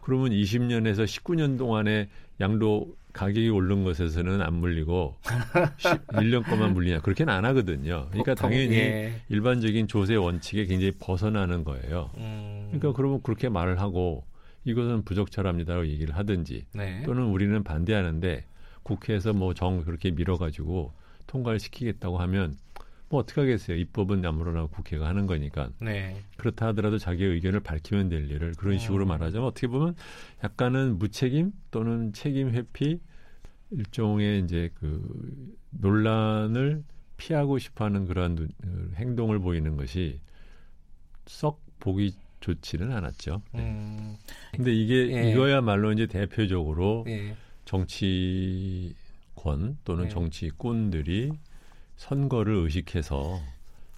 그러면 0.07 0.29
20년에서 0.31 1.03
19년 1.03 1.57
동안에 1.57 2.07
양도 2.39 2.95
가격이 3.11 3.49
오른 3.49 3.83
것에서는 3.83 4.41
안 4.41 4.53
물리고 4.53 5.15
1년 6.13 6.45
거만 6.45 6.73
물리냐 6.73 7.01
그렇게는 7.01 7.33
안 7.33 7.43
하거든요. 7.43 8.07
그러니까 8.11 8.33
당연히 8.33 8.75
예. 8.75 9.21
일반적인 9.27 9.89
조세 9.89 10.15
원칙에 10.15 10.65
굉장히 10.65 10.93
벗어나는 10.97 11.65
거예요. 11.65 12.09
음. 12.19 12.67
그러니까 12.71 12.93
그러면 12.93 13.21
그렇게 13.21 13.49
말을 13.49 13.81
하고 13.81 14.23
이것은 14.63 15.03
부적절합니다라고 15.03 15.87
얘기를 15.87 16.15
하든지 16.15 16.67
네. 16.73 17.03
또는 17.05 17.23
우리는 17.23 17.61
반대하는데 17.65 18.45
국회에서 18.83 19.33
뭐 19.33 19.53
정 19.53 19.83
그렇게 19.83 20.11
밀어가지고 20.11 20.93
통과를 21.25 21.59
시키겠다고 21.59 22.17
하면 22.19 22.55
뭐 23.09 23.21
어떻게 23.21 23.41
하겠어요. 23.41 23.77
입법은 23.77 24.25
아무로나 24.25 24.65
국회가 24.65 25.07
하는 25.07 25.27
거니까. 25.27 25.69
네. 25.79 26.21
그렇다 26.37 26.67
하더라도 26.67 26.97
자기의 26.97 27.31
의견을 27.31 27.61
밝히면 27.61 28.09
될 28.09 28.29
일을 28.29 28.53
그런 28.57 28.77
식으로 28.77 29.05
음. 29.05 29.09
말하자면 29.09 29.47
어떻게 29.47 29.67
보면 29.67 29.95
약간은 30.43 30.99
무책임 30.99 31.53
또는 31.71 32.11
책임 32.13 32.49
회피 32.51 32.99
일종의 33.71 34.43
이제 34.43 34.71
그 34.75 35.55
논란을 35.71 36.83
피하고 37.17 37.57
싶어하는 37.57 38.05
그러한 38.05 38.49
행동을 38.95 39.39
보이는 39.39 39.75
것이 39.75 40.19
썩 41.25 41.61
보기 41.79 42.13
좋지는 42.39 42.91
않았죠. 42.91 43.41
네. 43.53 43.61
음. 43.61 44.15
근데 44.53 44.73
이게 44.73 45.11
예. 45.15 45.31
이거야말로 45.31 45.91
이제 45.91 46.05
대표적으로 46.07 47.05
예. 47.07 47.35
정치권 47.65 48.95
또는 49.83 50.05
예. 50.05 50.09
정치꾼들이 50.09 51.31
선거를 51.97 52.55
의식해서 52.55 53.39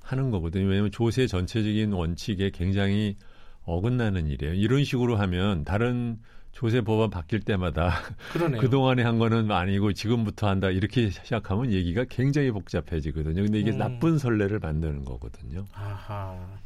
하는 0.02 0.32
거거든요. 0.32 0.66
왜냐하면 0.66 0.92
조세 0.92 1.28
전체적인 1.28 1.94
원칙에 1.94 2.50
굉장히 2.50 3.16
어긋나는 3.64 4.28
일이에요. 4.28 4.56
이런 4.56 4.84
식으로 4.84 5.18
하면 5.18 5.64
다른 5.64 6.18
조세 6.52 6.82
법안 6.82 7.12
바뀔 7.12 7.42
때마다 7.42 7.92
그 8.60 8.70
동안에 8.70 9.04
한 9.04 9.20
거는 9.20 9.52
아니고 9.52 9.94
지금부터 9.94 10.48
한다 10.50 10.72
이렇게 10.72 11.10
시작하면 11.12 11.72
얘기가 11.72 12.06
굉장히 12.10 12.50
복잡해지거든요. 12.52 13.44
근데 13.44 13.60
이게 13.60 13.72
음. 13.72 13.78
나쁜 13.78 14.18
선례를 14.18 14.60
만드는 14.60 15.06
거거든요. 15.06 15.66
아하. 15.74 16.58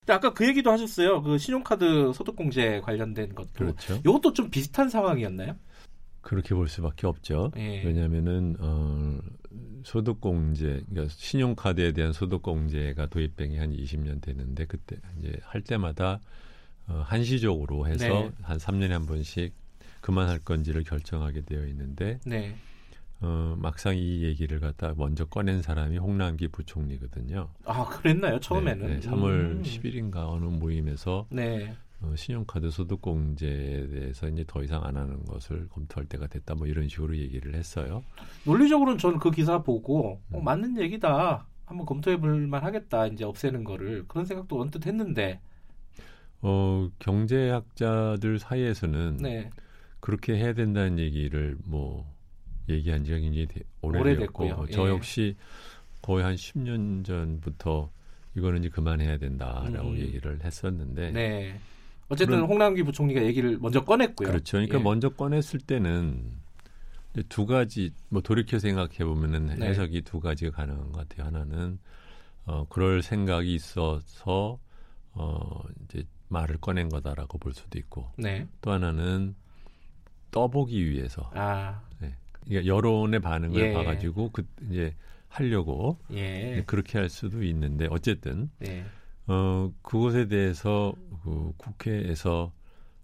근데 0.00 0.12
아까 0.12 0.34
그 0.34 0.46
얘기도 0.46 0.70
하셨어요. 0.70 1.22
그 1.22 1.38
신용카드 1.38 2.12
소득공제 2.12 2.80
관련된 2.80 3.34
것도. 3.34 3.52
그렇죠. 3.54 3.94
이것도 4.04 4.32
좀 4.34 4.50
비슷한 4.50 4.90
상황이었나요? 4.90 5.56
그렇게 6.20 6.54
볼 6.54 6.68
수밖에 6.68 7.06
없죠. 7.06 7.50
예. 7.56 7.82
왜냐하면은 7.84 8.56
어, 8.60 9.18
소득공제, 9.84 10.84
그러니까 10.88 11.14
신용카드에 11.16 11.92
대한 11.92 12.12
소득공제가 12.12 13.06
도입된 13.06 13.52
게 13.52 13.58
한 13.58 13.72
20년 13.72 14.20
되는데 14.20 14.64
그때 14.66 14.96
이제 15.18 15.36
할 15.42 15.60
때마다 15.62 16.20
어, 16.88 17.02
한시적으로 17.06 17.86
해서 17.86 18.06
네. 18.06 18.30
한 18.42 18.58
3년에 18.58 18.88
한 18.88 19.06
번씩 19.06 19.52
그만할 20.00 20.40
건지를 20.40 20.82
결정하게 20.84 21.42
되어 21.42 21.66
있는데 21.66 22.18
네. 22.24 22.56
어, 23.20 23.54
막상 23.56 23.96
이 23.96 24.22
얘기를 24.24 24.58
갖다 24.58 24.94
먼저 24.96 25.24
꺼낸 25.24 25.62
사람이 25.62 25.96
홍남기 25.98 26.48
부총리거든요. 26.48 27.50
아, 27.64 27.84
그랬나요? 27.88 28.40
처음에는? 28.40 28.86
네, 28.86 29.00
네. 29.00 29.08
3월 29.08 29.28
음. 29.30 29.62
10일인가 29.64 30.28
어느 30.28 30.44
모임에서 30.46 31.26
네. 31.30 31.76
어, 32.02 32.14
신용카드 32.16 32.70
소득공제에 32.70 33.88
대해서 33.88 34.28
이제 34.28 34.44
더 34.46 34.62
이상 34.62 34.84
안 34.84 34.96
하는 34.96 35.24
것을 35.24 35.68
검토할 35.68 36.06
때가 36.06 36.26
됐다 36.26 36.54
뭐 36.54 36.66
이런 36.66 36.88
식으로 36.88 37.16
얘기를 37.16 37.54
했어요. 37.54 38.02
논리적으로는 38.44 38.98
저는 38.98 39.18
그 39.18 39.30
기사 39.30 39.62
보고 39.62 40.20
어, 40.32 40.38
음. 40.38 40.44
맞는 40.44 40.80
얘기다. 40.80 41.46
한번 41.64 41.86
검토해 41.86 42.18
볼 42.18 42.46
만하겠다. 42.46 43.06
이제 43.08 43.24
없애는 43.24 43.64
거를 43.64 44.04
그런 44.08 44.26
생각도 44.26 44.60
언뜻 44.60 44.86
했는데 44.86 45.40
어, 46.42 46.90
경제학자들 46.98 48.38
사이에서는 48.38 49.18
네. 49.18 49.50
그렇게 50.00 50.34
해야 50.36 50.52
된다는 50.52 50.98
얘기를 50.98 51.56
뭐 51.64 52.12
얘기한 52.68 53.04
지가 53.04 53.18
굉장히 53.18 53.46
오래됐고 53.80 54.00
오래됐고요. 54.44 54.66
저 54.72 54.86
예. 54.86 54.90
역시 54.90 55.36
거의 56.02 56.24
한 56.24 56.34
10년 56.34 57.04
전부터 57.04 57.90
이거는 58.34 58.60
이제 58.60 58.68
그만해야 58.68 59.18
된다라고 59.18 59.90
음. 59.90 59.98
얘기를 59.98 60.42
했었는데 60.42 61.12
네. 61.12 61.60
어쨌든 62.12 62.36
그런, 62.36 62.48
홍남기 62.48 62.82
부총리가 62.82 63.22
얘기를 63.24 63.58
먼저 63.58 63.84
꺼냈고요. 63.84 64.28
그렇죠. 64.28 64.58
그러니까 64.58 64.78
예. 64.78 64.82
먼저 64.82 65.08
꺼냈을 65.08 65.60
때는 65.60 66.42
두 67.28 67.46
가지 67.46 67.92
뭐 68.08 68.22
돌이켜 68.22 68.58
생각해 68.58 68.98
보면은 68.98 69.46
네. 69.58 69.68
해석이 69.68 70.02
두 70.02 70.20
가지가 70.20 70.50
가능한 70.50 70.92
것 70.92 71.08
같아요. 71.08 71.26
하나는 71.26 71.78
어 72.44 72.66
그럴 72.68 73.02
생각이 73.02 73.54
있어서 73.54 74.58
어 75.12 75.62
이제 75.84 76.04
말을 76.28 76.58
꺼낸 76.58 76.88
거다라고 76.88 77.38
볼 77.38 77.52
수도 77.54 77.78
있고 77.78 78.10
네. 78.16 78.46
또 78.60 78.72
하나는 78.72 79.34
떠보기 80.30 80.90
위해서 80.90 81.30
아. 81.34 81.82
네. 81.98 82.14
그러니까 82.44 82.66
여론의 82.66 83.20
반응을 83.20 83.60
예. 83.60 83.72
봐가지고 83.72 84.30
그 84.32 84.46
이제 84.70 84.94
하려고 85.28 85.98
예. 86.12 86.62
그렇게 86.66 86.98
할 86.98 87.08
수도 87.08 87.42
있는데 87.42 87.86
어쨌든 87.90 88.50
예. 88.66 88.84
어 89.26 89.72
그것에 89.82 90.26
대해서 90.28 90.94
그 91.22 91.52
국회에서 91.56 92.52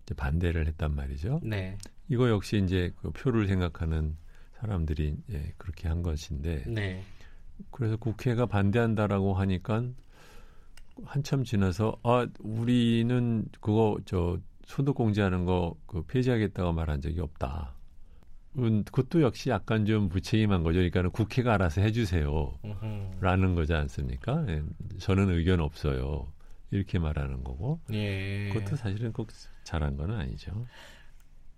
이제 0.03 0.15
반대를 0.15 0.67
했단 0.67 0.95
말이죠. 0.95 1.41
네. 1.43 1.77
이거 2.09 2.29
역시 2.31 2.61
이제 2.65 2.93
그 3.01 3.11
표를 3.11 3.47
생각하는 3.47 4.17
사람들이 4.61 5.17
예, 5.31 5.53
그렇게 5.59 5.87
한 5.89 6.03
것인데 6.03 6.65
네. 6.67 7.03
그래서 7.71 7.97
국회가 7.97 8.47
반대한다라고 8.47 9.35
하니까 9.35 9.85
한참 11.05 11.45
지나서 11.45 11.97
아 12.03 12.27
우리는 12.41 13.47
그거 13.61 13.99
저 14.05 14.39
소득 14.67 14.95
공제하는 14.95 15.45
거 15.45 15.77
그 15.87 16.03
폐지하겠다고 16.03 16.73
말한 16.73 17.01
적이 17.01 17.21
없다. 17.21 17.75
음, 18.57 18.83
그것도 18.85 19.23
역시 19.23 19.51
약간 19.51 19.87
좀 19.87 20.09
무책임한 20.09 20.63
거죠. 20.63 20.79
그러니까 20.79 21.09
국회가 21.11 21.55
알아서 21.55 21.81
해주세요. 21.81 22.59
라는 23.21 23.55
거지 23.55 23.75
않습니까? 23.75 24.45
예, 24.49 24.63
저는 24.99 25.31
의견 25.31 25.61
없어요. 25.61 26.27
이렇게 26.71 26.99
말하는 26.99 27.45
거고. 27.45 27.81
예. 27.93 28.51
그것도 28.53 28.77
사실은 28.77 29.13
꼭 29.13 29.29
잘한 29.65 29.97
건 29.97 30.13
아니죠. 30.13 30.67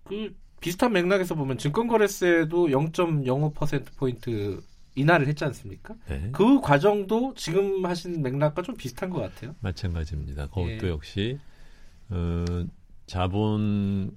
그 0.03 0.35
비슷한 0.59 0.93
맥락에서 0.93 1.35
보면 1.35 1.57
증권거래세도 1.57 2.67
0.05%포인트 2.67 4.61
인하를 4.95 5.27
했지 5.27 5.43
않습니까? 5.45 5.95
네. 6.07 6.29
그 6.31 6.59
과정도 6.61 7.33
지금 7.35 7.85
하신 7.85 8.21
맥락과 8.21 8.61
좀 8.61 8.75
비슷한 8.75 9.09
것 9.09 9.21
같아요. 9.21 9.55
마찬가지입니다. 9.61 10.47
그것도 10.47 10.87
예. 10.87 10.89
역시 10.89 11.39
어, 12.09 12.45
자본 13.05 14.15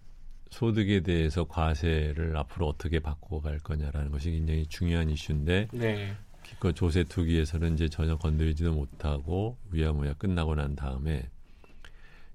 소득에 0.55 1.00
대해서 1.00 1.42
과세를 1.42 2.36
앞으로 2.36 2.68
어떻게 2.68 3.00
바꿔갈 3.00 3.59
거냐라는 3.59 4.12
것이 4.12 4.30
굉장히 4.30 4.64
중요한 4.66 5.11
이슈인데 5.11 5.66
네. 5.72 6.16
기껏 6.44 6.72
조세 6.72 7.02
투기에서는 7.02 7.74
이제 7.74 7.88
전혀 7.88 8.16
건드리지도 8.16 8.72
못하고 8.72 9.59
위야무야 9.72 10.14
끝나고 10.14 10.55
난 10.55 10.76
다음에 10.76 11.28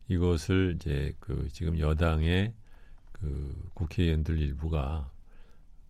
이것을 0.10 0.74
이제 0.76 1.14
그 1.22 1.48
지금 1.54 1.80
여당의 1.80 2.52
그 3.14 3.70
국회의원들 3.74 4.38
일부가 4.38 5.10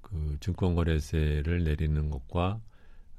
그 0.03 0.37
증권거래세를 0.39 1.63
내리는 1.63 2.11
것과 2.11 2.61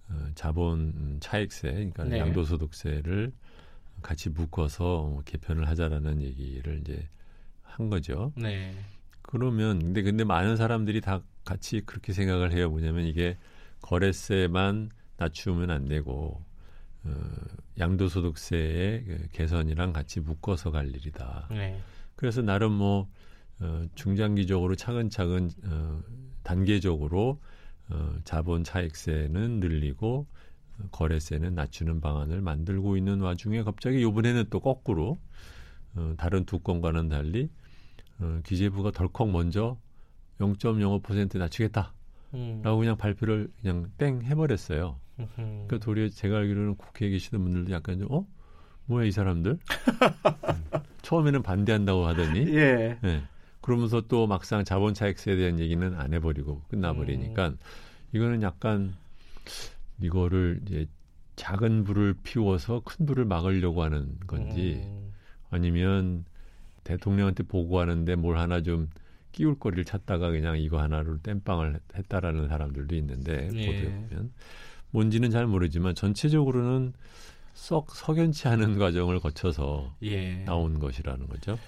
어, 0.08 0.28
자본 0.36 1.18
차익세, 1.18 1.72
그러니까 1.72 2.04
네. 2.04 2.18
양도소득세를 2.20 3.32
같이 4.02 4.30
묶어서 4.30 5.22
개편을 5.24 5.66
하자라는 5.66 6.22
얘기를 6.22 6.78
이제 6.80 7.08
한 7.62 7.90
거죠. 7.90 8.32
네. 8.36 8.72
그러면 9.30 9.78
근데 9.78 10.02
근데 10.02 10.24
많은 10.24 10.56
사람들이 10.56 11.00
다 11.00 11.22
같이 11.44 11.82
그렇게 11.86 12.12
생각을 12.12 12.52
해요. 12.52 12.68
뭐냐면 12.68 13.06
이게 13.06 13.38
거래세만 13.80 14.90
낮추면 15.16 15.70
안 15.70 15.86
되고 15.86 16.42
어, 17.04 17.12
양도소득세의 17.78 19.04
그 19.04 19.28
개선이랑 19.32 19.92
같이 19.92 20.20
묶어서 20.20 20.70
갈 20.70 20.88
일이다. 20.88 21.48
네. 21.50 21.80
그래서 22.16 22.42
나름 22.42 22.72
뭐 22.72 23.08
어, 23.60 23.86
중장기적으로 23.94 24.74
차근차근 24.74 25.50
어, 25.64 26.00
단계적으로 26.42 27.40
어, 27.88 28.16
자본 28.24 28.64
차익세는 28.64 29.60
늘리고 29.60 30.26
어, 30.78 30.88
거래세는 30.90 31.54
낮추는 31.54 32.00
방안을 32.00 32.40
만들고 32.40 32.96
있는 32.96 33.20
와중에 33.20 33.62
갑자기 33.62 34.00
이번에는 34.00 34.46
또 34.50 34.60
거꾸로 34.60 35.18
어, 35.94 36.14
다른 36.18 36.44
두 36.44 36.58
건과는 36.58 37.08
달리 37.08 37.48
어, 38.20 38.40
기재부가 38.44 38.90
덜컥 38.90 39.30
먼저 39.30 39.78
0.05% 40.38 41.38
낮추겠다. 41.38 41.92
음. 42.34 42.60
라고 42.62 42.78
그냥 42.78 42.96
발표를 42.96 43.50
그냥 43.60 43.90
땡 43.98 44.22
해버렸어요. 44.22 44.96
그러니까 45.36 45.78
도리어 45.78 46.08
제가 46.08 46.38
알기로는 46.38 46.76
국회에 46.76 47.10
계시는 47.10 47.42
분들도 47.42 47.72
약간 47.72 47.98
좀, 47.98 48.08
어? 48.10 48.26
뭐야, 48.86 49.04
이 49.04 49.10
사람들? 49.10 49.52
음. 49.52 49.58
처음에는 51.02 51.42
반대한다고 51.42 52.06
하더니. 52.06 52.40
예. 52.54 52.98
네. 53.02 53.22
그러면서 53.60 54.00
또 54.02 54.26
막상 54.26 54.64
자본 54.64 54.94
차익세에 54.94 55.36
대한 55.36 55.58
얘기는 55.58 55.94
안 55.94 56.14
해버리고 56.14 56.62
끝나버리니까 56.68 57.48
음. 57.48 57.58
이거는 58.12 58.42
약간 58.42 58.94
이거를 60.00 60.60
이제 60.66 60.86
작은 61.36 61.84
불을 61.84 62.14
피워서 62.22 62.80
큰 62.84 63.06
불을 63.06 63.26
막으려고 63.26 63.82
하는 63.82 64.18
건지 64.26 64.82
음. 64.84 65.12
아니면 65.50 66.24
대통령한테 66.90 67.44
보고하는데 67.44 68.16
뭘 68.16 68.38
하나 68.38 68.62
좀 68.62 68.88
끼울 69.32 69.58
거리를 69.58 69.84
찾다가 69.84 70.30
그냥 70.30 70.58
이거 70.58 70.80
하나로 70.80 71.18
땜빵을 71.22 71.80
했다라는 71.94 72.48
사람들도 72.48 72.94
있는데 72.96 73.48
예. 73.54 73.66
보도에 73.66 74.08
보면 74.08 74.32
뭔지는 74.90 75.30
잘 75.30 75.46
모르지만 75.46 75.94
전체적으로는 75.94 76.92
썩 77.54 77.94
석연치 77.94 78.48
않은 78.48 78.78
과정을 78.78 79.20
거쳐서 79.20 79.94
예. 80.02 80.44
나온 80.44 80.78
것이라는 80.78 81.28
거죠. 81.28 81.58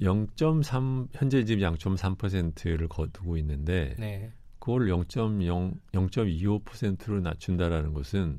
0.3 0.00 1.08
현재 1.12 1.44
지금 1.44 1.62
0.3%를 1.62 2.88
거두고 2.88 3.36
있는데 3.38 3.94
네. 3.98 4.32
그걸 4.58 4.88
0.0 4.88 5.76
0.25%로 5.92 7.20
낮춘다라는 7.20 7.94
것은 7.94 8.38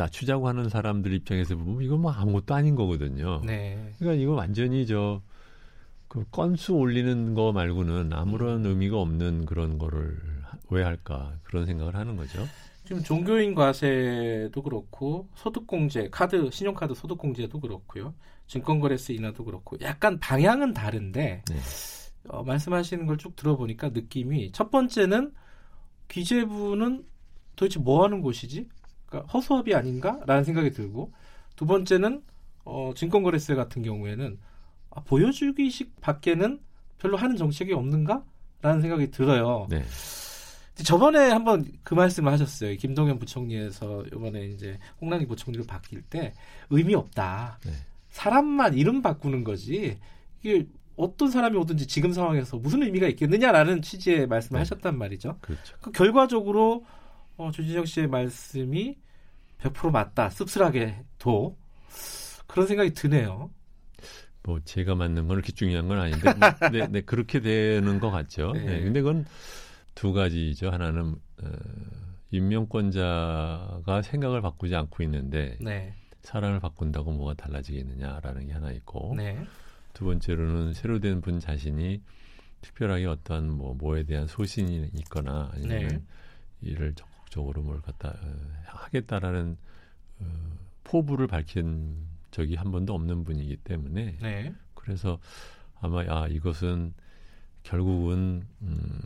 낮추자고 0.00 0.48
하는 0.48 0.68
사람들 0.68 1.12
입장에서 1.12 1.56
보면 1.56 1.82
이건 1.82 2.00
뭐 2.00 2.12
아무것도 2.12 2.54
아닌 2.54 2.74
거거든요. 2.74 3.42
네. 3.44 3.92
그러니까 3.98 4.22
이거 4.22 4.32
완전히 4.32 4.86
저 4.86 5.20
그 6.10 6.24
건수 6.32 6.74
올리는 6.74 7.34
거 7.34 7.52
말고는 7.52 8.12
아무런 8.12 8.64
음. 8.64 8.70
의미가 8.70 8.98
없는 8.98 9.46
그런 9.46 9.78
거를 9.78 10.18
왜 10.68 10.82
할까 10.82 11.38
그런 11.44 11.66
생각을 11.66 11.94
하는 11.94 12.16
거죠. 12.16 12.44
지금 12.84 13.00
종교인 13.00 13.54
과세도 13.54 14.60
그렇고 14.60 15.28
소득공제, 15.36 16.08
카드, 16.10 16.50
신용카드 16.50 16.94
소득공제도 16.94 17.60
그렇고요. 17.60 18.12
증권거래세 18.48 19.14
인하도 19.14 19.44
그렇고 19.44 19.76
약간 19.82 20.18
방향은 20.18 20.74
다른데 20.74 21.44
네. 21.48 21.56
어, 22.28 22.42
말씀하시는 22.42 23.06
걸 23.06 23.16
쭉 23.16 23.36
들어보니까 23.36 23.90
느낌이 23.90 24.50
첫 24.50 24.72
번째는 24.72 25.32
기재부는 26.08 27.04
도대체 27.54 27.78
뭐 27.78 28.02
하는 28.02 28.20
곳이지? 28.20 28.68
그러니까 29.10 29.30
허수아비 29.32 29.74
아닌가라는 29.74 30.44
생각이 30.44 30.70
들고 30.70 31.12
두 31.56 31.66
번째는 31.66 32.22
어, 32.64 32.92
증권거래세 32.96 33.54
같은 33.54 33.82
경우에는 33.82 34.38
아, 34.90 35.00
보여주기식 35.02 36.00
밖에는 36.00 36.60
별로 36.98 37.16
하는 37.16 37.36
정책이 37.36 37.72
없는가라는 37.72 38.80
생각이 38.80 39.10
들어요. 39.10 39.66
네. 39.68 39.84
저번에 40.82 41.28
한번 41.30 41.66
그 41.82 41.94
말씀을 41.94 42.32
하셨어요. 42.32 42.74
김동연 42.76 43.18
부총리에서 43.18 44.04
이번에 44.06 44.46
이제 44.46 44.78
홍남기 45.00 45.26
부총리로 45.26 45.66
바뀔 45.66 46.02
때 46.02 46.32
의미 46.70 46.94
없다. 46.94 47.58
네. 47.64 47.72
사람만 48.08 48.74
이름 48.74 49.02
바꾸는 49.02 49.44
거지. 49.44 49.98
이게 50.42 50.66
어떤 50.96 51.30
사람이 51.30 51.56
오든지 51.56 51.86
지금 51.86 52.12
상황에서 52.12 52.58
무슨 52.58 52.82
의미가 52.82 53.08
있겠느냐라는 53.08 53.82
취지의 53.82 54.26
말씀을 54.26 54.58
네. 54.58 54.60
하셨단 54.60 54.96
말이죠. 54.96 55.38
그렇죠. 55.40 55.76
그 55.80 55.92
결과적으로 55.92 56.84
어, 57.40 57.50
조진정 57.50 57.84
씨의 57.86 58.06
말씀이 58.08 58.96
100% 59.60 59.90
맞다. 59.90 60.30
씁쓸하게도 60.30 61.56
그런 62.46 62.66
생각이 62.66 62.92
드네요. 62.94 63.50
뭐 64.42 64.58
제가 64.64 64.94
맞는 64.94 65.26
건 65.28 65.36
그렇게 65.36 65.52
중요한 65.52 65.86
건 65.88 65.98
아닌데, 66.00 66.32
뭐, 66.34 66.68
네, 66.70 66.86
네 66.88 67.00
그렇게 67.02 67.40
되는 67.40 68.00
것 68.00 68.10
같죠. 68.10 68.52
네. 68.52 68.64
네, 68.64 68.80
근데 68.80 69.00
그건 69.02 69.26
두 69.94 70.12
가지죠. 70.12 70.70
하나는 70.70 71.14
어, 71.42 71.50
임명권자가 72.30 74.02
생각을 74.02 74.40
바꾸지 74.40 74.74
않고 74.74 75.02
있는데 75.02 75.56
네. 75.60 75.94
사람을 76.22 76.60
바꾼다고 76.60 77.12
뭐가 77.12 77.34
달라지겠느냐라는 77.34 78.46
게 78.46 78.52
하나 78.52 78.70
있고 78.72 79.14
네. 79.16 79.38
두 79.94 80.04
번째로는 80.04 80.74
새로 80.74 81.00
된 81.00 81.20
분 81.20 81.40
자신이 81.40 82.02
특별하게 82.62 83.06
어떤 83.06 83.50
뭐 83.50 83.74
뭐에 83.74 84.04
대한 84.04 84.26
소신이 84.26 84.90
있거나 85.00 85.50
아니면 85.54 85.88
네. 85.88 86.02
이를 86.62 86.94
적 86.94 87.09
극적으로 87.30 87.62
뭘 87.62 87.80
갖다 87.80 88.10
어, 88.10 88.34
하겠다라는 88.66 89.56
어, 90.18 90.24
포부를 90.84 91.28
밝힌 91.28 91.96
적이 92.30 92.56
한 92.56 92.70
번도 92.70 92.92
없는 92.92 93.24
분이기 93.24 93.56
때문에 93.56 94.18
네. 94.20 94.54
그래서 94.74 95.18
아마 95.80 96.00
아 96.08 96.26
이것은 96.28 96.92
결국은 97.62 98.42
음, 98.62 99.00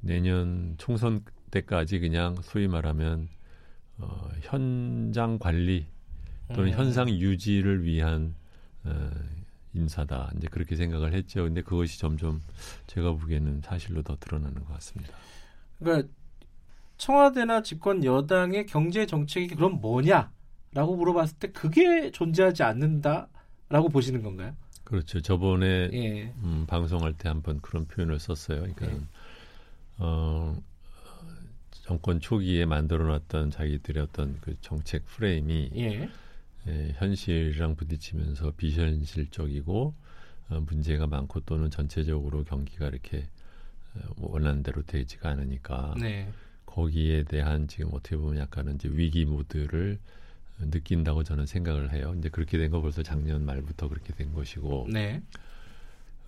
내년 0.00 0.74
총선 0.78 1.24
때까지 1.50 1.98
그냥 1.98 2.36
소위 2.42 2.68
말하면 2.68 3.28
어, 3.98 4.28
현장 4.42 5.38
관리 5.38 5.86
또는 6.54 6.72
음. 6.72 6.78
현상 6.78 7.08
유지를 7.08 7.84
위한 7.84 8.34
어, 8.84 9.10
인사다. 9.72 10.32
이제 10.36 10.48
그렇게 10.48 10.76
생각을 10.76 11.14
했죠. 11.14 11.44
근데 11.44 11.62
그것이 11.62 11.98
점점 11.98 12.40
제가 12.86 13.12
보기에는 13.12 13.62
사실로 13.62 14.02
더 14.02 14.16
드러나는 14.16 14.64
것 14.64 14.72
같습니다. 14.74 15.14
그러니까 15.78 16.08
청와대나 16.98 17.62
집권 17.62 18.04
여당의 18.04 18.66
경제 18.66 19.06
정책이 19.06 19.54
그럼 19.54 19.80
뭐냐라고 19.80 20.96
물어봤을 20.96 21.38
때 21.38 21.48
그게 21.52 22.10
존재하지 22.10 22.64
않는다라고 22.64 23.88
보시는 23.90 24.22
건가요? 24.22 24.54
그렇죠. 24.84 25.20
저번에 25.20 25.90
예. 25.92 26.32
음, 26.42 26.64
방송할 26.66 27.14
때 27.14 27.28
한번 27.28 27.60
그런 27.60 27.86
표현을 27.86 28.18
썼어요. 28.18 28.60
그러니까 28.60 28.86
예. 28.86 29.00
어, 29.98 30.56
정권 31.70 32.20
초기에 32.20 32.66
만들어놨던 32.66 33.50
자기들의 33.50 34.02
어떤 34.02 34.38
그 34.40 34.56
정책 34.60 35.06
프레임이 35.06 35.70
예. 35.76 36.08
예, 36.66 36.94
현실이랑 36.98 37.76
부딪히면서 37.76 38.52
비현실적이고 38.56 39.94
어, 40.50 40.60
문제가 40.66 41.06
많고 41.06 41.40
또는 41.40 41.70
전체적으로 41.70 42.44
경기가 42.44 42.88
이렇게 42.88 43.28
뭐 44.16 44.32
원하는 44.32 44.62
대로 44.62 44.82
되지가 44.82 45.30
않으니까 45.30 45.94
네. 46.00 46.28
거기에 46.78 47.24
대한 47.24 47.66
지금 47.66 47.90
어떻게 47.92 48.16
보면 48.16 48.38
약간은 48.38 48.76
이제 48.76 48.88
위기 48.92 49.24
모드를 49.24 49.98
느낀다고 50.60 51.24
저는 51.24 51.46
생각을 51.46 51.92
해요. 51.92 52.14
이제 52.18 52.28
그렇게 52.28 52.56
된 52.56 52.70
거 52.70 52.80
벌써 52.80 53.02
작년 53.02 53.44
말부터 53.44 53.88
그렇게 53.88 54.12
된 54.12 54.32
것이고. 54.32 54.86
네. 54.92 55.20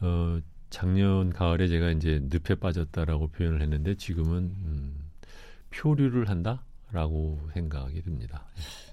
어, 0.01 0.40
작년 0.70 1.31
가을에 1.31 1.68
제가 1.68 1.90
이제 1.93 2.20
늪에 2.24 2.56
빠졌다라고 2.56 3.28
표현을 3.28 3.62
했는데 3.62 3.94
지금은 3.94 4.36
음, 4.39 4.94
표류를 5.70 6.28
한다라고 6.28 7.39
생각이 7.55 8.02
듭니다. 8.02 8.44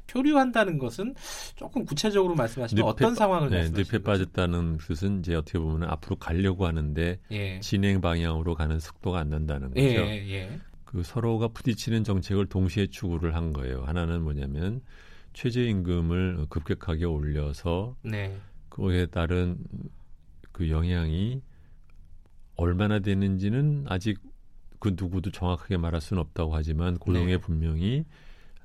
표류한다는 0.07 0.77
것은 0.77 1.15
조금 1.55 1.85
구체적으로 1.85 2.33
말씀하시면 2.35 2.81
늪에, 2.81 2.89
어떤 2.89 3.15
상황을 3.15 3.49
네, 3.49 3.69
늪에 3.69 3.99
빠졌다는 3.99 4.77
뜻은 4.77 5.19
이제 5.19 5.35
어떻게 5.35 5.59
보면 5.59 5.89
앞으로 5.89 6.15
가려고 6.15 6.65
하는데 6.65 7.19
예. 7.31 7.59
진행 7.59 7.99
방향으로 7.99 8.55
가는 8.55 8.79
속도가 8.79 9.19
안 9.19 9.29
난다는 9.29 9.69
거죠. 9.69 9.81
예, 9.81 10.25
예. 10.29 10.59
그 10.87 11.03
서로가 11.03 11.49
부딪히는 11.49 12.03
정책을 12.05 12.47
동시에 12.47 12.87
추구를 12.87 13.35
한 13.35 13.51
거예요. 13.51 13.83
하나는 13.83 14.21
뭐냐면 14.23 14.81
최저임금을 15.33 16.47
급격하게 16.49 17.05
올려서 17.05 17.97
네. 18.03 18.37
그거에 18.69 19.05
따른 19.05 19.57
그 20.53 20.69
영향이 20.69 21.41
얼마나 22.55 22.99
되는지는 22.99 23.85
아직 23.87 24.19
그 24.79 24.95
누구도 24.97 25.29
정확하게 25.29 25.77
말할 25.77 25.99
수는 25.99 26.21
없다고 26.21 26.55
하지만 26.55 26.97
고용에 26.97 27.33
네. 27.33 27.37
분명히 27.37 28.05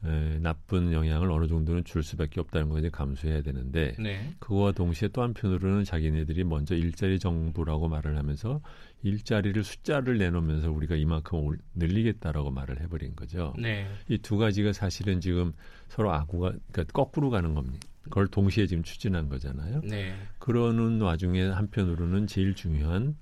에, 0.04 0.38
나쁜 0.38 0.92
영향을 0.92 1.30
어느 1.30 1.48
정도는 1.48 1.84
줄 1.84 2.04
수밖에 2.04 2.40
없다는 2.40 2.68
걸 2.68 2.78
이제 2.78 2.90
감수해야 2.90 3.42
되는데 3.42 3.96
네. 3.98 4.32
그거와 4.38 4.72
동시에 4.72 5.08
또 5.08 5.22
한편으로는 5.22 5.84
자기네들이 5.84 6.44
먼저 6.44 6.76
일자리 6.76 7.18
정부라고 7.18 7.88
말을 7.88 8.16
하면서 8.16 8.60
일자리를 9.02 9.62
숫자를 9.64 10.18
내놓으면서 10.18 10.70
우리가 10.70 10.94
이만큼 10.96 11.40
올, 11.40 11.58
늘리겠다라고 11.74 12.50
말을 12.50 12.80
해버린 12.80 13.14
거죠. 13.16 13.52
네. 13.58 13.86
이 14.08 14.18
두 14.18 14.36
가지가 14.38 14.72
사실은 14.72 15.20
지금 15.20 15.52
서로 15.88 16.12
아구가 16.12 16.52
그러니까 16.70 16.84
거꾸로 16.92 17.30
가는 17.30 17.54
겁니다. 17.54 17.86
그걸 18.04 18.26
동시에 18.28 18.66
지금 18.66 18.82
추진한 18.82 19.28
거잖아요. 19.28 19.80
네. 19.84 20.14
그러는 20.38 21.00
와중에 21.00 21.42
한편으로는 21.48 22.26
제일 22.26 22.54
중요한 22.54 23.16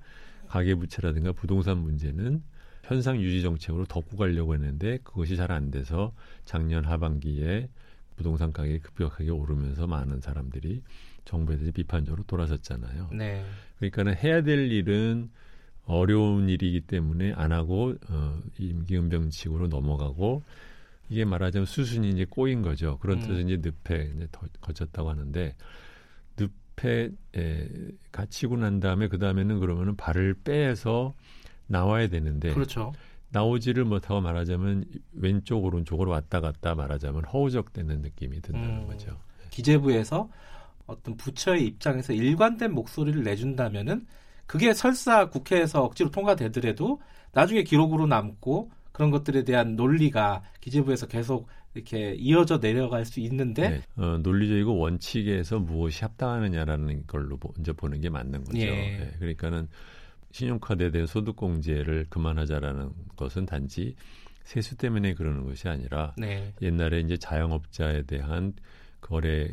가계부채라든가 0.49 1.33
부동산 1.33 1.79
문제는 1.79 2.43
현상 2.85 3.21
유지 3.21 3.43
정책으로 3.43 3.85
덮고 3.87 4.17
가려고 4.17 4.55
했는데 4.55 4.99
그것이 5.05 5.37
잘 5.37 5.53
안 5.53 5.71
돼서 5.71 6.13
작년 6.45 6.85
하반기에 6.85 7.69
부동산 8.17 8.53
가격이 8.53 8.81
급격하게 8.81 9.31
오르면서 9.31 9.87
많은 9.87 10.21
사람들이 10.21 10.83
정부에 11.25 11.57
대해 11.57 11.71
비판적으로 11.71 12.23
돌아섰잖아요. 12.25 13.11
네. 13.13 13.45
그러니까는 13.79 14.17
해야 14.17 14.43
될 14.43 14.71
일은 14.73 15.31
어려운 15.91 16.49
일이기 16.49 16.83
때문에 16.83 17.33
안 17.33 17.53
하고 17.53 17.95
어, 18.09 18.41
임기응변식으로 18.59 19.69
넘어가고 19.69 20.43
이게 21.09 21.25
말하자면 21.25 21.67
수순이 21.67 22.11
이제 22.11 22.25
꼬인 22.25 22.63
거죠. 22.63 22.99
그런 22.99 23.23
음. 23.23 23.41
이제 23.41 23.57
늪에 23.57 24.13
이제 24.17 24.29
더 24.31 24.47
거쳤다고 24.61 25.11
하는데 25.11 25.55
늪에 26.37 27.11
에, 27.37 27.69
갇히고 28.13 28.57
난 28.57 28.79
다음에 28.79 29.09
그 29.09 29.19
다음에는 29.19 29.59
그러면은 29.59 29.97
발을 29.97 30.35
빼서 30.45 31.15
나와야 31.67 32.09
되는데 32.09 32.53
그렇죠. 32.55 32.93
나오지를 33.31 33.85
못하고 33.85 34.21
말하자면 34.21 34.85
왼쪽 35.13 35.65
오른쪽으로 35.65 36.11
왔다 36.11 36.41
갔다 36.41 36.75
말하자면 36.75 37.25
허우적대는 37.25 38.03
느낌이 38.03 38.41
든다는 38.41 38.83
음, 38.83 38.87
거죠. 38.87 39.17
기재부에서 39.51 40.29
어떤 40.87 41.17
부처의 41.17 41.65
입장에서 41.67 42.13
일관된 42.13 42.73
목소리를 42.73 43.23
내준다면은 43.23 44.07
그게 44.51 44.75
설사 44.75 45.29
국회에서 45.29 45.85
억지로 45.85 46.11
통과되더라도 46.11 47.01
나중에 47.31 47.63
기록으로 47.63 48.09
남고 48.09 48.73
그런 48.91 49.13
것들에 49.13 49.45
대한 49.45 49.77
논리가 49.77 50.43
기재부에서 50.61 51.07
계속 51.07 51.47
이렇게 51.73 52.15
이어져 52.15 52.59
내려갈 52.59 53.05
수 53.05 53.21
있는데 53.21 53.71
네. 53.71 53.83
어, 53.95 54.19
논리적이고 54.19 54.77
원칙에서 54.77 55.61
무엇이 55.61 56.03
합당하느냐라는 56.03 57.07
걸로 57.07 57.39
먼저 57.41 57.73
보는 57.75 58.01
게 58.01 58.11
맞는 58.11 58.43
거죠. 58.43 58.59
예. 58.59 58.67
네. 58.67 59.13
그러니까는 59.21 59.69
신용카드에 60.33 60.91
대한 60.91 61.07
소득공제를 61.07 62.07
그만하자라는 62.09 62.91
것은 63.15 63.47
단지 63.47 63.95
세수 64.43 64.77
때문에 64.77 65.15
그러는 65.15 65.45
것이 65.45 65.69
아니라 65.69 66.13
네. 66.19 66.53
옛날에 66.61 66.99
이제 66.99 67.17
자영업자에 67.17 68.03
대한 68.03 68.55
거래 69.01 69.47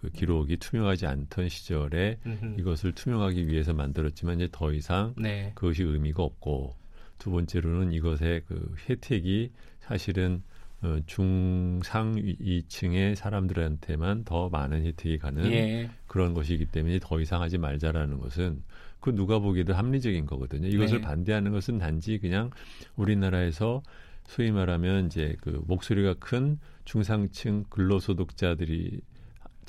그 0.00 0.10
기록이 0.10 0.56
투명하지 0.56 1.06
않던 1.06 1.48
시절에 1.48 2.18
음흠. 2.26 2.54
이것을 2.58 2.92
투명하기 2.92 3.48
위해서 3.48 3.74
만들었지만 3.74 4.36
이제 4.36 4.48
더 4.50 4.72
이상 4.72 5.14
네. 5.18 5.52
그것이 5.54 5.82
의미가 5.82 6.22
없고 6.22 6.74
두 7.18 7.30
번째로는 7.30 7.92
이것의 7.92 8.42
그 8.46 8.74
혜택이 8.88 9.52
사실은 9.80 10.42
어, 10.82 10.98
중상위층의 11.04 13.14
사람들한테만 13.14 14.24
더 14.24 14.48
많은 14.48 14.86
혜택이 14.86 15.18
가는 15.18 15.44
예. 15.52 15.90
그런 16.06 16.32
것이기 16.32 16.64
때문에 16.66 17.00
더 17.02 17.20
이상 17.20 17.42
하지 17.42 17.58
말자라는 17.58 18.18
것은 18.18 18.62
그 19.00 19.14
누가 19.14 19.38
보기에도 19.38 19.74
합리적인 19.74 20.24
거거든요. 20.24 20.68
이것을 20.68 21.02
네. 21.02 21.06
반대하는 21.06 21.52
것은 21.52 21.78
단지 21.78 22.18
그냥 22.18 22.48
우리나라에서 22.96 23.82
소위 24.26 24.50
말하면 24.50 25.06
이제 25.06 25.36
그 25.42 25.62
목소리가 25.66 26.14
큰 26.14 26.58
중상층 26.86 27.64
근로소득자들이 27.68 29.02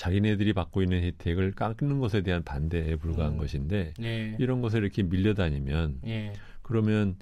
자기네들이 0.01 0.53
받고 0.53 0.81
있는 0.81 1.03
혜택을 1.03 1.51
깎는 1.51 1.99
것에 1.99 2.21
대한 2.21 2.41
반대에 2.43 2.95
불과한 2.95 3.33
음. 3.33 3.37
것인데 3.37 3.93
네. 3.99 4.35
이런 4.39 4.63
것을 4.63 4.81
이렇게 4.81 5.03
밀려다니면 5.03 5.99
네. 6.01 6.33
그러면 6.63 7.17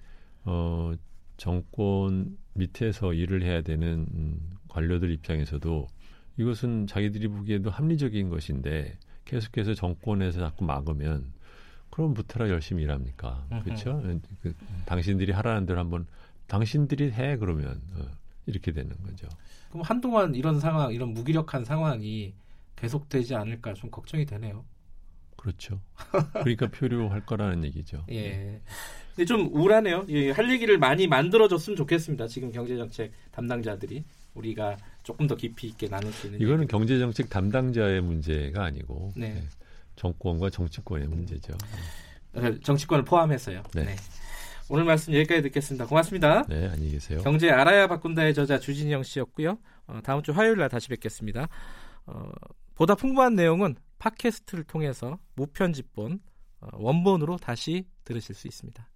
어 0.45 0.93
정권 1.35 2.37
밑에서 2.53 3.13
일을 3.13 3.43
해야 3.43 3.61
되는 3.63 4.07
음, 4.13 4.57
관료들 4.69 5.11
입장에서도 5.11 5.87
이것은 6.37 6.87
자기들이 6.87 7.27
보기에도 7.27 7.69
합리적인 7.69 8.29
것인데 8.29 8.97
계속해서 9.25 9.73
정권에서 9.73 10.39
자꾸 10.39 10.63
막으면 10.63 11.33
그럼 11.89 12.13
무태라 12.13 12.47
열심히 12.47 12.83
일합니까? 12.83 13.45
그렇죠? 13.61 14.01
그, 14.41 14.53
당신들이 14.85 15.33
하라는 15.33 15.65
대로 15.65 15.79
한번 15.79 16.07
당신들이 16.47 17.11
해 17.11 17.35
그러면 17.35 17.81
어, 17.95 18.05
이렇게 18.45 18.71
되는 18.71 18.95
거죠. 19.03 19.27
그럼 19.69 19.83
한동안 19.83 20.33
이런 20.33 20.61
상황, 20.61 20.93
이런 20.93 21.13
무기력한 21.13 21.65
상황이 21.65 22.33
계속되지 22.79 23.35
않을까 23.35 23.73
좀 23.73 23.89
걱정이 23.89 24.25
되네요. 24.25 24.65
그렇죠. 25.35 25.79
그러니까 26.33 26.67
표류할 26.67 27.25
거라는 27.25 27.63
얘기죠. 27.65 28.05
예. 28.11 28.61
근데 29.15 29.25
좀 29.25 29.49
우울하네요. 29.53 30.05
예, 30.09 30.31
할 30.31 30.51
얘기를 30.51 30.77
많이 30.77 31.07
만들어줬으면 31.07 31.77
좋겠습니다. 31.77 32.27
지금 32.27 32.51
경제정책 32.51 33.11
담당자들이 33.31 34.03
우리가 34.33 34.77
조금 35.03 35.27
더 35.27 35.35
깊이 35.35 35.67
있게 35.67 35.87
나눌 35.87 36.11
수 36.11 36.27
있는. 36.27 36.41
이거는 36.41 36.67
경제정책 36.67 37.29
담당자의 37.29 38.01
문제가 38.01 38.63
아니고 38.65 39.13
네. 39.15 39.33
네. 39.33 39.43
정권과 39.95 40.49
정치권의 40.49 41.07
문제죠. 41.07 41.53
네, 42.33 42.59
정치권을 42.59 43.03
포함해서요. 43.03 43.63
네. 43.73 43.85
네. 43.85 43.95
오늘 44.69 44.83
말씀 44.85 45.13
여기까지 45.13 45.41
듣겠습니다. 45.41 45.87
고맙습니다. 45.87 46.43
네, 46.47 46.67
안녕히 46.67 46.91
계세요. 46.91 47.21
경제 47.23 47.49
알아야 47.49 47.87
바꾼다의 47.87 48.33
저자 48.33 48.59
주진영 48.59 49.03
씨였고요. 49.03 49.57
어, 49.87 49.99
다음 50.03 50.21
주 50.21 50.31
화요일 50.31 50.57
날 50.57 50.69
다시 50.69 50.89
뵙겠습니다. 50.89 51.47
어, 52.05 52.29
보다 52.79 52.95
풍부한 52.95 53.35
내용은 53.35 53.75
팟캐스트를 53.97 54.63
통해서 54.63 55.19
무편집본 55.35 56.21
어, 56.61 56.67
원본으로 56.75 57.35
다시 57.35 57.85
들으실 58.05 58.33
수 58.33 58.47
있습니다. 58.47 58.87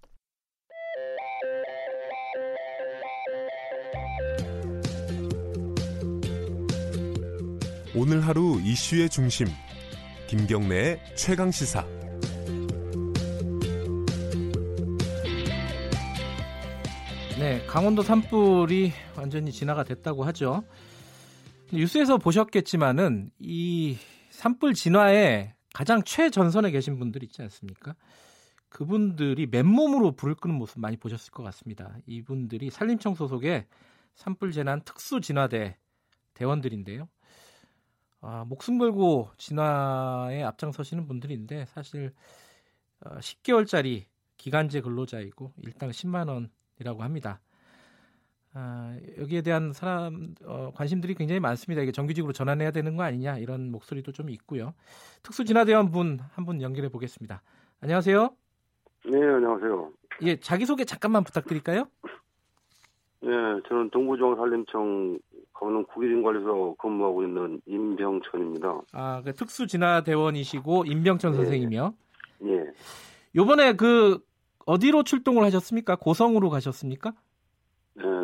오늘 7.93 8.25
하루 8.25 8.61
이슈의 8.61 9.09
중심 9.09 9.47
김경래의 10.27 11.01
최강 11.17 11.51
시사. 11.51 11.85
네, 17.37 17.65
강원도 17.67 18.01
산불이 18.01 18.93
완전히 19.17 19.51
진화가 19.51 19.83
됐다고 19.83 20.23
하죠. 20.23 20.63
뉴스에서 21.71 22.17
보셨겠지만은 22.17 23.31
이 23.39 23.97
산불 24.29 24.73
진화에 24.73 25.55
가장 25.73 26.03
최전선에 26.03 26.71
계신 26.71 26.99
분들 26.99 27.23
있지 27.23 27.41
않습니까? 27.43 27.95
그분들이 28.69 29.47
맨몸으로 29.47 30.15
불을 30.15 30.35
끄는 30.35 30.55
모습 30.55 30.79
많이 30.79 30.97
보셨을 30.97 31.31
것 31.31 31.43
같습니다. 31.43 31.95
이분들이 32.07 32.69
산림청 32.69 33.15
소속의 33.15 33.67
산불 34.15 34.51
재난 34.51 34.81
특수 34.83 35.21
진화대 35.21 35.77
대원들인데요. 36.33 37.07
아, 38.21 38.45
목숨 38.45 38.77
걸고 38.77 39.29
진화에 39.37 40.43
앞장서시는 40.43 41.07
분들인데 41.07 41.65
사실 41.65 42.13
어, 43.01 43.17
10개월짜리 43.17 44.05
기간제 44.37 44.81
근로자이고 44.81 45.53
일당 45.57 45.89
10만 45.89 46.29
원이라고 46.29 47.03
합니다. 47.03 47.41
아, 48.55 48.95
여기에 49.19 49.41
대한 49.41 49.73
사람 49.73 50.35
어, 50.45 50.71
관심들이 50.75 51.15
굉장히 51.15 51.39
많습니다. 51.39 51.81
이게 51.81 51.91
정규직으로 51.91 52.33
전환해야 52.33 52.71
되는 52.71 52.95
거 52.95 53.03
아니냐 53.03 53.37
이런 53.39 53.71
목소리도 53.71 54.11
좀 54.11 54.29
있고요. 54.29 54.73
특수 55.23 55.43
진화대원 55.43 55.91
분 55.91 56.19
한 56.35 56.45
분 56.45 56.61
연결해 56.61 56.89
보겠습니다. 56.89 57.41
안녕하세요. 57.81 58.29
네, 59.05 59.17
안녕하세요. 59.23 59.91
예, 60.23 60.35
자기 60.39 60.65
소개 60.65 60.85
잠깐만 60.85 61.23
부탁드릴까요? 61.23 61.85
네, 63.21 63.29
저는 63.67 63.89
동부중앙산림청 63.91 65.17
강릉 65.53 65.83
국일인관리소 65.85 66.75
근무하고 66.77 67.23
있는 67.23 67.61
임병천입니다. 67.65 68.81
아, 68.91 69.21
그 69.23 69.33
특수진화대원이시고 69.33 70.85
임병천 70.85 71.31
네. 71.31 71.37
선생이며. 71.37 71.93
예. 72.45 72.63
요번에 73.35 73.73
그 73.73 74.19
어디로 74.65 75.03
출동을 75.03 75.43
하셨습니까? 75.45 75.95
고성으로 75.95 76.49
가셨습니까? 76.49 77.13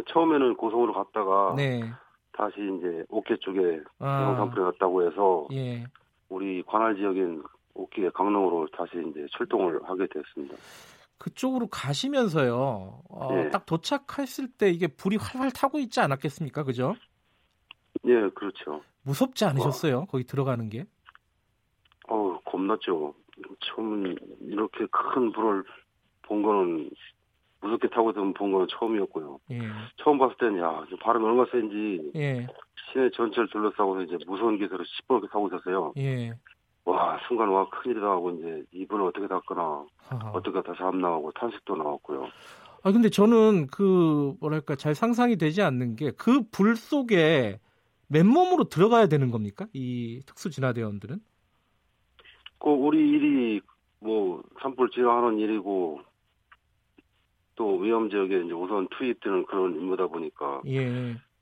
네, 0.09 0.13
처음에는 0.13 0.55
고성으로 0.55 0.93
갔다가 0.93 1.53
네. 1.55 1.81
다시 2.31 2.55
이제 2.57 3.03
옥계 3.09 3.37
쪽에 3.37 3.81
아. 3.99 4.23
영산풀에 4.23 4.63
갔다고 4.63 5.05
해서 5.05 5.47
예. 5.51 5.85
우리 6.29 6.63
관할 6.63 6.95
지역인 6.95 7.43
옥계 7.73 8.09
강릉으로 8.09 8.67
다시 8.75 8.91
이제 9.09 9.25
출동을 9.37 9.81
하게 9.83 10.07
됐습니다. 10.07 10.55
그쪽으로 11.17 11.67
가시면서요. 11.67 13.01
어, 13.09 13.33
네. 13.33 13.49
딱 13.49 13.65
도착했을 13.65 14.47
때 14.57 14.69
이게 14.69 14.87
불이 14.87 15.17
활활 15.17 15.51
타고 15.51 15.79
있지 15.79 15.99
않았겠습니까? 15.99 16.63
그죠? 16.63 16.95
예, 18.05 18.29
그렇죠. 18.29 18.81
무섭지 19.03 19.43
않으셨어요? 19.45 19.99
와. 19.99 20.05
거기 20.05 20.23
들어가는 20.23 20.69
게? 20.69 20.85
어, 22.07 22.39
겁났죠. 22.45 23.13
처음 23.59 24.15
이렇게 24.41 24.85
큰 24.91 25.31
불을 25.31 25.63
본 26.21 26.41
거는 26.41 26.89
무섭게 27.61 27.89
타고 27.89 28.13
본 28.13 28.33
거는 28.51 28.67
처음이었고요. 28.69 29.39
예. 29.51 29.59
처음 29.97 30.17
봤을 30.17 30.35
때는 30.37 30.59
야, 30.59 30.85
바람이 31.01 31.25
얼마나 31.25 31.47
센지 31.51 32.11
예. 32.15 32.47
시내 32.91 33.09
전체를 33.11 33.49
둘러싸고 33.49 34.01
이제 34.01 34.17
무서운 34.27 34.57
기세로 34.57 34.83
시뻘게 34.85 35.27
타고 35.31 35.47
있었어요. 35.47 35.93
예. 35.97 36.33
와 36.85 37.19
순간 37.27 37.49
와 37.49 37.69
큰일이다 37.69 38.05
하고 38.09 38.31
이제 38.31 38.63
이불을 38.71 39.05
어떻게 39.05 39.27
닦거나. 39.27 39.85
어떻게 40.33 40.61
다시 40.63 40.81
안 40.81 40.99
나오고 41.01 41.31
탄식도 41.33 41.75
나왔고요. 41.75 42.27
아 42.81 42.91
근데 42.91 43.09
저는 43.09 43.67
그 43.67 44.33
뭐랄까 44.39 44.75
잘 44.75 44.95
상상이 44.95 45.35
되지 45.35 45.61
않는 45.61 45.95
게 45.97 46.11
그 46.11 46.41
불 46.51 46.75
속에 46.77 47.59
맨몸으로 48.07 48.69
들어가야 48.69 49.07
되는 49.07 49.29
겁니까? 49.29 49.67
이 49.73 50.21
특수 50.25 50.49
진화대원들은? 50.49 51.19
그 52.59 52.69
우리 52.69 52.97
일이 53.09 53.61
뭐 53.99 54.41
산불 54.61 54.89
진화하는 54.91 55.37
일이고 55.39 56.01
또 57.59 57.75
위험 57.75 58.09
지역에 58.09 58.39
이제 58.39 58.53
우선 58.53 58.87
투입되는 58.87 59.45
그런 59.45 59.75
임무다 59.75 60.07
보니까 60.07 60.61
예. 60.67 60.87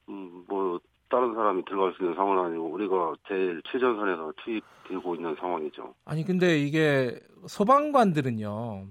음, 0.10 0.44
뭐 0.48 0.80
다른 1.10 1.36
사람이 1.36 1.64
들어갈 1.66 1.94
수 1.94 2.02
있는 2.02 2.16
상황은 2.16 2.46
아니고 2.46 2.72
우리가 2.72 3.14
제일 3.28 3.62
최전선에서 3.72 4.34
투입되고 4.44 5.16
있는 5.16 5.36
상황이죠. 5.40 5.94
아니 6.06 6.26
근데 6.26 6.58
이게 6.58 7.20
소방관들은요. 7.46 8.88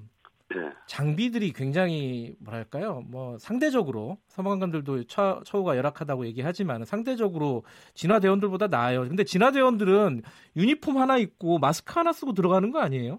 네. 0.51 0.71
장비들이 0.87 1.53
굉장히 1.53 2.37
뭐랄까요? 2.39 3.03
뭐 3.11 3.37
상대적으로 3.39 4.19
소방관들도 4.29 5.05
처, 5.05 5.43
처우가 5.45 5.77
열악하다고 5.77 6.27
얘기하지만 6.27 6.85
상대적으로 6.85 7.65
진화 7.95 8.21
대원들보다 8.21 8.69
나아요. 8.69 9.01
근데 9.01 9.25
진화 9.25 9.51
대원들은 9.51 10.23
유니폼 10.55 10.97
하나 10.99 11.19
입고 11.19 11.59
마스크 11.59 11.93
하나 11.97 12.13
쓰고 12.13 12.35
들어가는 12.35 12.71
거 12.71 12.79
아니에요? 12.79 13.19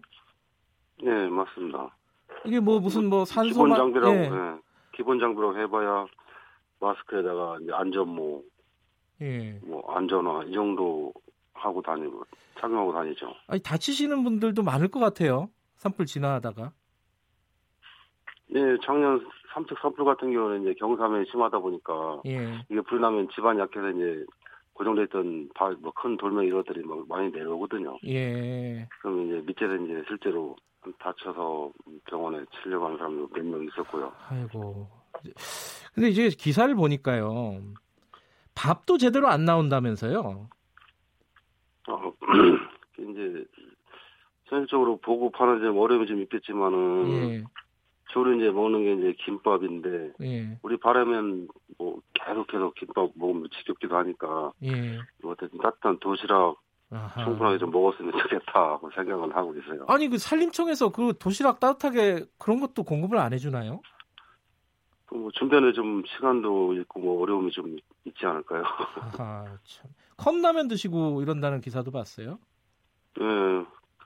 네, 1.04 1.28
맞습니다. 1.28 1.98
이게 2.46 2.60
뭐 2.60 2.80
무슨 2.80 3.10
뭐 3.10 3.26
산소 3.26 3.50
기본 3.50 3.76
장비라고 3.76 4.16
예. 4.16 4.30
네. 4.30 4.58
기본 4.94 5.20
장비라고 5.20 5.58
해봐야 5.58 6.06
마스크에다가 6.80 7.58
이제 7.62 7.72
안전모 7.74 8.44
예. 9.22 9.60
뭐 9.64 9.84
안전화 9.94 10.44
이 10.46 10.54
정도 10.54 11.14
하고 11.54 11.82
다니고 11.82 12.24
착용하고 12.60 12.94
다니죠. 12.94 13.34
아니 13.48 13.62
다치시는 13.62 14.24
분들도 14.24 14.64
많을 14.64 14.88
것 14.90 15.00
같아요. 15.00 15.50
산불 15.78 16.06
지나다가. 16.06 16.72
네, 18.50 18.62
작년 18.84 19.26
삼척 19.54 19.78
산불 19.80 20.06
같은 20.06 20.32
경우는 20.32 20.62
이제 20.62 20.74
경사면이 20.76 21.26
심하다 21.32 21.60
보니까 21.60 22.22
예. 22.28 22.64
이게 22.70 22.82
불나면 22.82 23.28
집안 23.34 23.60
약해서 23.60 23.90
이제 23.90 24.26
고정됐던 24.74 25.50
뭐큰 25.80 26.18
돌멩이 26.18 26.48
이것들이 26.50 26.84
막 26.84 27.08
많이 27.08 27.32
내려오거든요. 27.32 27.98
예. 28.06 28.88
그럼 29.02 29.28
이제 29.28 29.42
밑에서 29.46 29.76
이제 29.76 30.04
실제로 30.08 30.56
다쳐서 31.00 31.72
병원에 32.06 32.44
치료하는 32.64 32.98
사람도 32.98 33.30
몇 33.34 33.46
명 33.46 33.64
있었고요. 33.66 34.12
아이고. 34.30 34.88
근데 35.94 36.10
이제 36.10 36.30
기사를 36.30 36.74
보니까요. 36.76 37.62
밥도 38.56 38.98
제대로 38.98 39.28
안 39.28 39.46
나온다면서요? 39.46 40.50
어, 41.90 42.14
이제 43.00 43.46
현실적으로 44.46 44.98
보고 44.98 45.30
파는 45.32 45.62
좀 45.62 45.78
어려움이 45.78 46.08
좀 46.08 46.22
있겠지만은 46.22 47.10
예. 47.10 47.44
주로 48.12 48.34
이제 48.34 48.50
먹는 48.50 48.84
게 48.84 48.94
이제 48.94 49.24
김밥인데 49.26 50.14
예. 50.22 50.60
우리 50.64 50.78
바라면 50.78 51.48
뭐 51.78 52.00
계속해서 52.14 52.72
김밥 52.78 53.10
먹으면 53.16 53.48
지겹기도 53.58 53.96
하니까 53.98 54.52
예. 54.64 54.98
뭐 55.22 55.34
어쨌든 55.34 55.60
따뜻한 55.60 56.00
도시락 56.00 56.58
아하. 56.90 57.26
충분하게 57.26 57.58
좀 57.58 57.72
먹었으면 57.72 58.12
좋겠다 58.18 58.78
고 58.78 58.90
생각을 58.92 59.36
하고 59.36 59.54
있어요. 59.56 59.86
아니 59.88 60.08
그 60.08 60.18
산림청에서 60.18 60.90
그 60.90 61.14
도시락 61.20 61.60
따뜻하게 61.60 62.26
그런 62.38 62.60
것도 62.60 62.84
공급을 62.84 63.18
안 63.18 63.34
해주나요? 63.34 63.82
뭐 65.12 65.32
준비하는 65.32 65.74
좀 65.74 66.04
시간도 66.06 66.74
있고 66.74 67.00
뭐 67.00 67.22
어려움이 67.22 67.52
좀 67.52 67.78
있지 68.06 68.26
않을까요? 68.26 68.64
아, 69.18 69.58
참. 69.64 69.92
컵라면 70.18 70.68
드시고 70.68 71.22
이런다는 71.22 71.62
기사도 71.62 71.92
봤어요? 71.92 72.40
예, 73.20 73.24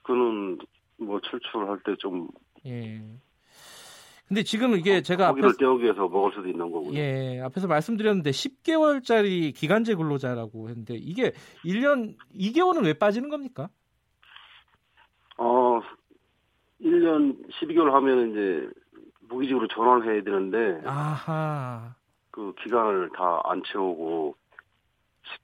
그는 0.02 0.58
뭐 0.98 1.20
출출할 1.20 1.80
때 1.84 1.96
좀. 1.96 2.28
예. 2.66 3.02
근데 4.28 4.42
지금 4.42 4.74
이게 4.76 5.02
제가 5.02 5.28
고기를 5.30 5.48
앞에서, 5.50 5.58
때우기 5.58 5.84
위해서 5.84 6.08
먹을 6.08 6.32
수도 6.32 6.48
있는 6.48 6.70
거고요. 6.70 6.94
예, 6.94 7.40
앞에서 7.40 7.66
말씀드렸는데 7.66 8.30
10개월짜리 8.30 9.54
기간제 9.54 9.94
근로자라고 9.96 10.68
했는데 10.70 10.94
이게 10.94 11.32
1년 11.64 12.16
2개월은 12.34 12.84
왜 12.84 12.94
빠지는 12.94 13.28
겁니까? 13.28 13.68
어, 15.36 15.80
1년 16.80 17.36
12개월 17.50 17.90
하면 17.90 18.30
이제 18.30 18.68
무기직으로 19.28 19.68
전환을 19.68 20.14
해야 20.14 20.22
되는데 20.22 20.80
아하. 20.86 21.94
그 22.30 22.54
기간을 22.62 23.10
다 23.14 23.42
안 23.44 23.62
채우고 23.70 24.34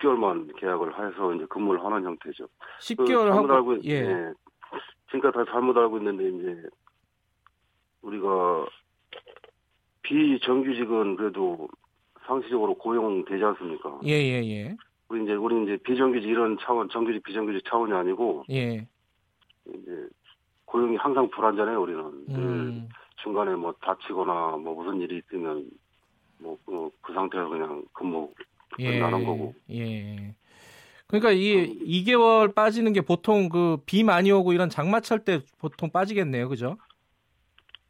10개월만 0.00 0.56
계약을 0.58 0.92
해서 0.94 1.34
이제 1.34 1.44
근무를 1.50 1.84
하는 1.84 2.02
형태죠. 2.04 2.48
10개월 2.80 3.06
그 3.30 3.36
하고 3.36 3.52
알고, 3.52 3.84
예. 3.84 3.90
예. 3.90 4.32
지금까지 5.10 5.36
다 5.36 5.44
잘못 5.52 5.76
알고 5.76 5.98
있는데 5.98 6.28
이제 6.28 6.62
우리가 8.02 8.66
비정규직은 10.02 11.16
그래도 11.16 11.68
상시적으로 12.26 12.74
고용되지 12.74 13.42
않습니까? 13.42 14.00
예, 14.06 14.12
예, 14.12 14.44
예. 14.44 14.76
우리 15.08 15.24
이제 15.24 15.32
우리 15.34 15.62
이제 15.64 15.76
비정규직 15.82 16.28
이런 16.28 16.56
차원, 16.60 16.88
정규직 16.90 17.22
비정규직 17.22 17.64
차원이 17.68 17.92
아니고 17.92 18.44
예. 18.50 18.86
이제 19.66 20.08
고용이 20.66 20.96
항상 20.96 21.28
불안전해요, 21.30 21.80
우리는. 21.80 22.00
음. 22.30 22.88
중간에 23.22 23.54
뭐 23.54 23.72
다치거나 23.80 24.58
뭐 24.58 24.74
무슨 24.74 25.00
일이 25.00 25.18
있으면 25.18 25.68
뭐그 26.38 26.90
그 27.00 27.12
상태에서 27.14 27.48
그냥 27.48 27.82
근무 27.92 28.32
예, 28.78 28.92
끝나는 28.92 29.24
거고. 29.24 29.54
예. 29.70 30.34
그러니까 31.06 31.32
이 31.32 31.78
2개월 32.04 32.54
빠지는 32.54 32.92
게 32.92 33.00
보통 33.00 33.48
그 33.48 33.78
비 33.86 34.04
많이 34.04 34.30
오고 34.30 34.52
이런 34.52 34.68
장마철 34.68 35.24
때 35.24 35.40
보통 35.58 35.90
빠지겠네요, 35.90 36.50
그죠? 36.50 36.76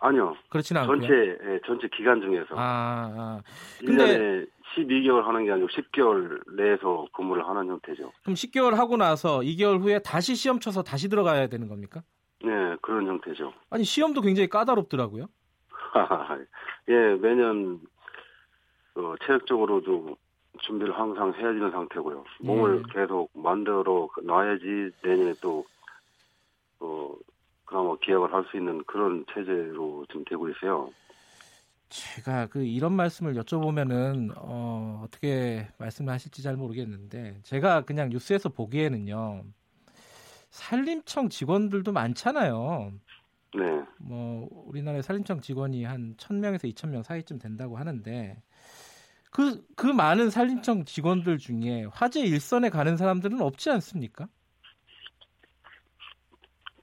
아니요. 0.01 0.37
그렇지는 0.49 0.83
않고요. 0.83 1.01
전체 1.01 1.15
예, 1.15 1.61
전체 1.67 1.89
기간 1.89 2.21
중에서. 2.21 2.55
아, 2.57 3.13
아. 3.17 3.43
근데 3.81 4.47
12개월 4.77 5.23
하는 5.23 5.45
게 5.45 5.53
아니고 5.53 5.69
10개월 5.69 6.41
내에서 6.57 7.07
근무를 7.13 7.47
하는 7.49 7.67
형태죠. 7.69 8.13
그럼 8.23 8.35
10개월 8.35 8.75
하고 8.75 8.97
나서 8.97 9.41
2개월 9.41 9.81
후에 9.81 9.99
다시 10.01 10.35
시험 10.35 10.61
쳐서 10.61 10.83
다시 10.83 11.09
들어가야 11.09 11.49
되는 11.49 11.69
겁니까? 11.69 12.03
네, 12.45 12.77
그런 12.81 13.07
형태죠. 13.07 13.53
아니 13.71 13.85
시험도 13.85 14.21
굉장히 14.21 14.49
까다롭더라고요. 14.49 15.27
예, 16.89 16.95
매년 17.21 17.81
어, 18.95 19.15
체력적으로도 19.25 20.17
준비를 20.61 20.97
항상 20.99 21.33
해야 21.35 21.53
되는 21.53 21.71
상태고요. 21.71 22.25
몸을 22.41 22.85
예. 22.89 22.93
계속 22.93 23.31
만들어 23.35 24.09
놔야지 24.23 24.91
내년에 25.03 25.35
또 25.41 25.65
어, 26.81 27.15
그나마 27.69 27.95
기약을 27.97 28.33
할 28.33 28.45
수 28.51 28.57
있는 28.57 28.83
그런 28.85 29.25
체제로 29.33 30.05
지금 30.07 30.25
되고 30.25 30.49
있어요. 30.49 30.91
제가 31.91 32.47
그 32.47 32.65
이런 32.65 32.93
말씀을 32.95 33.35
여쭤보면은 33.35 34.33
어, 34.37 35.03
어떻게 35.05 35.69
말씀을 35.79 36.13
하실지 36.13 36.43
잘 36.43 36.57
모르겠는데 36.57 37.41
제가 37.43 37.83
그냥 37.83 38.09
뉴스에서 38.09 38.49
보기에는요. 38.49 39.45
산림청 40.51 41.29
직원들도 41.29 41.93
많잖아요. 41.93 42.93
네. 43.55 43.83
뭐 43.99 44.49
우리나라의 44.67 45.03
산림청 45.03 45.41
직원이 45.43 45.85
한 45.85 46.15
1000명에서 46.17 46.73
2000명 46.75 47.03
사이쯤 47.03 47.39
된다고 47.39 47.77
하는데 47.77 48.43
그, 49.31 49.63
그 49.77 49.87
많은 49.87 50.31
산림청 50.31 50.85
직원들 50.87 51.39
중에 51.39 51.87
화재 51.93 52.21
일선에 52.21 52.71
가는 52.71 52.97
사람들은 52.97 53.41
없지 53.41 53.71
않습니까? 53.71 54.27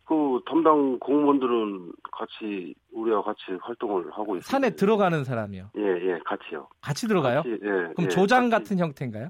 그 0.05 0.39
담당 0.45 0.99
공무원들은 0.99 1.91
같이 2.11 2.75
우리와 2.91 3.23
같이 3.23 3.41
활동을 3.61 4.11
하고 4.11 4.37
있습니다. 4.37 4.45
산에 4.45 4.69
들어가는 4.75 5.23
사람이요? 5.23 5.71
예, 5.77 5.81
예, 5.81 6.19
같이요. 6.23 6.67
같이 6.81 7.07
들어가요? 7.07 7.37
같이, 7.37 7.49
예. 7.53 7.57
그럼 7.57 7.93
예, 8.03 8.07
조장 8.09 8.49
같이. 8.49 8.63
같은 8.65 8.79
형태인가요? 8.79 9.29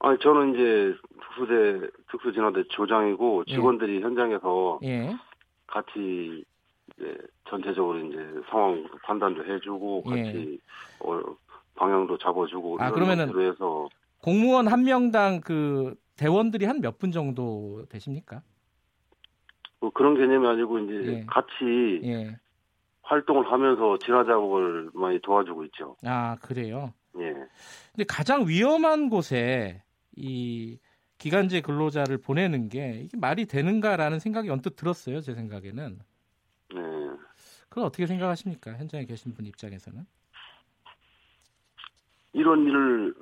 아니 0.00 0.18
저는 0.20 0.54
이제 0.54 0.94
특수대 1.20 1.88
특수진화대 2.10 2.64
조장이고 2.70 3.44
예. 3.48 3.54
직원들이 3.54 3.96
예. 3.96 4.00
현장에서 4.00 4.80
예. 4.84 5.14
같이 5.66 6.44
이제 6.96 7.18
전체적으로 7.50 7.98
이제 7.98 8.16
상황 8.48 8.88
판단도 9.02 9.44
해주고 9.44 10.04
예. 10.16 10.22
같이 10.22 10.60
어, 11.00 11.20
방향도 11.74 12.16
잡아주고 12.18 12.78
아 12.80 12.90
그러면은 12.92 13.28
해서 13.40 13.88
공무원 14.22 14.68
한 14.68 14.84
명당 14.84 15.40
그 15.42 15.94
대원들이 16.16 16.64
한 16.64 16.80
몇 16.80 16.98
분 16.98 17.10
정도 17.12 17.84
되십니까? 17.90 18.40
뭐 19.80 19.90
그런 19.90 20.14
개념이 20.16 20.46
아니고 20.46 20.78
이제 20.80 21.12
예. 21.12 21.26
같이 21.26 22.00
예. 22.04 22.36
활동을 23.02 23.50
하면서 23.50 23.96
진화 23.98 24.24
작업을 24.24 24.90
많이 24.92 25.20
도와주고 25.20 25.64
있죠. 25.66 25.96
아 26.04 26.36
그래요? 26.42 26.92
예. 27.18 27.32
근데 27.92 28.04
가장 28.08 28.46
위험한 28.46 29.08
곳에 29.08 29.82
이 30.16 30.78
기간제 31.18 31.62
근로자를 31.62 32.18
보내는 32.18 32.68
게 32.68 33.00
이게 33.04 33.16
말이 33.16 33.46
되는가라는 33.46 34.18
생각이 34.18 34.50
언뜻 34.50 34.76
들었어요. 34.76 35.20
제 35.20 35.34
생각에는. 35.34 35.98
네. 36.74 36.80
그걸 37.68 37.84
어떻게 37.84 38.06
생각하십니까? 38.06 38.72
현장에 38.72 39.04
계신 39.04 39.34
분 39.34 39.46
입장에서는? 39.46 40.04
이런 42.34 42.64
일을 42.66 43.14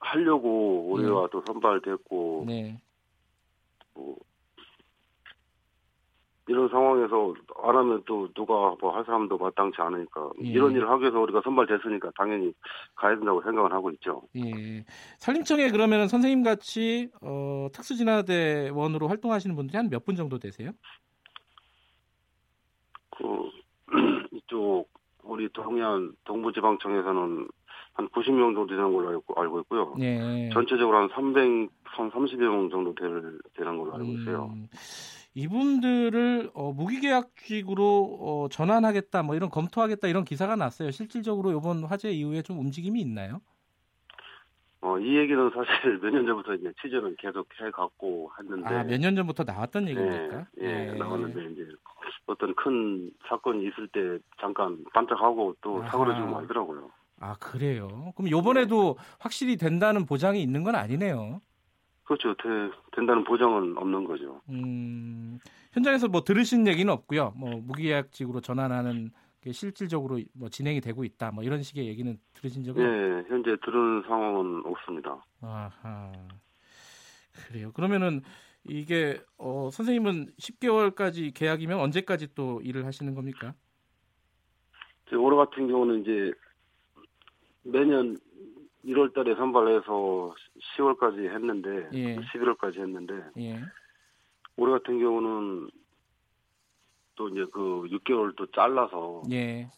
하려고 0.00 0.90
우리가 0.90 1.22
네. 1.22 1.28
또 1.30 1.42
선발됐고 1.46 2.44
네. 2.46 2.80
뭐 3.94 4.16
이런 6.46 6.68
상황에서 6.68 7.34
안 7.62 7.74
하면 7.76 8.02
또 8.06 8.28
누가 8.34 8.74
뭐 8.80 8.94
할 8.94 9.04
사람도 9.04 9.38
마땅치 9.38 9.80
않으니까 9.80 10.30
예. 10.44 10.48
이런 10.48 10.72
일을 10.72 10.88
하기 10.90 11.02
위해서 11.02 11.18
우리가 11.20 11.40
선발됐으니까 11.42 12.10
당연히 12.16 12.52
가야 12.94 13.16
된다고 13.16 13.42
생각을 13.42 13.72
하고 13.72 13.90
있죠. 13.92 14.22
예. 14.36 14.84
산림청에 15.18 15.70
그러면 15.70 16.06
선생님 16.08 16.42
같이 16.42 17.08
어, 17.22 17.68
특수진화대원으로 17.72 19.08
활동하시는 19.08 19.56
분들이 19.56 19.76
한 19.78 19.88
몇 19.88 20.04
분 20.04 20.16
정도 20.16 20.38
되세요? 20.38 20.72
그 23.16 23.24
이쪽 24.32 24.86
우리 25.22 25.48
동해안 25.48 26.12
동부지방청에서는 26.24 27.48
한 27.94 28.08
90명 28.08 28.54
정도 28.54 28.66
되는 28.66 28.92
걸로 28.92 29.08
알고, 29.08 29.40
알고 29.40 29.60
있고요. 29.60 29.94
예. 30.00 30.50
전체적으로 30.52 30.98
한 30.98 31.08
300, 31.10 31.70
한 31.84 32.10
30여 32.10 32.36
명 32.40 32.68
정도 32.68 32.92
될, 32.94 33.38
되는 33.56 33.78
걸로 33.78 33.94
알고 33.94 34.06
있어요. 34.12 34.50
음. 34.52 34.68
이분들을 35.34 36.50
어, 36.54 36.72
무기계약직으로 36.72 38.18
어, 38.20 38.48
전환하겠다, 38.48 39.22
뭐 39.24 39.34
이런 39.34 39.50
검토하겠다 39.50 40.06
이런 40.08 40.24
기사가 40.24 40.56
났어요. 40.56 40.90
실질적으로 40.92 41.50
이번 41.58 41.84
화재 41.84 42.10
이후에 42.10 42.42
좀 42.42 42.58
움직임이 42.60 43.00
있나요? 43.00 43.40
어, 44.80 44.98
이 44.98 45.16
얘기는 45.16 45.50
사실 45.50 45.98
몇 46.02 46.10
년 46.12 46.26
전부터 46.26 46.54
이제 46.54 46.72
취재는 46.82 47.16
계속 47.18 47.48
해갖고 47.60 48.30
했는데. 48.38 48.74
아, 48.74 48.84
몇 48.84 49.00
년 49.00 49.16
전부터 49.16 49.42
나왔던 49.44 49.88
얘기입니까? 49.88 50.46
예, 50.60 50.64
예, 50.64 50.88
예, 50.90 50.98
나왔는데 50.98 51.52
이제 51.52 51.66
어떤 52.26 52.54
큰 52.54 53.10
사건이 53.28 53.66
있을 53.66 53.88
때 53.88 54.18
잠깐 54.40 54.84
반짝하고 54.92 55.56
또 55.62 55.82
사고를 55.88 56.14
좀 56.14 56.30
말더라고요. 56.32 56.90
아, 57.20 57.34
그래요? 57.38 58.12
그럼 58.16 58.30
요번에도 58.30 58.98
확실히 59.18 59.56
된다는 59.56 60.04
보장이 60.04 60.42
있는 60.42 60.62
건 60.62 60.74
아니네요. 60.74 61.40
그렇죠. 62.04 62.34
되, 62.34 62.48
된다는 62.92 63.24
보장은 63.24 63.76
없는 63.76 64.04
거죠. 64.04 64.40
음, 64.50 65.38
현장에서 65.72 66.08
뭐 66.08 66.22
들으신 66.22 66.66
얘기는 66.66 66.90
없고요. 66.92 67.32
뭐 67.36 67.60
무기계약직으로 67.60 68.40
전환하는 68.40 69.10
게 69.40 69.52
실질적으로 69.52 70.20
뭐 70.34 70.48
진행이 70.48 70.80
되고 70.80 71.04
있다. 71.04 71.30
뭐 71.32 71.42
이런 71.44 71.62
식의 71.62 71.86
얘기는 71.86 72.16
들으신 72.34 72.64
적은? 72.64 72.82
네, 72.82 73.24
현재 73.28 73.56
들은 73.64 74.02
상황은 74.06 74.62
없습니다. 74.66 75.24
아하. 75.40 76.12
그래요. 77.48 77.72
그러면은 77.72 78.22
이게 78.66 79.20
어, 79.36 79.68
선생님은 79.72 80.32
10개월까지 80.38 81.34
계약이면 81.34 81.78
언제까지 81.78 82.34
또 82.34 82.60
일을 82.62 82.86
하시는 82.86 83.14
겁니까? 83.14 83.54
올해 85.12 85.36
같은 85.36 85.68
경우는 85.68 86.00
이제 86.00 86.32
매년 87.62 88.16
1월 88.86 89.14
달에 89.14 89.34
선발해서 89.34 90.34
10월까지 90.76 91.30
했는데 91.32 91.88
예. 91.94 92.16
11월까지 92.16 92.78
했는데 92.80 93.14
예. 93.38 93.60
올해 94.56 94.72
같은 94.72 94.98
경우는 94.98 95.70
또 97.16 97.28
이제 97.28 97.44
그 97.52 97.88
6개월 97.90 98.34
또 98.36 98.46
잘라서 98.50 99.22
예. 99.30 99.68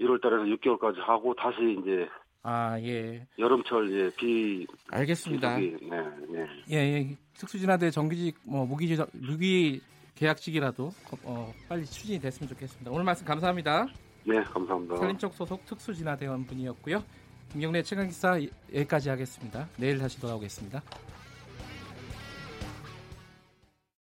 1월 0.00 0.20
달에서 0.20 0.44
6개월까지 0.44 0.98
하고 1.00 1.34
다시 1.34 1.78
이제 1.80 2.08
아, 2.42 2.80
예. 2.80 3.26
여름철 3.38 3.92
예, 3.92 4.10
비 4.16 4.66
알겠습니다. 4.90 5.56
비, 5.56 5.76
네, 5.82 6.00
네. 6.28 6.46
예, 6.70 6.76
예. 6.76 7.16
특수진화대 7.34 7.90
정규직 7.90 8.38
뭐 8.46 8.64
무기 8.64 8.96
무기 9.12 9.80
계약직이라도 10.14 10.90
어, 11.24 11.52
빨리 11.68 11.84
추진이 11.84 12.18
됐으면 12.18 12.48
좋겠습니다. 12.48 12.90
오늘 12.90 13.04
말씀 13.04 13.26
감사합니다. 13.26 13.86
네, 14.24 14.42
감사합니다. 14.42 14.96
산림청 14.96 15.30
소속 15.32 15.64
특수진화대원 15.66 16.46
분이었고요. 16.46 17.02
김경래 17.52 17.82
최강기사 17.82 18.40
여기까지 18.72 19.08
하겠습니다. 19.08 19.68
내일 19.76 19.98
다시 19.98 20.20
돌아오겠습니다. 20.20 20.82